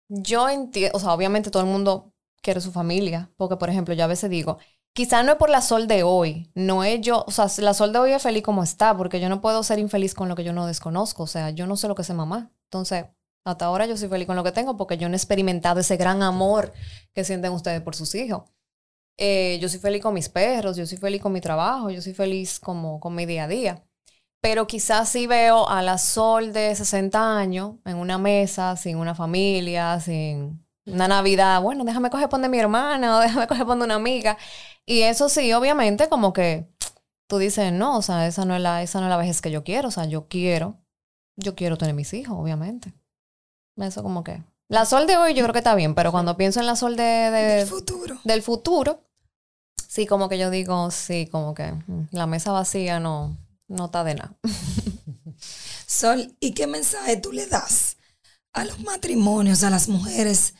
Yo 0.07 0.49
entiendo, 0.49 0.97
o 0.97 0.99
sea, 0.99 1.13
obviamente 1.13 1.49
todo 1.51 1.63
el 1.63 1.69
mundo 1.69 2.13
quiere 2.41 2.61
su 2.61 2.71
familia. 2.71 3.31
Porque, 3.37 3.57
por 3.57 3.69
ejemplo, 3.69 3.93
yo 3.93 4.03
a 4.03 4.07
veces 4.07 4.29
digo, 4.29 4.59
Quizá 4.93 5.23
no 5.23 5.31
es 5.31 5.37
por 5.37 5.49
la 5.49 5.61
sol 5.61 5.87
de 5.87 6.03
hoy, 6.03 6.51
no 6.53 6.83
es 6.83 6.99
yo, 6.99 7.23
o 7.25 7.31
sea, 7.31 7.47
la 7.59 7.73
sol 7.73 7.93
de 7.93 7.99
hoy 7.99 8.11
es 8.11 8.21
feliz 8.21 8.43
como 8.43 8.61
está, 8.61 8.95
porque 8.97 9.21
yo 9.21 9.29
no 9.29 9.39
puedo 9.39 9.63
ser 9.63 9.79
infeliz 9.79 10.13
con 10.13 10.27
lo 10.27 10.35
que 10.35 10.43
yo 10.43 10.51
no 10.51 10.67
desconozco, 10.67 11.23
o 11.23 11.27
sea, 11.27 11.49
yo 11.51 11.65
no 11.65 11.77
sé 11.77 11.87
lo 11.87 11.95
que 11.95 12.01
es 12.01 12.13
mamá. 12.13 12.51
Entonces, 12.65 13.05
hasta 13.45 13.65
ahora 13.65 13.85
yo 13.85 13.97
soy 13.97 14.09
feliz 14.09 14.27
con 14.27 14.35
lo 14.35 14.43
que 14.43 14.51
tengo 14.51 14.77
porque 14.77 14.97
yo 14.97 15.07
no 15.09 15.15
he 15.15 15.17
experimentado 15.17 15.79
ese 15.79 15.97
gran 15.97 16.21
amor 16.23 16.73
que 17.13 17.23
sienten 17.23 17.53
ustedes 17.53 17.81
por 17.81 17.95
sus 17.95 18.13
hijos. 18.15 18.43
Eh, 19.17 19.59
yo 19.61 19.69
soy 19.69 19.79
feliz 19.79 20.01
con 20.01 20.13
mis 20.13 20.29
perros, 20.29 20.77
yo 20.77 20.85
soy 20.85 20.97
feliz 20.97 21.21
con 21.21 21.31
mi 21.31 21.41
trabajo, 21.41 21.89
yo 21.89 22.01
soy 22.01 22.13
feliz 22.13 22.59
como 22.59 22.99
con 22.99 23.15
mi 23.15 23.25
día 23.25 23.45
a 23.45 23.47
día. 23.47 23.83
Pero 24.41 24.67
quizás 24.67 25.09
sí 25.09 25.27
veo 25.27 25.69
a 25.69 25.81
la 25.83 25.97
Sol 25.97 26.53
de 26.53 26.75
60 26.75 27.37
años 27.37 27.75
en 27.85 27.97
una 27.97 28.17
mesa, 28.17 28.75
sin 28.75 28.97
una 28.97 29.13
familia, 29.13 29.99
sin 29.99 30.65
una 30.85 31.07
Navidad. 31.07 31.61
Bueno, 31.61 31.83
déjame 31.83 32.09
coger 32.09 32.29
pon 32.29 32.41
de 32.41 32.49
mi 32.49 32.59
hermana 32.59 33.17
o 33.17 33.19
déjame 33.21 33.47
coger 33.47 33.65
pon 33.65 33.79
de 33.79 33.85
una 33.85 33.95
amiga. 33.95 34.37
Y 34.85 35.01
eso 35.01 35.29
sí, 35.29 35.53
obviamente, 35.53 36.09
como 36.09 36.33
que 36.33 36.67
tú 37.27 37.37
dices, 37.37 37.71
no, 37.71 37.97
o 37.97 38.01
sea, 38.01 38.27
esa 38.27 38.45
no 38.45 38.55
es 38.55 38.61
la, 38.61 38.83
esa 38.83 38.99
no 38.99 39.05
es 39.05 39.09
la 39.09 39.17
vejez 39.17 39.41
que 39.41 39.51
yo 39.51 39.63
quiero. 39.63 39.87
O 39.87 39.91
sea, 39.91 40.05
yo 40.05 40.27
quiero, 40.27 40.77
yo 41.37 41.55
quiero 41.55 41.77
tener 41.77 41.95
mis 41.95 42.13
hijos, 42.13 42.37
obviamente. 42.37 42.93
Eso 43.77 44.03
como 44.03 44.23
que. 44.23 44.43
La 44.67 44.85
sol 44.85 45.07
de 45.07 45.17
hoy 45.17 45.33
yo 45.33 45.43
creo 45.43 45.53
que 45.53 45.59
está 45.59 45.75
bien, 45.75 45.95
pero 45.95 46.11
cuando 46.11 46.37
pienso 46.37 46.59
en 46.59 46.65
la 46.65 46.75
sol 46.75 46.95
de, 46.95 47.03
del 47.03 47.67
futuro. 47.67 48.19
Del 48.23 48.41
futuro, 48.41 49.01
sí, 49.87 50.05
como 50.05 50.29
que 50.29 50.37
yo 50.37 50.49
digo, 50.49 50.91
sí, 50.91 51.27
como 51.29 51.53
que 51.53 51.71
mm, 51.71 52.07
la 52.11 52.25
mesa 52.25 52.51
vacía 52.51 52.99
no, 52.99 53.37
no 53.67 53.85
está 53.85 54.03
de 54.03 54.15
nada. 54.15 54.33
Sol, 55.85 56.35
¿y 56.39 56.53
qué 56.53 56.67
mensaje 56.67 57.17
tú 57.17 57.33
le 57.33 57.47
das 57.47 57.97
a 58.53 58.63
los 58.63 58.79
matrimonios, 58.79 59.63
a 59.63 59.69
las 59.69 59.89
mujeres 59.89 60.53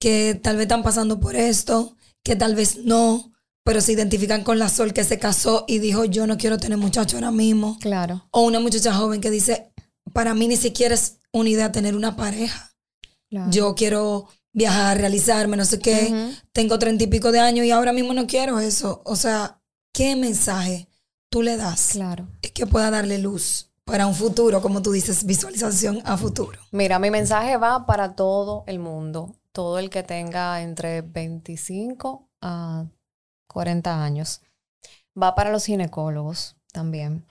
que 0.00 0.38
tal 0.40 0.56
vez 0.56 0.64
están 0.64 0.82
pasando 0.82 1.18
por 1.18 1.34
esto, 1.34 1.96
que 2.22 2.36
tal 2.36 2.54
vez 2.54 2.76
no, 2.84 3.32
pero 3.68 3.82
se 3.82 3.92
identifican 3.92 4.44
con 4.44 4.58
la 4.58 4.70
Sol 4.70 4.94
que 4.94 5.04
se 5.04 5.18
casó 5.18 5.66
y 5.68 5.78
dijo, 5.78 6.06
yo 6.06 6.26
no 6.26 6.38
quiero 6.38 6.56
tener 6.56 6.78
muchacho 6.78 7.18
ahora 7.18 7.30
mismo. 7.30 7.76
Claro. 7.82 8.26
O 8.30 8.40
una 8.40 8.60
muchacha 8.60 8.94
joven 8.94 9.20
que 9.20 9.30
dice, 9.30 9.70
para 10.14 10.32
mí 10.32 10.48
ni 10.48 10.56
siquiera 10.56 10.94
es 10.94 11.18
una 11.32 11.50
idea 11.50 11.70
tener 11.70 11.94
una 11.94 12.16
pareja. 12.16 12.74
Yo 13.50 13.74
quiero 13.74 14.26
viajar, 14.54 14.96
realizarme, 14.96 15.58
no 15.58 15.66
sé 15.66 15.80
qué. 15.80 16.32
Tengo 16.52 16.78
treinta 16.78 17.04
y 17.04 17.08
pico 17.08 17.30
de 17.30 17.40
años 17.40 17.66
y 17.66 17.70
ahora 17.70 17.92
mismo 17.92 18.14
no 18.14 18.26
quiero 18.26 18.58
eso. 18.58 19.02
O 19.04 19.16
sea, 19.16 19.60
¿qué 19.92 20.16
mensaje 20.16 20.88
tú 21.28 21.42
le 21.42 21.58
das? 21.58 21.90
Claro. 21.92 22.26
Es 22.40 22.52
que 22.52 22.66
pueda 22.66 22.90
darle 22.90 23.18
luz 23.18 23.70
para 23.84 24.06
un 24.06 24.14
futuro, 24.14 24.62
como 24.62 24.80
tú 24.80 24.92
dices, 24.92 25.26
visualización 25.26 26.00
a 26.06 26.16
futuro. 26.16 26.58
Mira, 26.70 26.98
mi 26.98 27.10
mensaje 27.10 27.58
va 27.58 27.84
para 27.84 28.14
todo 28.14 28.64
el 28.66 28.78
mundo. 28.78 29.36
Todo 29.52 29.78
el 29.78 29.90
que 29.90 30.02
tenga 30.02 30.62
entre 30.62 31.02
25 31.02 32.30
a 32.40 32.86
40 33.48 34.02
años. 34.02 34.42
Va 35.20 35.34
para 35.34 35.50
los 35.50 35.64
ginecólogos 35.64 36.56
también. 36.72 37.26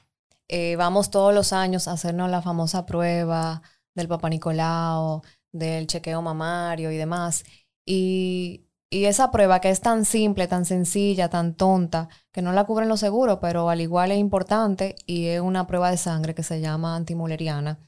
Eh, 0.50 0.76
vamos 0.78 1.10
todos 1.12 1.34
los 1.34 1.54
años 1.54 1.88
a 1.88 1.94
hacernos 1.94 2.30
la 2.30 2.42
famosa 2.42 2.86
prueba 2.86 3.62
del 3.96 4.08
Papa 4.08 4.30
Nicolau, 4.30 5.22
del 5.52 5.88
chequeo 5.88 6.22
mamario 6.22 6.92
y 6.92 6.98
demás. 6.98 7.44
Y, 7.86 8.66
y, 8.90 9.06
esa 9.06 9.32
prueba 9.32 9.60
que 9.60 9.70
es 9.70 9.82
tan 9.82 10.06
simple, 10.06 10.48
tan 10.48 10.66
sencilla, 10.66 11.30
tan 11.30 11.56
tonta, 11.56 12.10
que 12.32 12.42
no 12.42 12.54
la 12.54 12.66
cubren 12.66 12.90
los 12.90 13.00
seguros, 13.02 13.40
pero 13.42 13.70
al 13.70 13.82
igual 13.82 14.12
es 14.12 14.20
importante 14.20 14.96
y 15.06 15.28
es 15.28 15.42
una 15.42 15.68
prueba 15.68 15.92
de 15.92 15.98
sangre 15.98 16.36
que 16.36 16.44
se 16.44 16.62
llama 16.62 16.96
antimuleriana. 16.96 17.80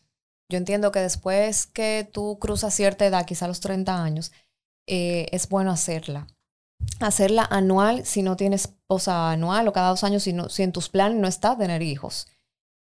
Yo 0.50 0.58
entiendo 0.58 0.92
que 0.92 1.00
después 1.00 1.68
que 1.68 2.10
tú 2.12 2.40
cruzas 2.40 2.74
cierta 2.74 3.06
edad, 3.06 3.26
quizá 3.26 3.48
los 3.48 3.60
30 3.60 4.02
años, 4.04 4.32
eh, 4.88 5.28
es 5.32 5.48
bueno 5.50 5.72
hacerla 5.72 6.28
hacerla 7.00 7.48
anual 7.50 8.06
si 8.06 8.22
no 8.22 8.36
tienes, 8.36 8.76
o 8.88 9.00
sea, 9.00 9.32
anual 9.32 9.68
o 9.68 9.74
cada 9.74 9.90
dos 9.90 10.04
años 10.04 10.24
si, 10.24 10.34
no, 10.34 10.50
si 10.50 10.64
en 10.64 10.72
tus 10.72 10.90
planes 10.90 11.20
no 11.20 11.28
está 11.28 11.58
tener 11.58 11.82
hijos. 11.82 12.28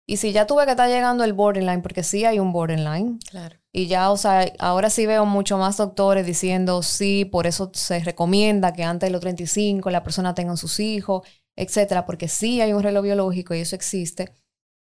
Y 0.07 0.16
si 0.16 0.33
ya 0.33 0.46
tuve 0.46 0.64
que 0.64 0.70
estar 0.70 0.88
llegando 0.88 1.22
el 1.22 1.35
borderline, 1.35 1.83
porque 1.83 2.03
sí 2.03 2.24
hay 2.24 2.38
un 2.38 2.51
borderline. 2.51 3.18
Claro. 3.31 3.57
Y 3.72 3.88
ya, 3.88 4.11
o 4.11 4.16
sea, 4.16 4.51
ahora 4.59 4.88
sí 4.88 5.05
veo 5.05 5.27
mucho 5.27 5.59
más 5.59 5.77
doctores 5.77 6.24
diciendo, 6.24 6.83
sí, 6.83 7.27
por 7.27 7.46
eso 7.46 7.70
se 7.74 8.01
recomienda 8.01 8.72
que 8.72 8.85
antes 8.85 9.09
de 9.09 9.11
los 9.11 9.20
35 9.20 9.90
la 9.90 10.03
persona 10.03 10.35
tenga 10.35 10.57
sus 10.57 10.81
hijos, 10.81 11.29
etcétera, 11.57 12.07
porque 12.07 12.29
sí 12.29 12.62
hay 12.62 12.72
un 12.72 12.83
reloj 12.83 13.03
biológico 13.03 13.55
y 13.55 13.61
eso 13.61 13.77
existe. 13.77 14.33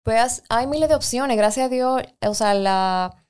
Pues 0.02 0.42
hay 0.50 0.66
miles 0.66 0.90
de 0.90 0.94
opciones, 0.94 1.38
gracias 1.38 1.66
a 1.66 1.68
Dios, 1.70 2.02
o 2.20 2.34
sea, 2.34 2.52
la 2.52 3.24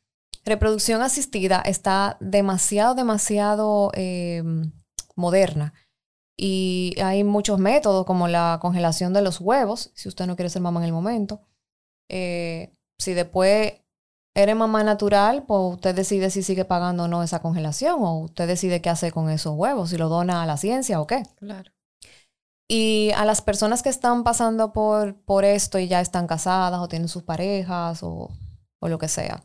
reproducción 0.44 1.00
asistida 1.00 1.62
está 1.64 2.16
demasiado, 2.18 2.96
demasiado 2.96 3.92
eh, 3.94 4.42
moderna. 5.14 5.74
Y 6.37 6.96
hay 7.00 7.22
muchos 7.24 7.59
métodos 7.59 8.07
como 8.07 8.29
la 8.29 8.59
congelación 8.61 9.12
de 9.12 9.22
los 9.22 9.40
huevos, 9.40 9.92
si 9.94 10.09
usted 10.09 10.27
no 10.27 10.37
quiere 10.37 10.50
ser 10.50 10.62
mamá 10.62 10.81
en 10.81 10.87
el 10.87 10.92
momento. 10.92 11.42
Eh, 12.09 12.72
si 12.98 13.14
después 13.14 13.74
eres 14.35 14.57
mamá 14.57 14.83
natural, 14.83 15.44
pues 15.46 15.74
usted 15.74 15.94
decide 15.94 16.31
si 16.31 16.42
sigue 16.42 16.64
pagando 16.64 17.05
o 17.05 17.09
no 17.09 17.22
esa 17.22 17.40
congelación 17.40 18.03
o 18.03 18.18
usted 18.18 18.48
decide 18.48 18.83
qué 18.83 18.90
hace 18.90 19.12
con 19.12 19.31
esos 19.31 19.55
huevos, 19.55 19.90
si 19.90 19.96
lo 19.96 20.09
dona 20.09 20.42
a 20.42 20.46
la 20.46 20.57
ciencia 20.57 21.00
o 21.00 21.07
qué. 21.07 21.22
Claro. 21.37 21.70
Y 22.68 23.12
a 23.16 23.24
las 23.24 23.42
personas 23.42 23.83
que 23.83 23.90
están 23.90 24.24
pasando 24.24 24.72
por, 24.72 25.16
por 25.22 25.44
esto 25.44 25.79
y 25.79 25.87
ya 25.87 26.00
están 26.00 26.27
casadas 26.27 26.81
o 26.81 26.88
tienen 26.88 27.09
sus 27.09 27.22
parejas 27.22 28.03
o, 28.03 28.31
o 28.81 28.88
lo 28.88 28.98
que 28.98 29.09
sea, 29.09 29.44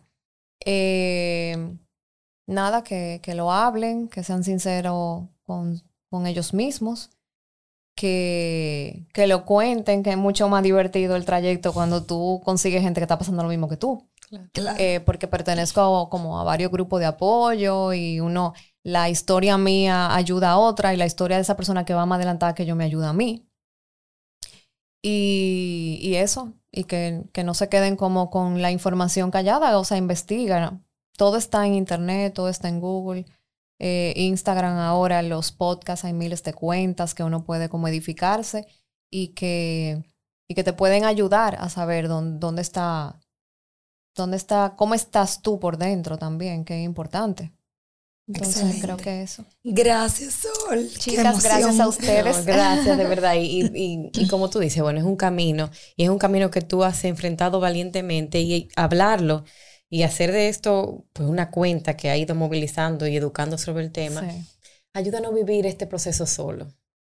eh, 0.66 1.78
nada, 2.48 2.84
que, 2.84 3.20
que, 3.22 3.36
lo 3.36 3.52
hablen, 3.52 4.08
que 4.08 4.24
sean 4.24 4.44
sinceros 4.44 5.26
con, 5.50 6.26
ellos 6.28 6.54
mismos, 6.54 7.10
que, 7.96 9.08
que 9.14 9.28
lo 9.28 9.46
cuenten, 9.46 10.04
que 10.04 10.12
es 10.12 10.18
mucho 10.18 10.48
más 10.48 10.64
divertido 10.64 11.16
el 11.16 11.26
trayecto 11.26 11.74
cuando 11.74 12.04
tú 12.04 12.42
consigues 12.46 12.84
gente 12.84 13.00
que 13.00 13.06
está 13.06 13.18
pasando 13.18 13.44
lo 13.44 13.50
mismo 13.50 13.68
que 13.68 13.78
tú. 13.78 14.08
Eh, 14.78 15.00
porque 15.06 15.28
pertenezco 15.28 15.82
a, 15.82 16.10
como 16.10 16.40
a 16.40 16.44
varios 16.44 16.72
grupos 16.72 17.00
de 17.00 17.08
apoyo 17.08 17.94
y 17.94 18.20
uno, 18.20 18.54
la 18.84 19.10
historia 19.10 19.58
mía 19.58 20.14
ayuda 20.14 20.52
a 20.52 20.58
otra 20.60 20.94
y 20.94 20.98
la 20.98 21.08
historia 21.08 21.38
de 21.38 21.42
esa 21.42 21.56
persona 21.56 21.84
que 21.84 21.96
va 21.96 22.06
más 22.06 22.18
adelantada 22.18 22.54
que 22.54 22.66
yo 22.68 22.76
me 22.76 22.84
ayuda 22.84 23.10
a 23.10 23.14
mí. 23.14 23.48
Y, 25.02 25.98
y 26.02 26.16
eso, 26.16 26.54
y 26.72 26.84
que, 26.84 27.24
que, 27.34 27.44
no 27.44 27.54
se 27.54 27.70
queden 27.70 27.96
como 27.96 28.30
con 28.30 28.62
la 28.62 28.70
información 28.70 29.32
callada, 29.32 29.78
o 29.80 29.86
sea, 29.86 29.98
investigan. 29.98 30.86
Todo 31.18 31.38
está 31.38 31.66
en 31.66 31.74
internet, 31.74 32.34
todo 32.34 32.50
está 32.50 32.68
en 32.70 32.80
Google. 32.80 33.26
Eh, 33.80 34.14
Instagram 34.18 34.78
ahora, 34.78 35.22
los 35.22 35.52
podcasts, 35.52 36.06
hay 36.06 36.14
miles 36.14 36.44
de 36.44 36.54
cuentas 36.54 37.14
que 37.14 37.24
uno 37.24 37.44
puede 37.46 37.70
como 37.70 37.88
edificarse 37.88 38.66
y 39.10 39.30
que, 39.30 40.04
y 40.48 40.56
que 40.56 40.64
te 40.64 40.74
pueden 40.74 41.06
ayudar 41.06 41.56
a 41.60 41.70
saber 41.70 42.08
dónde, 42.10 42.40
dónde 42.40 42.62
está, 42.62 43.20
dónde 44.16 44.38
está, 44.38 44.76
cómo 44.78 44.94
estás 44.96 45.42
tú 45.42 45.60
por 45.60 45.78
dentro 45.78 46.18
también, 46.18 46.66
que 46.66 46.80
es 46.80 46.86
importante. 46.86 47.54
Entonces 48.28 48.58
Excelente. 48.58 48.82
creo 48.82 48.98
que 48.98 49.22
eso. 49.24 49.44
Gracias, 49.64 50.36
Sol. 50.36 50.88
Chicas, 51.00 51.42
gracias 51.44 51.80
a 51.80 51.88
ustedes. 51.88 52.38
No, 52.38 52.44
gracias, 52.44 52.96
de 52.98 53.06
verdad. 53.06 53.34
Y, 53.36 53.66
y- 53.74 54.12
y 54.14 54.28
como 54.28 54.52
tú 54.52 54.60
dices, 54.60 54.84
bueno, 54.84 55.00
es 55.00 55.06
un 55.06 55.16
camino 55.16 55.72
y 55.96 56.04
es 56.04 56.10
un 56.10 56.20
camino 56.20 56.52
que 56.52 56.62
tú 56.62 56.84
has 56.84 57.04
enfrentado 57.06 57.60
valientemente 57.60 58.40
y 58.42 58.70
hablarlo 58.76 59.46
y 59.90 60.04
hacer 60.04 60.32
de 60.32 60.50
esto 60.50 61.06
pues 61.14 61.28
una 61.28 61.50
cuenta 61.52 61.96
que 61.98 62.10
ha 62.10 62.18
ido 62.18 62.36
movilizando 62.36 63.08
y 63.08 63.16
educando 63.18 63.58
sobre 63.58 63.84
el 63.84 63.92
tema, 63.92 64.22
Sí. 64.22 64.46
ayuda 64.94 65.18
a 65.18 65.22
no 65.22 65.32
vivir 65.34 65.66
este 65.66 65.88
proceso 65.88 66.26
solo, 66.26 66.68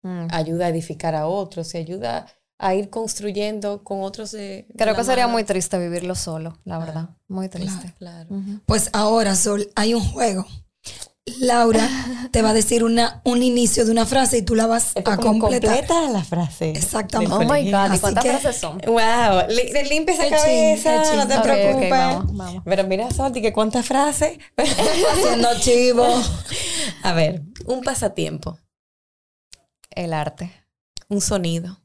Mm. 0.04 0.28
ayuda 0.32 0.66
a 0.66 0.70
edificar 0.70 1.16
a 1.16 1.28
otros 1.28 1.74
y 1.74 1.78
ayuda 1.80 2.28
a 2.60 2.74
ir 2.76 2.90
construyendo 2.90 3.84
con 3.84 4.02
otros. 4.04 4.32
de- 4.32 4.66
Creo 4.78 4.96
que 4.96 5.04
sería 5.04 5.26
mano. 5.26 5.34
muy 5.34 5.44
triste 5.44 5.78
vivirlo 5.80 6.16
solo, 6.16 6.58
la 6.64 6.78
verdad. 6.80 7.10
Muy 7.28 7.50
triste. 7.50 7.94
Claro. 7.98 8.30
Pues 8.66 8.90
ahora, 8.94 9.36
Sol, 9.36 9.70
hay 9.76 9.94
un 9.94 10.04
juego. 10.04 10.46
Laura 11.40 11.90
te 12.32 12.44
va 12.44 12.52
a 12.52 12.54
decir 12.54 12.84
una, 12.84 13.22
un 13.26 13.42
inicio 13.42 13.84
de 13.84 13.92
una 13.92 14.06
frase 14.06 14.38
y 14.38 14.42
tú 14.44 14.54
la 14.54 14.68
vas 14.68 14.92
Esto 14.96 15.10
a 15.12 15.18
como 15.18 15.40
completar. 15.40 15.72
completa 15.78 16.10
la 16.12 16.24
frase. 16.24 16.70
Exactamente. 16.72 17.34
Oh 17.34 17.40
my 17.40 17.66
God, 17.72 17.76
Así 17.76 17.98
¿y 17.98 18.00
cuántas 18.00 18.24
que- 18.24 18.30
frases 18.38 18.62
son? 18.62 18.78
Wow, 18.86 19.48
le 19.50 19.84
limpia 19.86 20.14
esa 20.14 20.30
cabeza, 20.30 21.16
no 21.16 21.28
te 21.28 21.40
preocupes. 21.40 21.90
vamos, 21.90 22.38
vamos. 22.38 22.64
Pero 22.64 22.84
mira, 22.84 23.10
Santi, 23.10 23.42
que 23.42 23.52
cuántas 23.54 23.88
frases. 23.88 24.38
Haciendo 24.56 25.50
chivo. 25.60 26.06
A 27.02 27.14
ver, 27.14 27.42
un 27.66 27.82
pasatiempo, 27.82 28.60
El 29.90 30.14
arte, 30.14 30.52
un 31.10 31.22
sonido, 31.22 31.82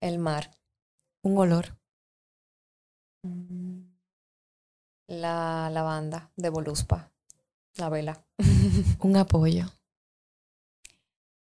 el 0.00 0.18
mar, 0.20 0.52
un 1.24 1.36
olor, 1.38 1.76
la 5.08 5.68
lavanda 5.70 6.30
de 6.36 6.48
Voluspa, 6.50 7.12
la 7.76 7.88
vela, 7.88 8.24
un 9.00 9.16
apoyo, 9.16 9.66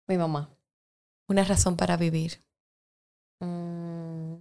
mi 0.07 0.17
mamá. 0.19 0.51
una 1.29 1.45
razón 1.45 1.77
para 1.77 1.97
vivir. 1.97 2.43
Mm. 3.41 4.35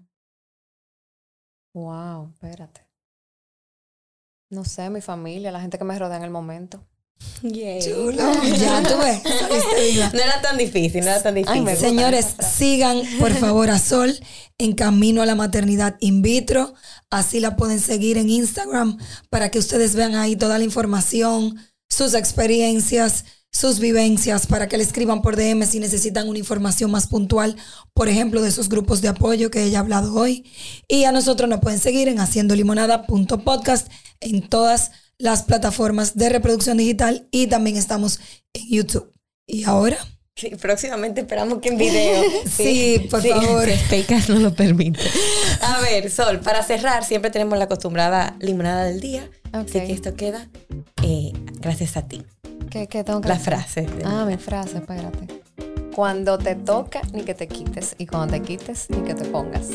Wow, 1.73 2.32
espérate. 2.34 2.86
No 4.49 4.65
sé, 4.65 4.89
mi 4.89 4.99
familia, 4.99 5.51
la 5.51 5.61
gente 5.61 5.77
que 5.77 5.84
me 5.84 5.97
rodea 5.97 6.17
en 6.17 6.23
el 6.23 6.32
momento. 6.32 6.84
Chulo. 7.41 8.34
Ya 8.57 8.82
tú 8.84 8.97
ves. 8.97 9.21
saliste 9.39 9.91
viva. 9.91 10.09
No 10.13 10.19
era 10.19 10.41
tan 10.41 10.57
difícil, 10.57 11.01
no 11.01 11.11
era 11.11 11.21
tan 11.21 11.36
difícil. 11.36 11.67
Ay. 11.67 11.75
Señores, 11.75 12.25
sigan 12.57 13.01
por 13.19 13.32
favor 13.34 13.69
a 13.69 13.80
Sol 13.80 14.17
en 14.57 14.73
Camino 14.73 15.21
a 15.21 15.25
la 15.25 15.36
Maternidad 15.36 15.97
In 15.99 16.21
Vitro. 16.21 16.73
Así 17.09 17.39
la 17.39 17.55
pueden 17.55 17.80
seguir 17.80 18.17
en 18.17 18.30
Instagram 18.30 18.97
para 19.30 19.51
que 19.51 19.59
ustedes 19.59 19.95
vean 19.95 20.15
ahí 20.15 20.36
toda 20.36 20.57
la 20.57 20.63
información, 20.63 21.57
sus 21.89 22.13
experiencias, 22.13 23.25
sus 23.51 23.79
vivencias, 23.79 24.47
para 24.47 24.67
que 24.67 24.77
le 24.77 24.83
escriban 24.83 25.21
por 25.21 25.35
DM 25.35 25.65
si 25.65 25.79
necesitan 25.79 26.29
una 26.29 26.39
información 26.39 26.91
más 26.91 27.07
puntual, 27.07 27.55
por 27.93 28.07
ejemplo, 28.07 28.41
de 28.41 28.49
esos 28.49 28.69
grupos 28.69 29.01
de 29.01 29.07
apoyo 29.07 29.49
que 29.49 29.63
ella 29.63 29.79
ha 29.79 29.81
hablado 29.81 30.13
hoy. 30.15 30.45
Y 30.87 31.05
a 31.05 31.11
nosotros 31.11 31.49
nos 31.49 31.59
pueden 31.59 31.79
seguir 31.79 32.07
en 32.07 32.19
haciendolimonada.podcast 32.19 33.91
en 34.19 34.47
todas 34.47 34.91
las 35.17 35.43
plataformas 35.43 36.15
de 36.15 36.29
reproducción 36.29 36.77
digital 36.77 37.27
y 37.31 37.47
también 37.47 37.75
estamos 37.75 38.19
en 38.53 38.69
YouTube. 38.69 39.11
Y 39.47 39.63
ahora... 39.63 39.97
Sí, 40.39 40.55
próximamente 40.55 41.21
esperamos 41.21 41.59
que 41.59 41.69
en 41.69 41.77
video. 41.77 42.23
Sí, 42.49 43.07
por 43.11 43.21
favor. 43.21 43.65
Si 43.65 43.77
Speakers 43.77 44.29
no 44.29 44.39
lo 44.39 44.53
permite. 44.53 45.01
A 45.61 45.81
ver, 45.81 46.09
Sol, 46.09 46.39
para 46.39 46.63
cerrar, 46.63 47.03
siempre 47.03 47.29
tenemos 47.29 47.57
la 47.57 47.65
acostumbrada 47.65 48.35
limonada 48.39 48.85
del 48.85 49.01
día. 49.01 49.29
Así 49.51 49.79
que 49.81 49.91
esto 49.91 50.13
queda 50.13 50.47
eh, 51.03 51.33
gracias 51.59 51.97
a 51.97 52.07
ti. 52.07 52.23
¿Qué, 52.69 52.87
qué 52.87 53.03
tengo 53.03 53.19
que 53.19 53.27
La 53.27 53.39
frase. 53.39 53.87
Ah, 54.05 54.25
mi 54.25 54.37
frase, 54.37 54.77
espérate. 54.77 55.27
Cuando 55.93 56.37
te 56.37 56.55
toca, 56.55 57.01
ni 57.11 57.23
que 57.23 57.33
te 57.33 57.47
quites. 57.47 57.95
Y 57.97 58.05
cuando 58.05 58.33
te 58.35 58.41
quites, 58.41 58.89
ni 58.89 59.01
que 59.01 59.15
te 59.15 59.25
pongas. 59.25 59.67